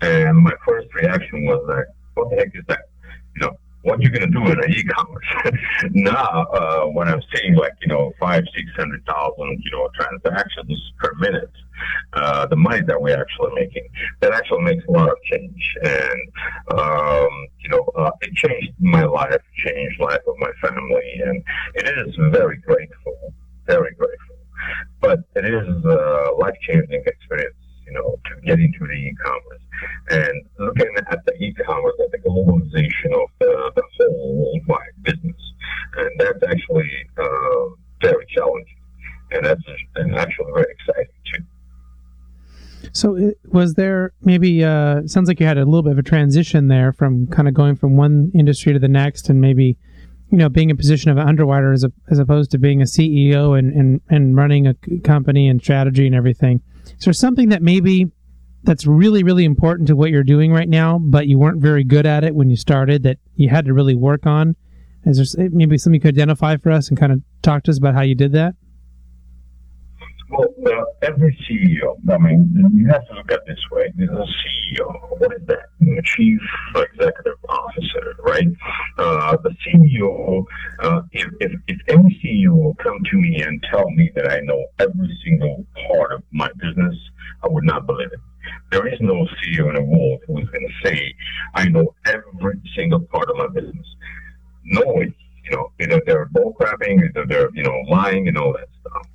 And 0.00 0.38
my 0.38 0.52
first 0.66 0.88
reaction 0.94 1.44
was 1.46 1.64
like, 1.68 1.86
what 2.14 2.30
the 2.30 2.36
heck 2.36 2.54
is 2.54 2.64
that? 2.68 2.88
You 3.34 3.42
know, 3.42 3.56
what 3.82 4.00
you 4.02 4.10
gonna 4.10 4.26
do 4.26 4.44
in 4.46 4.62
an 4.62 4.70
e-commerce? 4.70 5.26
now, 5.90 6.46
uh, 6.52 6.84
when 6.86 7.08
I'm 7.08 7.22
seeing 7.34 7.54
like, 7.54 7.72
you 7.80 7.88
know, 7.88 8.12
five, 8.20 8.44
six 8.54 8.70
hundred 8.76 9.04
thousand, 9.06 9.60
you 9.64 9.70
know, 9.70 9.88
transactions 9.94 10.92
per 10.98 11.12
minute, 11.18 11.50
uh, 12.12 12.46
the 12.46 12.56
money 12.56 12.82
that 12.82 13.00
we're 13.00 13.18
actually 13.20 13.54
making, 13.54 13.88
that 14.20 14.32
actually 14.32 14.62
makes 14.62 14.84
a 14.86 14.90
lot 14.90 15.08
of 15.08 15.16
change. 15.30 15.74
And, 15.82 16.20
um, 16.78 17.46
you 17.60 17.70
know, 17.70 17.84
uh, 17.96 18.10
it 18.20 18.34
changed 18.34 18.72
my 18.78 19.04
life, 19.04 19.42
changed 19.64 20.00
life 20.00 20.22
of 20.26 20.34
my 20.38 20.50
family, 20.60 21.20
and 21.24 21.42
it 21.74 22.06
is 22.06 22.14
very 22.30 22.56
grateful, 22.58 23.32
very 23.66 23.94
grateful. 23.94 24.36
But 25.00 25.20
it 25.36 25.44
is 25.44 25.84
a 25.84 26.30
life-changing 26.36 27.04
experience 27.06 27.54
you 27.88 27.94
know, 27.94 28.18
to 28.26 28.40
get 28.46 28.58
into 28.58 28.80
the 28.80 28.92
e-commerce. 28.92 29.62
And 30.10 30.44
looking 30.58 30.92
at 31.10 31.24
the 31.24 31.34
e-commerce, 31.34 31.94
at 32.04 32.12
the 32.12 32.18
globalization 32.18 33.22
of 33.22 33.30
the, 33.38 33.72
the 33.76 33.82
whole 33.98 34.52
worldwide 34.52 35.02
business, 35.02 35.40
and 35.96 36.10
that's 36.18 36.42
actually 36.42 36.90
uh, 37.16 37.74
very 38.02 38.26
challenging, 38.34 38.76
and 39.32 39.46
that's 39.46 39.62
and 39.96 40.14
actually 40.16 40.52
very 40.54 40.66
exciting 40.70 41.12
too. 41.32 41.44
So, 42.92 43.16
it, 43.16 43.38
was 43.44 43.74
there 43.74 44.12
maybe? 44.22 44.64
Uh, 44.64 45.06
sounds 45.06 45.28
like 45.28 45.40
you 45.40 45.46
had 45.46 45.58
a 45.58 45.64
little 45.64 45.82
bit 45.82 45.92
of 45.92 45.98
a 45.98 46.02
transition 46.02 46.68
there 46.68 46.92
from 46.92 47.26
kind 47.28 47.48
of 47.48 47.54
going 47.54 47.76
from 47.76 47.96
one 47.96 48.30
industry 48.34 48.72
to 48.72 48.78
the 48.78 48.88
next, 48.88 49.28
and 49.28 49.40
maybe 49.40 49.76
you 50.30 50.38
know 50.38 50.48
being 50.48 50.70
in 50.70 50.74
a 50.74 50.78
position 50.78 51.10
of 51.10 51.16
an 51.16 51.26
underwriter 51.26 51.72
as, 51.72 51.84
a, 51.84 51.92
as 52.10 52.18
opposed 52.18 52.50
to 52.50 52.58
being 52.58 52.80
a 52.80 52.84
CEO 52.84 53.58
and, 53.58 53.72
and 53.72 54.00
and 54.10 54.36
running 54.36 54.66
a 54.66 54.74
company 55.04 55.48
and 55.48 55.60
strategy 55.60 56.06
and 56.06 56.14
everything. 56.14 56.60
Is 56.98 57.04
there 57.04 57.12
something 57.12 57.50
that 57.50 57.62
maybe 57.62 58.10
that's 58.64 58.86
really, 58.86 59.22
really 59.22 59.44
important 59.44 59.88
to 59.88 59.96
what 59.96 60.10
you're 60.10 60.24
doing 60.24 60.52
right 60.52 60.68
now, 60.68 60.98
but 60.98 61.26
you 61.26 61.38
weren't 61.38 61.60
very 61.60 61.84
good 61.84 62.06
at 62.06 62.24
it 62.24 62.34
when 62.34 62.50
you 62.50 62.56
started 62.56 63.02
that 63.04 63.18
you 63.34 63.48
had 63.48 63.64
to 63.66 63.72
really 63.72 63.94
work 63.94 64.26
on? 64.26 64.56
Is 65.04 65.32
there 65.32 65.48
maybe 65.50 65.78
something 65.78 65.94
you 65.94 66.00
could 66.00 66.14
identify 66.14 66.56
for 66.56 66.70
us 66.70 66.88
and 66.88 66.98
kind 66.98 67.12
of 67.12 67.22
talk 67.42 67.62
to 67.64 67.70
us 67.70 67.78
about 67.78 67.94
how 67.94 68.02
you 68.02 68.14
did 68.14 68.32
that? 68.32 68.54
Well, 70.30 70.48
uh, 70.66 70.84
every 71.02 71.34
CEO, 71.48 71.96
I 72.12 72.18
mean, 72.18 72.52
you 72.74 72.86
have 72.88 73.06
to 73.08 73.14
look 73.14 73.32
at 73.32 73.46
this 73.46 73.58
way. 73.72 73.90
There's 73.96 74.10
a 74.10 74.12
CEO. 74.12 75.18
What 75.18 75.32
is 75.32 75.46
that? 75.46 75.70
The 75.80 76.02
chief 76.04 76.40
executive 76.76 77.38
officer, 77.48 78.14
right? 78.22 78.48
Uh, 78.98 79.38
the 79.42 79.54
CEO, 79.64 80.44
uh, 80.80 81.00
if, 81.12 81.28
if, 81.40 81.52
if 81.66 81.78
any 81.88 82.20
CEO 82.22 82.50
will 82.50 82.74
come 82.74 82.98
to 83.10 83.16
me 83.16 83.40
and 83.40 83.64
tell 83.70 83.88
me 83.90 84.10
that 84.16 84.30
I 84.30 84.40
know 84.40 84.66
every 84.78 85.18
single 85.24 85.64
part 86.08 86.20
of 86.20 86.24
my 86.32 86.48
business, 86.58 86.96
I 87.44 87.48
would 87.48 87.64
not 87.64 87.86
believe 87.86 88.12
it. 88.12 88.20
There 88.70 88.86
is 88.86 88.98
no 89.00 89.26
CEO 89.26 89.68
in 89.68 89.74
the 89.74 89.82
world 89.82 90.20
who 90.26 90.38
is 90.38 90.48
going 90.48 90.66
to 90.66 90.88
say, 90.88 91.14
I 91.54 91.68
know 91.68 91.94
every 92.06 92.60
single 92.76 93.00
part 93.00 93.28
of 93.30 93.36
my 93.36 93.48
business. 93.48 93.86
No, 94.64 94.82
you 95.00 95.50
know, 95.52 95.72
either 95.80 96.00
they're 96.06 96.26
bull 96.26 96.54
crapping, 96.58 97.04
either 97.08 97.26
they're, 97.26 97.50
you 97.54 97.62
know, 97.62 97.76
lying 97.88 98.28
and 98.28 98.38
all 98.38 98.52
that 98.52 98.68
stuff 98.80 99.06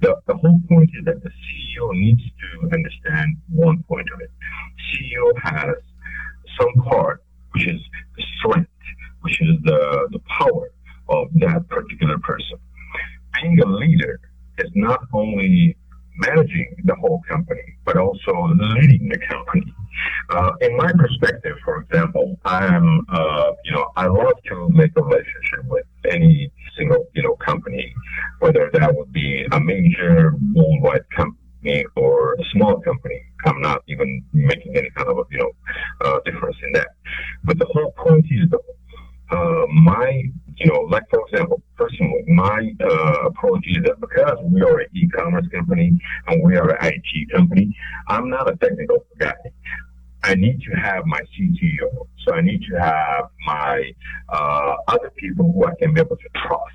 the, 0.00 0.16
the 0.26 0.34
whole 0.34 0.60
point 0.68 0.90
is 0.98 1.04
that 1.04 1.22
the 1.22 1.30
CEO 1.30 1.92
needs 1.92 2.22
to 2.22 2.68
understand 2.72 3.36
one 3.48 3.82
point 3.84 4.08
of 4.14 4.20
it. 4.20 4.30
CEO 4.78 5.32
has 5.42 5.74
some 6.58 6.84
part 6.84 7.22
which 7.52 7.66
is 7.66 7.80
the 8.16 8.22
strength, 8.38 8.70
which 9.22 9.40
is 9.40 9.56
the, 9.64 10.08
the 10.12 10.20
power 10.38 10.70
of 11.08 11.28
that 11.36 11.66
particular 11.68 12.18
person. 12.18 12.58
Being 13.40 13.58
a 13.60 13.66
leader 13.66 14.20
is 14.58 14.70
not 14.74 15.00
only 15.12 15.76
managing 16.18 16.76
the 16.84 16.94
whole 16.96 17.22
company, 17.28 17.76
but 17.84 17.96
also 17.96 18.32
leading 18.56 19.08
the 19.08 19.18
company. 19.18 19.72
Uh, 20.30 20.52
in 20.60 20.76
my 20.76 20.92
perspective, 20.92 21.56
for 21.64 21.80
example, 21.80 22.38
I 22.44 22.66
am, 22.66 23.06
uh, 23.08 23.52
you 23.64 23.72
know, 23.72 23.90
I 23.96 24.06
love 24.06 24.34
to 24.48 24.68
make 24.70 24.90
a 24.96 25.02
relationship 25.02 25.64
with 25.64 25.86
any 26.10 26.52
single, 26.78 27.06
you 27.14 27.22
know, 27.22 27.34
company, 27.36 27.92
whether 28.40 28.70
that 28.72 28.94
would 28.94 29.12
be 29.12 29.46
a 29.52 29.60
major 29.60 30.34
worldwide 30.54 31.08
company 31.16 31.84
or 31.96 32.34
a 32.34 32.44
small 32.52 32.80
company. 32.80 33.20
I'm 33.44 33.60
not 33.60 33.82
even 33.88 34.24
making 34.32 34.76
any 34.76 34.90
kind 34.90 35.08
of, 35.08 35.26
you 35.30 35.38
know, 35.38 35.50
uh, 36.04 36.20
difference 36.24 36.56
in 36.64 36.72
that. 36.74 36.88
But 37.44 37.58
the 37.58 37.66
whole 37.66 37.92
point 37.92 38.26
is 38.30 38.48
that 38.50 38.60
uh, 39.30 39.66
my, 39.72 40.22
you 40.56 40.66
know, 40.66 40.80
like 40.90 41.04
for 41.10 41.20
example, 41.28 41.62
personally, 41.76 42.24
my 42.28 42.72
uh, 42.80 43.26
approach 43.26 43.64
is 43.66 43.82
that 43.84 44.00
because 44.00 44.38
we 44.44 44.62
are 44.62 44.78
an 44.80 44.86
e-commerce 44.94 45.46
company 45.52 45.98
and 46.26 46.42
we 46.42 46.56
are 46.56 46.70
an 46.70 46.92
IT 46.92 47.30
company, 47.34 47.76
I'm 48.08 48.30
not 48.30 48.50
a 48.50 48.56
technical 48.56 49.04
guy. 49.18 49.34
I 50.22 50.34
need 50.34 50.60
to 50.62 50.72
have 50.80 51.06
my 51.06 51.20
CTO. 51.20 52.06
So 52.26 52.34
I 52.34 52.40
need 52.40 52.62
to 52.70 52.80
have 52.80 53.30
my 53.46 53.92
uh, 54.28 54.74
other 54.88 55.10
people 55.16 55.52
who 55.52 55.66
I 55.66 55.74
can 55.78 55.94
be 55.94 56.00
able 56.00 56.16
to 56.16 56.28
trust 56.34 56.74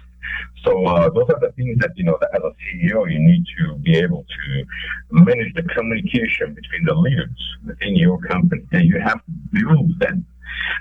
So 0.64 0.86
uh, 0.86 1.10
those 1.10 1.30
are 1.30 1.40
the 1.40 1.52
things 1.58 1.78
that 1.80 1.92
you 1.96 2.06
know 2.06 2.18
that 2.22 2.30
as 2.34 2.42
a 2.42 2.54
CEO 2.64 3.12
you 3.12 3.20
need 3.20 3.44
to 3.58 3.76
be 3.76 3.98
able 3.98 4.26
to 4.38 4.66
manage 5.12 5.54
the 5.54 5.64
communication 5.64 6.54
between 6.54 6.86
the 6.86 6.96
leaders 6.96 7.42
within 7.66 7.96
your 7.96 8.18
company, 8.22 8.64
and 8.72 8.86
you 8.86 9.00
have 9.00 9.20
to 9.26 9.32
build 9.52 10.00
them, 10.00 10.26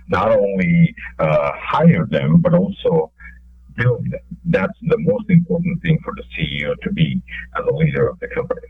not 0.08 0.30
only 0.30 0.94
uh, 1.18 1.50
hire 1.56 2.06
them 2.06 2.40
but 2.40 2.54
also 2.54 3.10
build 3.76 4.04
them. 4.10 4.26
That's 4.44 4.78
the 4.82 4.98
most 4.98 5.28
important 5.28 5.82
thing 5.82 5.98
for 6.04 6.14
the 6.14 6.24
CEO 6.32 6.74
to 6.82 6.92
be 6.92 7.20
as 7.58 7.64
a 7.66 7.74
leader 7.74 8.08
of 8.08 8.20
the 8.20 8.28
company. 8.28 8.68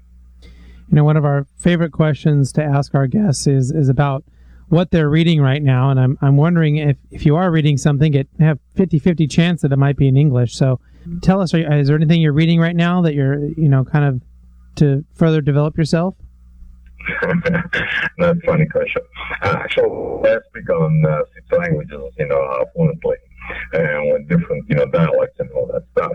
You 0.92 0.96
know, 0.96 1.04
one 1.04 1.16
of 1.16 1.24
our 1.24 1.46
favorite 1.56 1.92
questions 1.92 2.52
to 2.52 2.62
ask 2.62 2.94
our 2.94 3.06
guests 3.06 3.46
is 3.46 3.70
is 3.70 3.88
about 3.88 4.24
what 4.68 4.90
they're 4.90 5.08
reading 5.08 5.40
right 5.40 5.62
now. 5.62 5.88
And 5.88 5.98
I'm, 5.98 6.18
I'm 6.20 6.36
wondering 6.36 6.76
if, 6.76 6.98
if 7.10 7.24
you 7.24 7.34
are 7.34 7.50
reading 7.50 7.78
something, 7.78 8.12
it 8.12 8.28
have 8.40 8.58
50 8.76 8.98
50 8.98 9.26
chance 9.26 9.62
that 9.62 9.72
it 9.72 9.78
might 9.78 9.96
be 9.96 10.06
in 10.06 10.18
English. 10.18 10.54
So 10.54 10.80
tell 11.22 11.40
us, 11.40 11.54
you, 11.54 11.66
is 11.66 11.88
there 11.88 11.96
anything 11.96 12.20
you're 12.20 12.34
reading 12.34 12.60
right 12.60 12.76
now 12.76 13.00
that 13.02 13.14
you're, 13.14 13.38
you 13.38 13.70
know, 13.70 13.84
kind 13.84 14.04
of 14.04 14.22
to 14.76 15.02
further 15.14 15.40
develop 15.40 15.78
yourself? 15.78 16.14
That's 17.22 17.48
a 18.20 18.34
funny 18.44 18.66
question. 18.66 19.00
Uh, 19.42 19.56
actually, 19.60 20.20
let's 20.22 20.44
speak 20.48 20.68
on 20.68 21.04
uh, 21.06 21.20
six 21.34 21.58
languages, 21.58 22.12
you 22.18 22.28
know, 22.28 22.38
uh, 22.38 22.64
fluently 22.74 23.16
and 23.72 24.12
with 24.12 24.28
different, 24.28 24.64
you 24.68 24.76
know, 24.76 24.86
dialects 24.86 25.38
and 25.40 25.50
all 25.52 25.66
that 25.72 25.84
stuff. 25.92 26.12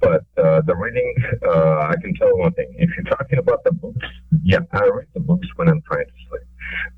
But 0.00 0.24
uh, 0.42 0.60
the 0.62 0.74
reading, 0.74 1.14
uh, 1.46 1.88
I 1.90 1.94
can 2.00 2.14
tell 2.14 2.36
one 2.36 2.52
thing. 2.52 2.74
If 2.78 2.90
you're 2.96 3.16
talking 3.16 3.38
about 3.38 3.64
the 3.64 3.72
books, 3.72 4.06
yeah, 4.44 4.60
I 4.72 4.84
read 4.84 5.08
the 5.14 5.20
books 5.20 5.46
when 5.56 5.68
I'm 5.68 5.82
trying 5.82 6.06
to 6.06 6.12
sleep. 6.28 6.42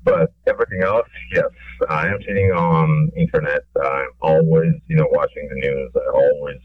But 0.03 0.33
everything 0.47 0.83
else, 0.83 1.07
yes, 1.31 1.49
I 1.89 2.07
am 2.07 2.19
sitting 2.27 2.51
on 2.51 3.11
internet. 3.15 3.63
I'm 3.81 4.09
always, 4.21 4.73
you 4.87 4.95
know, 4.95 5.07
watching 5.11 5.47
the 5.49 5.55
news. 5.55 5.91
I'm 5.95 6.15
always 6.15 6.59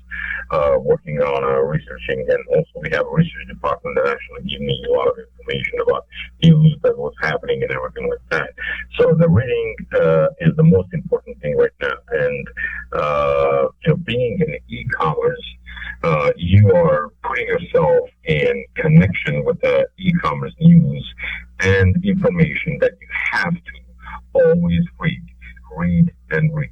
uh, 0.50 0.76
working 0.80 1.20
on 1.20 1.44
uh, 1.44 1.60
researching, 1.62 2.26
and 2.28 2.38
also 2.48 2.80
we 2.80 2.90
have 2.90 3.06
a 3.06 3.10
research 3.10 3.48
department 3.48 3.96
that 3.96 4.08
actually 4.08 4.48
gives 4.48 4.60
me 4.60 4.84
a 4.88 4.92
lot 4.92 5.08
of 5.08 5.16
information 5.18 5.80
about 5.86 6.06
news 6.42 6.76
that 6.82 6.96
what's 6.96 7.16
happening 7.22 7.62
and 7.62 7.70
everything 7.70 8.08
like 8.08 8.24
that. 8.30 8.50
So 8.98 9.14
the 9.14 9.28
reading 9.28 9.76
uh, 9.94 10.28
is 10.40 10.54
the 10.56 10.62
most 10.62 10.88
important 10.92 11.40
thing 11.40 11.56
right 11.56 11.70
now, 11.80 11.96
and 12.10 12.48
uh, 12.92 13.68
you 13.84 13.90
know, 13.90 13.96
being 13.96 14.38
in 14.40 14.54
e-commerce. 14.68 15.44
Uh, 16.04 16.30
you 16.36 16.70
are 16.74 17.08
putting 17.22 17.46
yourself 17.46 18.10
in 18.24 18.62
connection 18.74 19.42
with 19.42 19.58
the 19.62 19.88
e-commerce 19.98 20.52
news 20.60 21.14
and 21.60 21.96
information 22.04 22.76
that 22.78 22.92
you 23.00 23.08
have 23.32 23.54
to 23.54 23.72
always 24.34 24.82
read, 25.00 25.22
read 25.74 26.12
and 26.30 26.54
read. 26.54 26.68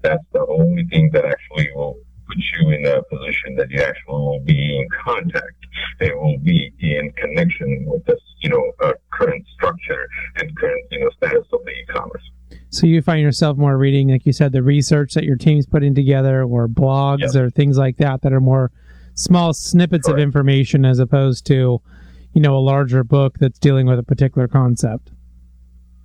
That's 0.00 0.24
the 0.32 0.44
only 0.46 0.84
thing 0.86 1.10
that 1.12 1.24
actually 1.24 1.70
will 1.76 1.96
put 2.26 2.38
you 2.58 2.70
in 2.70 2.84
a 2.86 3.04
position 3.04 3.54
that 3.54 3.70
you 3.70 3.80
actually 3.80 4.14
will 4.14 4.40
be 4.40 4.76
in 4.76 4.88
contact 5.04 5.64
and 6.00 6.14
will 6.16 6.38
be 6.38 6.74
in 6.80 7.12
connection 7.12 7.84
with 7.86 8.04
this, 8.06 8.20
you 8.40 8.50
know, 8.50 8.72
uh, 8.82 8.94
current 9.12 9.46
structure 9.54 10.08
and 10.38 10.56
current, 10.56 10.84
you 10.90 10.98
know, 10.98 11.10
status 11.18 11.46
of 11.52 11.64
the 11.64 11.70
e-commerce. 11.70 12.28
So 12.72 12.86
you 12.86 13.02
find 13.02 13.20
yourself 13.20 13.58
more 13.58 13.76
reading, 13.76 14.08
like 14.08 14.24
you 14.24 14.32
said, 14.32 14.52
the 14.52 14.62
research 14.62 15.12
that 15.12 15.24
your 15.24 15.36
team's 15.36 15.66
putting 15.66 15.94
together, 15.94 16.42
or 16.42 16.68
blogs, 16.68 17.20
yes. 17.20 17.36
or 17.36 17.50
things 17.50 17.76
like 17.76 17.98
that, 17.98 18.22
that 18.22 18.32
are 18.32 18.40
more 18.40 18.72
small 19.14 19.52
snippets 19.52 20.06
Correct. 20.06 20.18
of 20.18 20.22
information 20.22 20.86
as 20.86 20.98
opposed 20.98 21.44
to, 21.46 21.82
you 22.32 22.40
know, 22.40 22.56
a 22.56 22.64
larger 22.64 23.04
book 23.04 23.36
that's 23.38 23.58
dealing 23.58 23.86
with 23.86 23.98
a 23.98 24.02
particular 24.02 24.48
concept. 24.48 25.10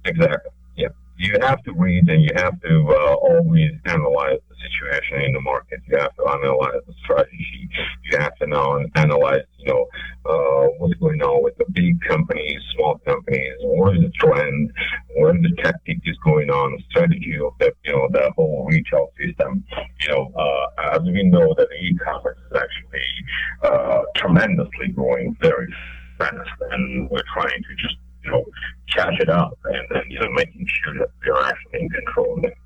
Exactly. 0.03 0.51
Yeah. 0.75 0.89
You 1.17 1.37
have 1.41 1.63
to 1.63 1.71
read 1.71 2.09
and 2.09 2.21
you 2.21 2.31
have 2.35 2.59
to 2.61 2.87
uh, 2.89 3.13
always 3.13 3.71
analyze 3.85 4.39
the 4.49 4.55
situation 4.69 5.21
in 5.21 5.33
the 5.33 5.41
market. 5.41 5.79
You 5.87 5.97
have 5.99 6.15
to 6.17 6.27
analyze 6.27 6.81
the 6.85 6.93
strategy. 7.01 7.69
You 8.11 8.17
have 8.17 8.35
to 8.35 8.47
now 8.47 8.83
analyze, 8.95 9.45
you 9.57 9.71
know, 9.71 9.87
uh, 10.25 10.67
what's 10.79 10.95
going 10.95 11.21
on 11.21 11.43
with 11.43 11.57
the 11.57 11.65
big 11.71 12.01
companies, 12.01 12.59
small 12.75 12.97
companies, 12.99 13.53
what 13.61 13.95
is 13.95 14.03
the 14.03 14.11
trend, 14.19 14.71
what 15.17 15.35
the 15.41 15.51
tactic 15.61 15.99
is 16.05 16.17
going 16.23 16.49
on, 16.49 16.83
strategy 16.89 17.37
of 17.43 17.53
the, 17.59 17.71
you 17.83 17.91
know, 17.91 18.07
the 18.11 18.31
whole 18.35 18.67
retail 18.69 19.11
system. 19.19 19.63
You 20.01 20.09
know, 20.09 20.31
uh, 20.35 20.95
as 20.95 21.01
we 21.01 21.23
know 21.23 21.53
that 21.57 21.67
e-commerce 21.81 22.37
is 22.51 22.57
actually 22.57 23.07
uh, 23.63 24.01
tremendously 24.15 24.89
growing 24.89 25.35
very 25.41 25.67
fast, 26.17 26.49
and 26.71 27.09
we're 27.09 27.23
trying 27.33 27.63
to 27.63 27.75
just 27.77 27.95
you 28.23 28.31
know 28.31 28.45
catch 28.93 29.19
it 29.19 29.29
up 29.29 29.57
and 29.65 29.87
then 29.89 30.03
you 30.09 30.19
know 30.19 30.29
making 30.31 30.65
sure 30.67 30.93
that 30.99 31.09
they're 31.23 31.43
actually 31.43 31.81
in 31.81 31.89
control 31.89 32.37
of 32.37 32.43
it. 32.45 32.57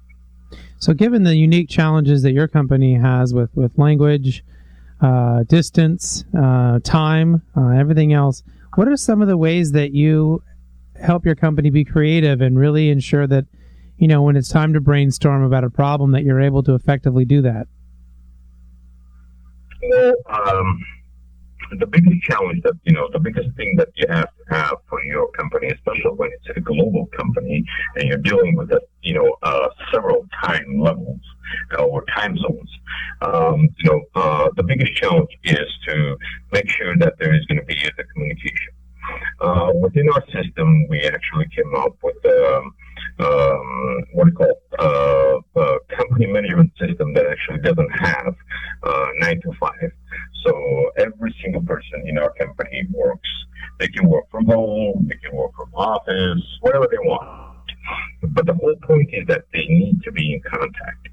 So, 0.77 0.93
given 0.93 1.23
the 1.23 1.35
unique 1.35 1.69
challenges 1.69 2.23
that 2.23 2.31
your 2.31 2.47
company 2.47 2.95
has 2.95 3.33
with 3.33 3.49
with 3.55 3.77
language, 3.77 4.43
uh, 5.01 5.43
distance, 5.43 6.25
uh, 6.37 6.79
time, 6.83 7.41
uh, 7.55 7.69
everything 7.69 8.13
else, 8.13 8.43
what 8.75 8.87
are 8.87 8.97
some 8.97 9.21
of 9.21 9.27
the 9.27 9.37
ways 9.37 9.73
that 9.73 9.93
you 9.93 10.43
help 11.01 11.25
your 11.25 11.35
company 11.35 11.69
be 11.69 11.83
creative 11.83 12.41
and 12.41 12.57
really 12.57 12.89
ensure 12.89 13.27
that 13.27 13.45
you 13.97 14.07
know 14.07 14.21
when 14.21 14.35
it's 14.35 14.49
time 14.49 14.73
to 14.73 14.81
brainstorm 14.81 15.43
about 15.43 15.63
a 15.63 15.69
problem 15.69 16.11
that 16.11 16.23
you're 16.23 16.41
able 16.41 16.63
to 16.63 16.75
effectively 16.75 17.25
do 17.25 17.41
that? 17.41 17.67
Well, 19.83 20.13
um, 20.29 20.79
the 21.79 21.87
biggest 21.87 22.21
challenge 22.23 22.61
that 22.63 22.73
you 22.83 22.93
know 22.93 23.07
the 23.13 23.19
biggest 23.19 23.49
thing 23.55 23.75
that 23.77 23.89
you 23.95 24.05
have 24.09 24.27
to 24.35 24.55
have 24.55 24.75
for 24.89 25.03
your 25.05 25.29
company 25.31 25.67
especially 25.67 26.11
when 26.15 26.29
it's 26.33 26.57
a 26.57 26.59
global 26.59 27.07
company 27.17 27.63
and 27.95 28.07
you're 28.07 28.17
dealing 28.17 28.55
with 28.55 28.71
a, 28.71 28.81
you 29.01 29.13
know 29.13 29.35
uh, 29.43 29.69
several 29.91 30.25
time 30.43 30.79
levels 30.79 31.19
or 31.79 32.03
time 32.13 32.37
zones 32.37 32.69
um, 33.21 33.69
you 33.77 33.89
know 33.89 34.01
uh, 34.15 34.49
the 34.57 34.63
biggest 34.63 34.93
challenge 34.95 35.29
is 35.43 35.67
to 35.87 36.17
make 36.51 36.69
sure 36.69 36.95
that 36.97 37.13
there 37.19 37.33
is 37.33 37.45
going 37.45 37.59
to 37.59 37.65
be 37.65 37.75
the 37.97 38.03
communication 38.13 38.73
uh, 39.41 39.71
within 39.75 40.07
our 40.09 40.23
system 40.31 40.87
we 40.89 41.01
actually 41.01 41.47
came 41.55 41.73
up 41.75 41.95
with 42.03 42.25
um, 42.25 42.73
um, 43.19 44.03
what 44.13 44.27
you 44.27 44.33
call 44.33 44.61
uh, 44.79 45.61
a 45.61 45.95
company 45.95 46.27
management 46.27 46.71
system 46.79 47.13
that 47.13 47.25
actually 47.27 47.59
doesn't 47.59 47.91
have 47.91 48.35
uh, 48.83 49.07
nine 49.19 49.39
to 49.41 49.51
five. 49.59 49.91
So 50.43 50.91
every 50.97 51.35
single 51.41 51.61
person 51.61 52.03
in 52.05 52.17
our 52.17 52.31
company 52.33 52.87
works. 52.91 53.29
They 53.79 53.87
can 53.87 54.07
work 54.07 54.29
from 54.29 54.45
home, 54.45 55.07
they 55.09 55.17
can 55.17 55.35
work 55.35 55.51
from 55.55 55.73
office, 55.73 56.41
whatever 56.61 56.87
they 56.89 56.97
want. 56.97 57.51
But 58.21 58.45
the 58.45 58.53
whole 58.53 58.75
point 58.83 59.09
is 59.11 59.25
that 59.27 59.45
they 59.53 59.65
need 59.65 60.01
to 60.03 60.11
be 60.11 60.33
in 60.33 60.41
contact. 60.41 61.07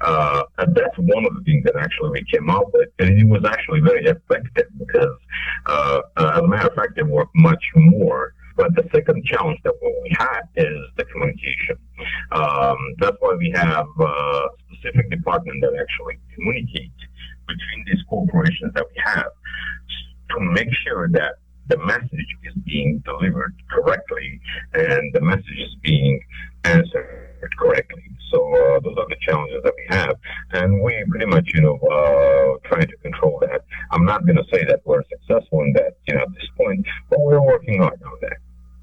Uh, 0.00 0.42
and 0.58 0.74
that's 0.74 0.96
one 0.96 1.26
of 1.26 1.34
the 1.34 1.42
things 1.44 1.64
that 1.64 1.76
actually 1.76 2.10
we 2.10 2.24
came 2.32 2.48
up 2.48 2.72
with. 2.72 2.88
And 2.98 3.18
it 3.18 3.26
was 3.26 3.44
actually 3.44 3.80
very 3.80 4.04
effective 4.06 4.66
because, 4.78 5.16
uh, 5.66 6.00
uh, 6.16 6.32
as 6.34 6.40
a 6.40 6.46
matter 6.46 6.68
of 6.68 6.74
fact, 6.74 6.96
they 6.96 7.02
work 7.02 7.28
much 7.34 7.64
more 7.74 8.34
but 8.56 8.74
the 8.76 8.88
second 8.92 9.24
challenge 9.24 9.58
that 9.64 9.74
we 9.82 10.14
had 10.16 10.42
is 10.56 10.78
the 10.96 11.04
communication. 11.06 11.76
Um, 12.30 12.76
that's 12.98 13.16
why 13.20 13.34
we 13.36 13.50
have 13.54 13.86
a 14.00 14.48
specific 14.68 15.10
department 15.10 15.60
that 15.62 15.76
actually 15.80 16.18
communicate 16.34 16.92
between 17.46 17.84
these 17.86 18.02
corporations 18.08 18.72
that 18.74 18.86
we 18.94 19.02
have 19.04 19.30
to 20.30 20.40
make 20.40 20.68
sure 20.86 21.08
that 21.10 21.34
the 21.68 21.78
message 21.78 22.36
is 22.44 22.54
being 22.64 23.02
delivered 23.04 23.54
correctly 23.70 24.40
and 24.74 25.12
the 25.14 25.20
message 25.20 25.58
is 25.58 25.74
being 25.82 26.20
answered 26.64 27.23
correctly. 27.58 28.02
So 28.30 28.38
uh, 28.40 28.80
those 28.80 28.96
are 28.98 29.08
the 29.08 29.16
challenges 29.20 29.62
that 29.62 29.74
we 29.76 29.96
have, 29.96 30.16
and 30.52 30.82
we 30.82 31.04
pretty 31.08 31.26
much, 31.26 31.52
you 31.54 31.60
know, 31.60 31.78
uh, 31.78 32.68
trying 32.68 32.88
to 32.88 32.96
control 32.98 33.38
that. 33.42 33.64
I'm 33.92 34.04
not 34.04 34.26
going 34.26 34.36
to 34.36 34.44
say 34.52 34.64
that 34.64 34.80
we're 34.84 35.02
successful 35.04 35.60
in 35.60 35.72
that, 35.74 35.98
you 36.08 36.14
know, 36.14 36.22
at 36.22 36.34
this 36.34 36.48
point, 36.56 36.86
but 37.10 37.20
we're 37.20 37.40
working 37.40 37.78
hard 37.78 38.02
on 38.02 38.12
that. 38.22 38.38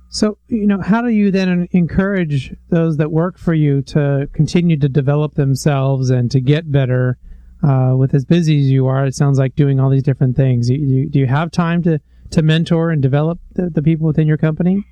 So, 0.10 0.38
you 0.48 0.68
know, 0.68 0.82
how 0.82 1.02
do 1.02 1.10
you 1.10 1.32
then 1.32 1.68
encourage 1.72 2.54
those 2.70 2.98
that 2.98 3.12
work 3.12 3.38
for 3.38 3.54
you 3.54 3.82
to 3.84 4.30
continue 4.34 4.78
to 4.78 4.90
develop 4.90 5.36
themselves 5.36 6.10
and 6.10 6.30
to 6.32 6.42
get 6.42 6.72
better? 6.72 7.18
Uh, 7.64 7.94
with 7.96 8.16
as 8.16 8.26
busy 8.26 8.60
as 8.60 8.72
you 8.72 8.88
are, 8.88 9.06
it 9.06 9.14
sounds 9.14 9.38
like 9.38 9.56
doing 9.56 9.80
all 9.80 9.92
these 9.92 10.02
different 10.02 10.36
things. 10.36 10.68
You, 10.68 10.80
you, 10.80 11.10
do 11.10 11.20
you 11.20 11.28
have 11.28 11.52
time 11.52 11.84
to, 11.84 12.02
to 12.32 12.42
mentor 12.42 12.90
and 12.90 13.04
develop 13.04 13.40
the, 13.54 13.70
the 13.70 13.84
people 13.84 14.08
within 14.08 14.28
your 14.28 14.38
company? 14.38 14.84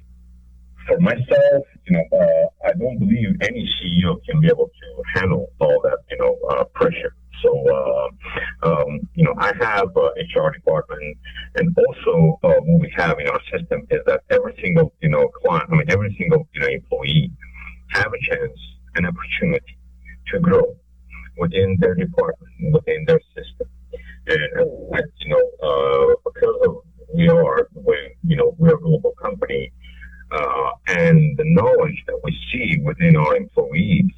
For 0.90 1.00
myself, 1.00 1.66
you 1.86 1.98
know, 1.98 2.18
uh, 2.18 2.68
I 2.68 2.74
don't 2.74 2.98
believe 2.98 3.38
any 3.42 3.70
CEO 3.78 4.18
can 4.26 4.42
be 4.42 4.48
able 4.48 4.72
to 4.82 5.20
handle 5.20 5.48
all 5.60 5.80
that, 5.84 6.00
you 6.10 6.18
know, 6.18 6.36
uh, 6.50 6.64
pressure. 6.64 7.14
So, 7.44 7.52
uh, 7.70 8.68
um, 8.68 9.00
you 9.14 9.24
know, 9.24 9.36
I 9.38 9.54
have 9.62 9.96
a 9.96 10.10
HR 10.18 10.52
department, 10.52 11.18
and 11.56 11.78
also 11.78 12.40
uh, 12.44 12.56
what 12.62 12.82
we 12.82 12.92
have 12.98 13.20
in 13.20 13.28
our 13.28 13.40
system 13.52 13.86
is 13.92 14.00
that 14.08 14.24
every 14.32 14.58
single, 14.62 14.92
you 15.02 15.10
know, 15.10 15.28
client, 15.30 15.70
I 15.72 15.76
mean, 15.76 15.86
every 15.90 16.16
single, 16.20 16.48
you 16.54 16.62
know, 16.62 16.68
employee 16.68 17.32
have 17.90 18.08
a 18.12 18.36
chance, 18.36 18.60
an 18.96 19.06
opportunity 19.06 19.78
to 20.34 20.40
grow 20.40 20.76
within 21.38 21.78
their 21.80 21.94
department, 21.94 22.52
within 22.74 23.06
their 23.06 23.22
system. 23.36 23.68
And, 24.28 25.12
you 25.20 25.30
know, 25.30 25.52
uh, 25.62 26.16
because 26.26 26.56
of 26.68 26.78
we 27.14 27.28
are, 27.28 27.68
we, 27.74 27.96
you 28.24 28.36
know, 28.36 28.56
we're 28.58 28.76
a 28.76 28.80
global 28.80 29.14
company, 29.22 29.72
uh, 30.32 30.72
and 30.88 31.38
the 31.38 31.46
knowledge 31.46 32.04
that 32.08 32.20
we 32.24 32.38
see 32.52 32.80
within 32.84 33.16
our 33.16 33.36
employees, 33.36 34.12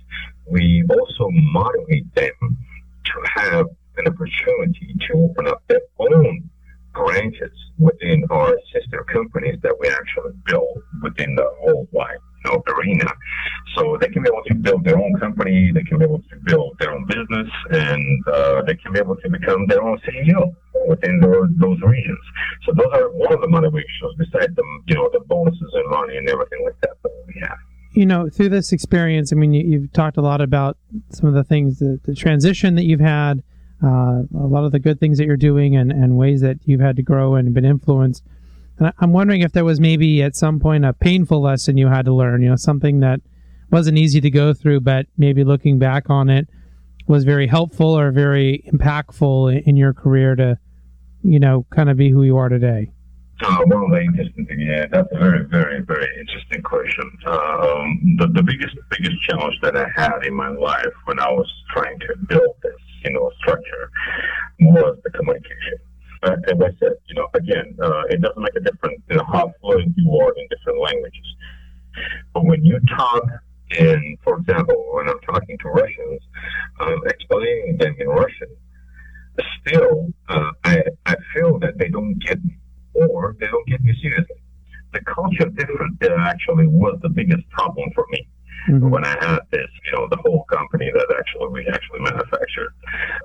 we 0.49 0.83
also 0.89 1.29
motivate 1.31 2.13
them 2.15 2.57
to 3.05 3.13
have 3.35 3.65
an 3.97 4.07
opportunity 4.07 4.95
to 5.07 5.13
open 5.13 5.47
up 5.47 5.63
their 5.67 5.81
own 5.99 6.49
branches 6.93 7.51
within 7.77 8.25
our 8.29 8.57
sister 8.73 9.03
companies 9.11 9.57
that 9.63 9.75
we 9.79 9.87
actually 9.87 10.33
build 10.45 10.83
within 11.01 11.35
the 11.35 11.49
whole 11.59 11.87
wide 11.91 12.17
you 12.43 12.51
know, 12.51 12.63
arena. 12.73 13.11
So 13.75 13.97
they 13.99 14.07
can 14.07 14.23
be 14.23 14.29
able 14.29 14.43
to 14.47 14.55
build 14.55 14.83
their 14.83 14.97
own 14.97 15.17
company, 15.19 15.71
they 15.71 15.83
can 15.83 15.99
be 15.99 16.05
able 16.05 16.19
to 16.19 16.35
build 16.43 16.77
their 16.79 16.91
own 16.91 17.05
business, 17.05 17.49
and 17.69 18.27
uh, 18.27 18.61
they 18.63 18.75
can 18.75 18.93
be 18.93 18.99
able 18.99 19.15
to 19.15 19.29
become 19.29 19.67
their 19.67 19.81
own 19.81 19.99
CEO 19.99 20.53
within 20.87 21.19
those, 21.19 21.49
those 21.57 21.81
regions. 21.81 22.19
So 22.65 22.73
those 22.73 22.91
are 22.93 23.09
one 23.11 23.33
of 23.33 23.41
the 23.41 23.47
motivations 23.47 24.15
besides 24.17 24.55
the, 24.55 24.63
you 24.87 24.95
know, 24.95 25.09
the 25.11 25.21
bonuses 25.27 25.71
and 25.73 25.89
money 25.89 26.17
and 26.17 26.29
everything 26.29 26.63
like 26.63 26.79
that 26.81 26.97
that 27.03 27.11
we 27.27 27.41
have 27.41 27.57
you 27.93 28.05
know, 28.05 28.29
through 28.29 28.49
this 28.49 28.71
experience, 28.71 29.33
I 29.33 29.35
mean, 29.35 29.53
you, 29.53 29.81
have 29.81 29.91
talked 29.91 30.17
a 30.17 30.21
lot 30.21 30.41
about 30.41 30.77
some 31.09 31.27
of 31.27 31.35
the 31.35 31.43
things, 31.43 31.79
the, 31.79 31.99
the 32.03 32.15
transition 32.15 32.75
that 32.75 32.85
you've 32.85 33.01
had, 33.01 33.43
uh, 33.83 34.21
a 34.33 34.47
lot 34.47 34.63
of 34.63 34.71
the 34.71 34.79
good 34.79 34.99
things 34.99 35.17
that 35.17 35.25
you're 35.25 35.37
doing, 35.37 35.75
and, 35.75 35.91
and 35.91 36.17
ways 36.17 36.41
that 36.41 36.57
you've 36.65 36.81
had 36.81 36.95
to 36.95 37.03
grow 37.03 37.35
and 37.35 37.53
been 37.53 37.65
influenced. 37.65 38.23
And 38.79 38.93
I'm 38.99 39.11
wondering 39.11 39.41
if 39.41 39.51
there 39.51 39.65
was 39.65 39.79
maybe 39.79 40.23
at 40.23 40.35
some 40.35 40.59
point 40.59 40.85
a 40.85 40.93
painful 40.93 41.41
lesson 41.41 41.77
you 41.77 41.87
had 41.87 42.05
to 42.05 42.13
learn, 42.13 42.41
you 42.41 42.49
know, 42.49 42.55
something 42.55 43.01
that 43.01 43.19
wasn't 43.71 43.97
easy 43.97 44.21
to 44.21 44.29
go 44.29 44.53
through, 44.53 44.81
but 44.81 45.07
maybe 45.17 45.43
looking 45.43 45.77
back 45.77 46.09
on 46.09 46.29
it 46.29 46.47
was 47.07 47.23
very 47.23 47.47
helpful 47.47 47.97
or 47.97 48.11
very 48.11 48.63
impactful 48.71 49.63
in 49.63 49.75
your 49.75 49.93
career 49.93 50.35
to, 50.35 50.57
you 51.23 51.39
know, 51.39 51.65
kind 51.69 51.89
of 51.89 51.97
be 51.97 52.09
who 52.09 52.23
you 52.23 52.37
are 52.37 52.49
today. 52.49 52.91
Uh, 53.43 53.57
well, 53.65 53.89
the 53.89 54.01
interesting 54.01 54.45
thing, 54.45 54.59
yeah, 54.59 54.85
that's 54.91 55.07
a 55.11 55.17
very, 55.17 55.43
very, 55.45 55.81
very 55.81 56.07
interesting 56.19 56.61
question. 56.61 57.03
Um, 57.25 58.15
the, 58.19 58.27
the 58.35 58.43
biggest, 58.43 58.75
biggest 58.91 59.19
challenge 59.27 59.55
that 59.63 59.75
I 59.75 59.87
had 59.95 60.25
in 60.25 60.35
my 60.35 60.49
life 60.49 60.93
when 61.05 61.19
I 61.19 61.31
was 61.31 61.51
trying 61.73 61.99
to 62.01 62.15
build 62.27 62.55
this, 62.61 62.73
you 63.03 63.13
know, 63.13 63.31
structure 63.39 63.89
was 64.59 64.99
the 65.03 65.09
communication. 65.09 65.79
Uh, 66.21 66.35
as 66.47 66.61
I 66.61 66.69
said, 66.79 66.93
you 67.07 67.15
know, 67.15 67.27
again, 67.33 67.75
uh, 67.81 68.03
it 68.11 68.21
doesn't 68.21 68.41
make 68.41 68.55
a 68.55 68.59
difference 68.59 69.01
in 69.09 69.17
how 69.17 69.51
fluent 69.59 69.91
you 69.97 70.19
are 70.19 70.33
in 70.37 70.47
different 70.49 70.79
languages. 70.79 71.35
But 72.35 72.45
when 72.45 72.63
you 72.63 72.79
talk 72.95 73.23
in, 73.71 74.17
for 74.23 74.37
example, 74.37 74.75
when 74.93 75.09
I'm 75.09 75.19
talking 75.21 75.57
to 75.57 75.69
Russians, 75.69 76.21
um, 76.79 77.01
explaining 77.07 77.77
them 77.77 77.95
in 77.97 78.07
Russian, 78.07 78.49
still, 79.59 80.13
uh, 80.29 80.51
I, 80.63 80.83
I 81.05 81.15
feel 81.33 81.59
that 81.59 81.77
they 81.77 81.89
don't 81.89 82.17
get 82.19 82.43
me 82.43 82.57
or 82.93 83.35
they 83.39 83.47
don't 83.47 83.67
get 83.67 83.81
me 83.81 83.93
seriously. 84.01 84.35
The 84.93 85.01
culture 85.01 85.49
difference 85.49 85.97
there 85.99 86.17
actually 86.19 86.67
was 86.67 86.99
the 87.01 87.09
biggest 87.09 87.47
problem 87.49 87.89
for 87.95 88.05
me. 88.11 88.27
Mm-hmm. 88.69 88.89
When 88.89 89.03
I 89.05 89.17
had 89.19 89.39
this, 89.49 89.69
you 89.85 89.91
know, 89.93 90.07
the 90.11 90.17
whole 90.17 90.43
company 90.43 90.91
that 90.93 91.15
actually 91.17 91.47
we 91.49 91.67
actually 91.67 92.01
manufactured 92.01 92.73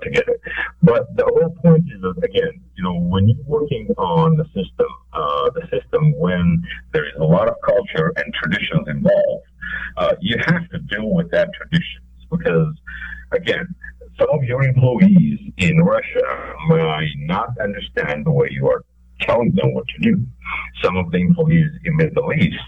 together. 0.01 0.39
But 0.81 1.15
the 1.15 1.25
whole 1.25 1.53
point 1.61 1.83
is 1.93 2.01
that 2.01 2.23
again, 2.23 2.59
you 2.75 2.83
know, 2.83 2.97
when 2.99 3.27
you're 3.27 3.45
working 3.45 3.87
on 3.97 4.35
the 4.35 4.45
system, 4.45 4.87
uh, 5.13 5.51
the 5.51 5.61
system 5.69 6.13
when 6.17 6.63
there 6.91 7.05
is 7.05 7.13
a 7.19 7.23
lot 7.23 7.47
of 7.47 7.55
culture 7.63 8.13
and 8.15 8.33
traditions 8.33 8.87
involved, 8.87 9.45
uh, 9.97 10.15
you 10.21 10.37
have 10.47 10.67
to 10.69 10.79
deal 10.79 11.11
with 11.11 11.29
that 11.31 11.49
traditions 11.53 12.05
because 12.31 12.73
again, 13.31 13.75
some 14.19 14.29
of 14.31 14.43
your 14.43 14.63
employees 14.63 15.39
in 15.57 15.77
Russia 15.79 16.53
might 16.67 17.13
not 17.19 17.49
understand 17.61 18.25
the 18.25 18.31
way 18.31 18.49
you 18.51 18.67
are 18.67 18.83
telling 19.21 19.51
them 19.55 19.73
what 19.73 19.87
to 19.87 19.99
do. 19.99 20.25
Some 20.83 20.97
of 20.97 21.11
the 21.11 21.17
employees 21.17 21.67
in 21.85 21.97
the 21.97 22.05
Middle 22.05 22.33
East, 22.33 22.59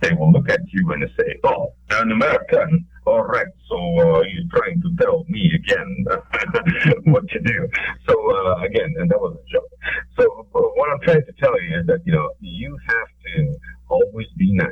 they 0.00 0.12
will 0.12 0.32
look 0.32 0.48
at 0.50 0.60
you 0.68 0.90
and 0.92 1.08
say, 1.18 1.36
"Oh, 1.44 1.74
an 1.90 2.10
American, 2.12 2.86
all 3.06 3.22
right." 3.22 3.46
So 3.68 3.76
uh, 3.76 4.22
he's 4.24 4.48
trying 4.50 4.80
to 4.82 4.96
tell 5.02 5.24
me 5.28 5.52
again 5.54 6.04
what 7.04 7.28
to 7.28 7.40
do. 7.40 7.68
So 8.08 8.14
uh, 8.36 8.62
again, 8.64 8.94
and 8.98 9.10
that 9.10 9.20
was 9.20 9.36
a 9.36 9.52
joke. 9.52 9.70
So 10.18 10.46
uh, 10.54 10.60
what 10.60 10.90
I'm 10.90 11.00
trying 11.00 11.24
to 11.24 11.32
tell 11.40 11.60
you 11.62 11.80
is 11.80 11.86
that 11.86 12.00
you 12.04 12.12
know 12.12 12.30
you 12.40 12.76
have 12.88 13.08
to 13.36 13.54
always 13.88 14.28
be 14.36 14.52
nice 14.52 14.68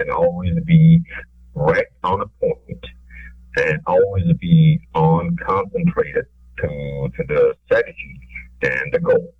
and 0.00 0.10
always 0.10 0.54
be 0.64 1.00
right 1.54 1.86
on 2.02 2.20
a 2.20 2.26
point 2.26 2.84
and 3.56 3.80
always 3.86 4.24
be 4.40 4.80
on 4.94 5.36
concentrated 5.44 6.26
to 6.58 6.68
to 7.16 7.24
the 7.28 7.54
strategy 7.66 8.20
and 8.62 8.92
the 8.92 9.00
goal 9.00 9.34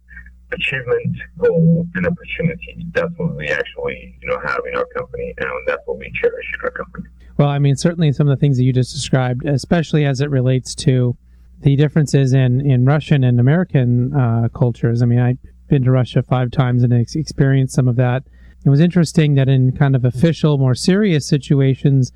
achievement, 0.52 1.16
goal, 1.38 1.86
and 1.94 2.06
opportunity. 2.06 2.86
That's 2.92 3.12
what 3.16 3.36
we 3.36 3.48
actually, 3.48 4.16
you 4.20 4.28
know, 4.28 4.38
have 4.40 4.60
in 4.70 4.76
our 4.76 4.86
company, 4.94 5.34
and 5.38 5.48
that's 5.66 5.82
what 5.86 5.98
we 5.98 6.12
cherish 6.20 6.46
in 6.54 6.60
our 6.64 6.70
company. 6.70 7.08
Well, 7.38 7.48
I 7.48 7.58
mean, 7.58 7.76
certainly 7.76 8.12
some 8.12 8.28
of 8.28 8.36
the 8.36 8.40
things 8.40 8.58
that 8.58 8.64
you 8.64 8.72
just 8.72 8.92
described, 8.92 9.46
especially 9.46 10.04
as 10.04 10.20
it 10.20 10.30
relates 10.30 10.74
to 10.76 11.16
the 11.60 11.76
differences 11.76 12.32
in, 12.32 12.60
in 12.68 12.84
Russian 12.84 13.24
and 13.24 13.40
American 13.40 14.12
uh, 14.14 14.48
cultures. 14.54 15.00
I 15.00 15.06
mean, 15.06 15.20
I've 15.20 15.38
been 15.68 15.84
to 15.84 15.90
Russia 15.90 16.22
five 16.22 16.50
times 16.50 16.82
and 16.82 16.92
experienced 16.92 17.74
some 17.74 17.88
of 17.88 17.96
that. 17.96 18.24
It 18.64 18.68
was 18.70 18.80
interesting 18.80 19.34
that 19.34 19.48
in 19.48 19.72
kind 19.72 19.96
of 19.96 20.04
official, 20.04 20.58
more 20.58 20.74
serious 20.74 21.26
situations, 21.26 22.12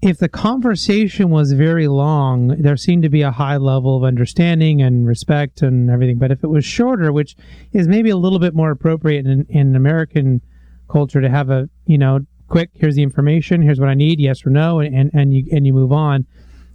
if 0.00 0.18
the 0.18 0.28
conversation 0.28 1.30
was 1.30 1.52
very 1.52 1.88
long, 1.88 2.48
there 2.48 2.76
seemed 2.76 3.02
to 3.02 3.08
be 3.08 3.22
a 3.22 3.32
high 3.32 3.56
level 3.56 3.96
of 3.96 4.04
understanding 4.04 4.80
and 4.80 5.06
respect 5.06 5.60
and 5.60 5.90
everything. 5.90 6.18
But 6.18 6.30
if 6.30 6.44
it 6.44 6.48
was 6.48 6.64
shorter, 6.64 7.12
which 7.12 7.36
is 7.72 7.88
maybe 7.88 8.10
a 8.10 8.16
little 8.16 8.38
bit 8.38 8.54
more 8.54 8.70
appropriate 8.70 9.26
in, 9.26 9.44
in 9.48 9.74
American 9.74 10.40
culture 10.88 11.20
to 11.20 11.28
have 11.28 11.50
a, 11.50 11.68
you 11.86 11.98
know, 11.98 12.20
quick, 12.48 12.70
here's 12.74 12.94
the 12.94 13.02
information, 13.02 13.60
here's 13.60 13.80
what 13.80 13.88
I 13.88 13.94
need, 13.94 14.20
yes 14.20 14.46
or 14.46 14.50
no, 14.50 14.78
and, 14.78 15.10
and 15.12 15.34
you 15.34 15.46
and 15.52 15.66
you 15.66 15.72
move 15.72 15.92
on. 15.92 16.26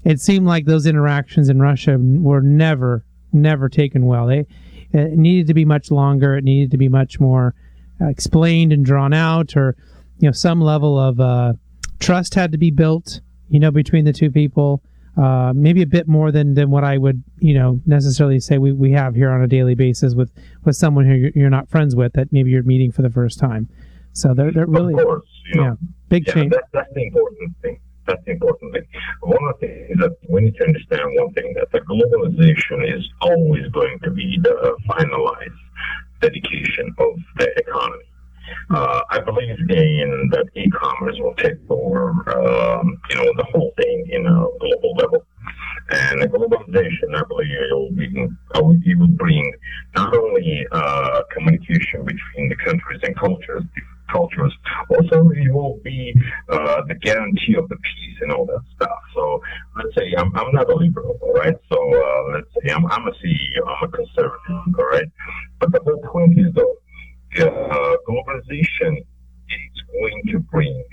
It 0.04 0.20
seemed 0.20 0.46
like 0.46 0.66
those 0.66 0.86
interactions 0.86 1.48
in 1.48 1.62
Russia 1.62 1.98
were 1.98 2.42
never, 2.42 3.06
never 3.32 3.70
taken 3.70 4.06
well. 4.06 4.28
They 4.28 4.46
it 4.92 5.18
needed 5.18 5.48
to 5.48 5.54
be 5.54 5.66
much 5.66 5.90
longer. 5.92 6.36
It 6.36 6.44
needed 6.44 6.72
to 6.72 6.78
be 6.78 6.90
much 6.90 7.20
more 7.20 7.56
uh, 8.02 8.08
explained 8.08 8.74
and 8.74 8.86
drawn 8.86 9.14
out, 9.14 9.56
or 9.56 9.76
you 10.20 10.28
know, 10.28 10.34
some 10.34 10.62
level 10.62 11.00
of 11.00 11.20
uh, 11.20 11.54
trust 12.04 12.36
had 12.36 12.52
to 12.52 12.58
be 12.58 12.70
built, 12.70 13.22
you 13.50 13.60
know, 13.60 13.72
between 13.72 14.06
the 14.06 14.14
two 14.14 14.30
people. 14.30 14.84
Uh, 15.16 15.54
maybe 15.56 15.84
a 15.84 15.86
bit 15.86 16.08
more 16.08 16.32
than, 16.32 16.56
than 16.56 16.72
what 16.72 16.84
I 16.84 16.98
would, 16.98 17.24
you 17.38 17.54
know, 17.54 17.80
necessarily 17.86 18.40
say 18.40 18.58
we, 18.58 18.72
we 18.72 18.92
have 18.94 19.14
here 19.14 19.30
on 19.30 19.44
a 19.44 19.48
daily 19.48 19.76
basis 19.76 20.16
with, 20.16 20.32
with 20.64 20.76
someone 20.76 21.06
who 21.06 21.14
you're, 21.14 21.32
you're 21.36 21.50
not 21.52 21.70
friends 21.70 21.96
with 21.96 22.14
that 22.14 22.34
maybe 22.34 22.50
you're 22.50 22.64
meeting 22.64 22.92
for 22.92 23.04
the 23.04 23.12
first 23.12 23.38
time. 23.38 23.70
So 24.14 24.34
they're, 24.34 24.52
they're 24.52 24.66
really, 24.66 24.96
of 24.96 25.06
course, 25.06 25.28
you 25.54 25.62
know, 25.62 25.68
yeah, 25.68 25.76
big 26.10 26.28
yeah, 26.28 26.34
change. 26.34 26.52
That, 26.52 26.64
that's 26.74 26.92
the 26.94 27.04
important 27.04 27.56
thing. 27.62 27.80
That's 28.08 28.26
the 28.26 28.32
important 28.32 28.74
thing. 28.74 28.88
One 29.22 29.44
of 29.50 29.60
the 29.60 29.68
things 29.68 30.00
that 30.00 30.18
we 30.30 30.42
need 30.42 30.56
to 30.56 30.64
understand 30.66 31.04
one 31.14 31.32
thing 31.34 31.54
that 31.58 31.72
the 31.72 31.80
globalization 31.82 32.98
is 32.98 33.08
always 33.22 33.68
going 33.72 34.00
to 34.00 34.10
be 34.10 34.40
the 34.42 34.76
finalized 34.90 35.62
dedication 36.22 36.94
of 36.98 37.20
the 37.38 37.48
economy. 37.56 38.04
Uh, 38.70 39.02
I 39.10 39.20
believe 39.20 39.58
in 39.60 40.30
that 40.32 40.46
e-commerce 40.56 41.18
will 41.20 41.36
take 41.36 41.58
over, 41.70 42.10
um, 42.10 42.98
you 43.10 43.16
know, 43.16 43.32
the 43.38 43.46
whole 43.52 43.74
thing 43.78 44.08
in 44.12 44.26
a 44.26 44.46
global 44.60 44.96
level. 44.96 45.26
And 45.90 46.22
the 46.22 46.28
globalization, 46.28 47.16
I 47.16 47.24
believe, 47.28 47.52
it 47.52 47.76
will, 47.76 47.92
be, 47.92 48.90
it 48.90 48.98
will 48.98 49.08
bring 49.08 49.54
not 49.96 50.16
only 50.16 50.66
uh, 50.72 51.22
communication 51.32 52.06
between 52.06 52.50
the 52.50 52.56
countries 52.56 53.02
and 53.04 53.16
cultures, 53.18 53.64
cultures, 54.12 54.54
also 54.90 55.30
it 55.36 55.54
will 55.54 55.80
be 55.84 56.14
uh, 56.50 56.82
the 56.88 56.96
guarantee 56.96 57.56
of 57.58 57.68
the 57.70 57.76
peace 57.76 58.18
and 58.22 58.32
all 58.32 58.46
that 58.46 58.62
stuff. 58.76 59.00
So 59.14 59.42
let's 59.76 59.96
say 59.96 60.14
I'm, 60.18 60.34
I'm 60.36 60.54
not 60.54 60.70
a 60.70 60.76
liberal, 60.76 61.18
all 61.22 61.34
right? 61.34 61.56
So 61.72 61.78
uh, 61.78 62.34
let's 62.34 62.48
say 62.62 62.72
I'm, 62.72 62.86
I'm 62.86 63.08
a 63.08 63.12
CEO, 63.12 63.68
I'm 63.68 63.90
a 63.90 63.92
conservative, 63.92 64.76
all 64.80 64.86
right? 64.86 65.08
But 65.60 65.72
the 65.72 65.82
whole 65.84 66.02
point 66.12 66.40
is 66.40 66.54
though, 66.54 66.76
uh, 67.42 67.96
globalization 68.08 68.98
is 68.98 69.84
going 69.92 70.22
to 70.32 70.40
bring 70.40 70.84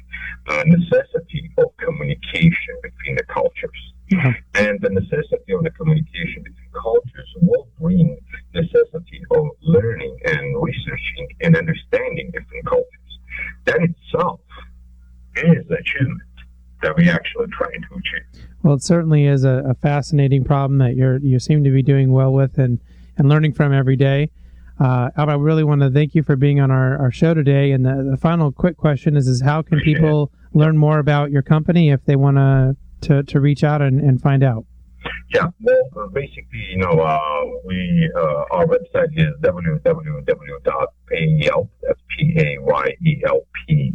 a 0.48 0.64
necessity 0.64 1.50
of 1.58 1.66
communication 1.78 2.74
between 2.82 3.16
the 3.16 3.24
cultures. 3.24 3.92
And 4.54 4.80
the 4.80 4.90
necessity 4.90 5.52
of 5.52 5.62
the 5.62 5.70
communication 5.70 6.42
between 6.42 6.70
cultures 6.82 7.28
will 7.42 7.68
bring 7.80 8.18
necessity 8.54 9.22
of 9.30 9.46
learning 9.62 10.18
and 10.24 10.60
researching 10.60 11.28
and 11.42 11.56
understanding 11.56 12.32
different 12.32 12.66
cultures. 12.66 13.18
That 13.66 13.78
itself 13.82 14.40
is 15.36 15.64
achievement 15.70 16.22
that 16.82 16.96
we 16.96 17.08
actually 17.08 17.46
trying 17.52 17.82
to 17.82 17.88
achieve. 17.94 18.46
Well, 18.62 18.74
it 18.74 18.82
certainly 18.82 19.26
is 19.26 19.44
a, 19.44 19.62
a 19.68 19.74
fascinating 19.74 20.44
problem 20.44 20.78
that 20.78 20.96
you're 20.96 21.18
you 21.18 21.38
seem 21.38 21.62
to 21.64 21.70
be 21.70 21.82
doing 21.82 22.10
well 22.10 22.32
with 22.32 22.58
and, 22.58 22.80
and 23.16 23.28
learning 23.28 23.52
from 23.52 23.72
every 23.72 23.96
day. 23.96 24.30
Uh, 24.80 25.10
Albert, 25.16 25.32
I 25.32 25.34
really 25.34 25.62
want 25.62 25.82
to 25.82 25.90
thank 25.90 26.14
you 26.14 26.22
for 26.22 26.36
being 26.36 26.58
on 26.58 26.70
our, 26.70 26.96
our 26.98 27.12
show 27.12 27.34
today. 27.34 27.72
And 27.72 27.84
the, 27.84 28.08
the 28.12 28.16
final 28.16 28.50
quick 28.50 28.78
question 28.78 29.14
is, 29.14 29.26
is 29.26 29.42
how 29.42 29.60
can 29.60 29.78
people 29.80 30.32
learn 30.54 30.78
more 30.78 30.98
about 30.98 31.30
your 31.30 31.42
company 31.42 31.90
if 31.90 32.04
they 32.06 32.16
want 32.16 32.38
to, 33.02 33.22
to 33.22 33.40
reach 33.40 33.62
out 33.62 33.82
and, 33.82 34.00
and 34.00 34.22
find 34.22 34.42
out? 34.42 34.64
Yeah, 35.34 35.48
well, 35.60 36.08
basically, 36.12 36.66
you 36.70 36.78
know, 36.78 36.92
uh, 36.92 37.44
we 37.64 38.10
uh, 38.16 38.44
our 38.50 38.66
website 38.66 39.16
is 39.16 39.32
www.payelp. 39.40 39.98
That's 41.82 42.00
p 42.18 42.34
a 42.36 42.58
y 42.60 42.96
e 43.06 43.22
l 43.24 43.46
p 43.54 43.94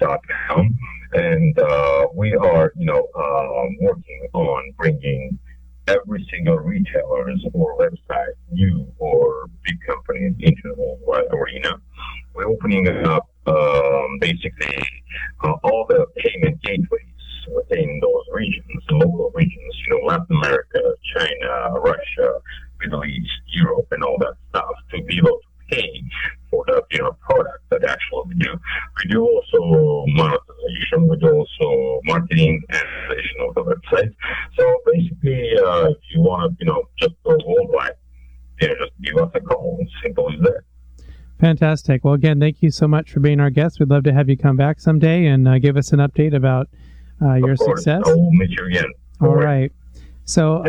dot 0.00 0.20
com, 0.48 0.76
and 1.12 1.56
uh, 1.58 2.06
we 2.14 2.34
are, 2.34 2.72
you 2.76 2.86
know, 2.86 3.06
um, 3.14 3.76
working 3.80 4.28
on 4.32 4.72
bringing 4.76 5.38
every 5.90 6.26
single 6.30 6.58
retailer's 6.58 7.44
or 7.52 7.76
website, 7.78 8.34
new 8.50 8.86
or 8.98 9.46
big 9.64 9.78
companies, 9.86 10.34
the 10.38 10.74
worldwide 10.76 11.32
arena. 11.32 11.72
We're 12.34 12.46
opening 12.48 12.86
up 12.88 13.28
uh, 13.46 14.02
basically 14.20 14.78
uh, 15.42 15.54
all 15.64 15.86
the 15.88 16.06
payment 16.16 16.62
gateways 16.62 17.10
within 17.54 18.00
those 18.00 18.24
regions, 18.32 18.82
local 18.90 19.32
regions, 19.34 19.74
you 19.86 19.98
know, 19.98 20.06
Latin 20.06 20.36
America, 20.36 20.80
China, 21.16 21.80
Russia, 21.80 22.40
Middle 22.80 23.04
East, 23.04 23.30
Europe, 23.48 23.88
and 23.90 24.04
all 24.04 24.18
that 24.18 24.34
stuff 24.50 24.74
to 24.92 25.02
be 25.02 25.18
able 25.18 25.38
to 25.38 25.49
pay 25.70 26.02
for 26.50 26.64
the 26.66 26.82
you 26.90 26.98
know 26.98 27.16
product 27.20 27.58
that 27.70 27.84
actually 27.84 28.22
we 28.28 28.34
do. 28.34 28.52
We 28.98 29.10
do 29.10 29.22
also 29.22 30.04
monetization. 30.08 31.08
We 31.08 31.16
do 31.16 31.30
also 31.30 32.00
marketing 32.04 32.62
and 32.68 32.82
creation 33.06 33.36
of 33.48 33.54
the 33.54 33.64
website. 33.64 34.14
So 34.58 34.78
basically, 34.92 35.52
uh, 35.58 35.90
if 35.90 35.98
you 36.14 36.20
want 36.20 36.58
to 36.58 36.64
you 36.64 36.70
know 36.70 36.82
just 36.98 37.14
go 37.24 37.36
worldwide, 37.46 37.92
you 38.60 38.68
know, 38.68 38.74
just 38.74 38.92
give 39.02 39.16
us 39.16 39.30
a 39.34 39.40
call. 39.40 39.78
Simple 40.02 40.32
as 40.32 40.40
that. 40.40 40.60
Fantastic. 41.40 42.04
Well, 42.04 42.14
again, 42.14 42.38
thank 42.38 42.62
you 42.62 42.70
so 42.70 42.86
much 42.86 43.10
for 43.10 43.20
being 43.20 43.40
our 43.40 43.48
guest. 43.48 43.80
We'd 43.80 43.88
love 43.88 44.04
to 44.04 44.12
have 44.12 44.28
you 44.28 44.36
come 44.36 44.56
back 44.56 44.78
someday 44.78 45.26
and 45.26 45.48
uh, 45.48 45.58
give 45.58 45.78
us 45.78 45.92
an 45.92 46.00
update 46.00 46.34
about 46.34 46.68
uh, 47.22 47.34
your 47.34 47.56
success. 47.56 48.02
I 48.04 48.10
will 48.10 48.30
meet 48.32 48.50
you 48.50 48.66
again. 48.66 48.92
All 49.22 49.34
right. 49.34 49.72
So, 50.26 50.62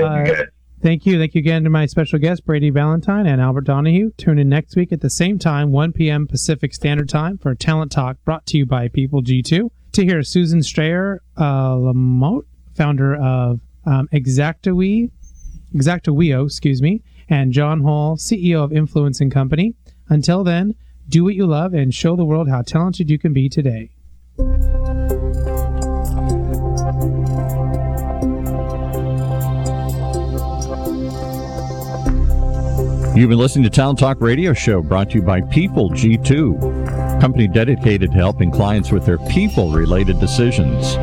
thank 0.82 1.06
you, 1.06 1.18
thank 1.18 1.36
you. 1.36 1.40
Again 1.40 1.64
to 1.64 1.70
my 1.70 1.86
special 1.86 2.20
guests, 2.20 2.42
Brady 2.42 2.72
Ballentine 2.72 3.28
and 3.28 3.42
Albert 3.42 3.66
Donahue. 3.66 4.12
Tune 4.18 4.40
in 4.40 4.50
next 4.50 4.76
week 4.76 4.92
at 4.92 5.02
the 5.02 5.10
same 5.10 5.40
time, 5.40 5.72
1 5.72 5.94
p.m. 5.94 6.28
Pacific 6.28 6.74
Standard 6.74 7.10
Time 7.10 7.38
for 7.38 7.54
Talent 7.56 7.92
Talk 7.92 8.18
brought 8.26 8.46
to 8.48 8.58
you 8.58 8.66
by 8.66 8.88
People 8.88 9.22
G2. 9.22 9.70
To 9.94 10.06
hear 10.06 10.24
Susan 10.24 10.64
Strayer 10.64 11.22
uh, 11.38 11.76
Lamotte, 11.76 12.46
founder 12.76 13.16
of 13.16 13.60
um, 13.86 14.08
Exactawee, 14.14 15.12
Exaqueo, 15.74 16.46
excuse 16.46 16.82
me, 16.82 17.02
and 17.30 17.52
John 17.52 17.82
Hall, 17.82 18.18
CEO 18.18 18.64
of 18.64 18.72
Influence 18.72 19.22
and 19.22 19.32
Company. 19.32 19.76
Until 20.10 20.44
then, 20.44 20.76
do 21.08 21.24
what 21.24 21.36
you 21.36 21.46
love 21.46 21.74
and 21.74 21.94
show 21.94 22.16
the 22.16 22.26
world 22.26 22.50
how 22.50 22.62
talented 22.62 23.10
you 23.10 23.18
can 23.18 23.34
be 23.34 23.50
today. 23.50 23.92
You've 33.22 33.30
been 33.30 33.38
listening 33.38 33.66
to 33.66 33.70
Talent 33.70 34.00
Talk 34.00 34.20
Radio 34.20 34.52
Show 34.52 34.82
brought 34.82 35.12
to 35.12 35.18
you 35.18 35.22
by 35.22 35.42
People 35.42 35.92
G2, 35.92 37.22
company 37.22 37.48
dedicated 37.48 38.10
to 38.14 38.18
helping 38.18 38.50
clients 38.50 38.92
with 38.92 39.06
their 39.06 39.20
people 39.30 39.72
related 39.72 40.20
decisions. 40.20 40.96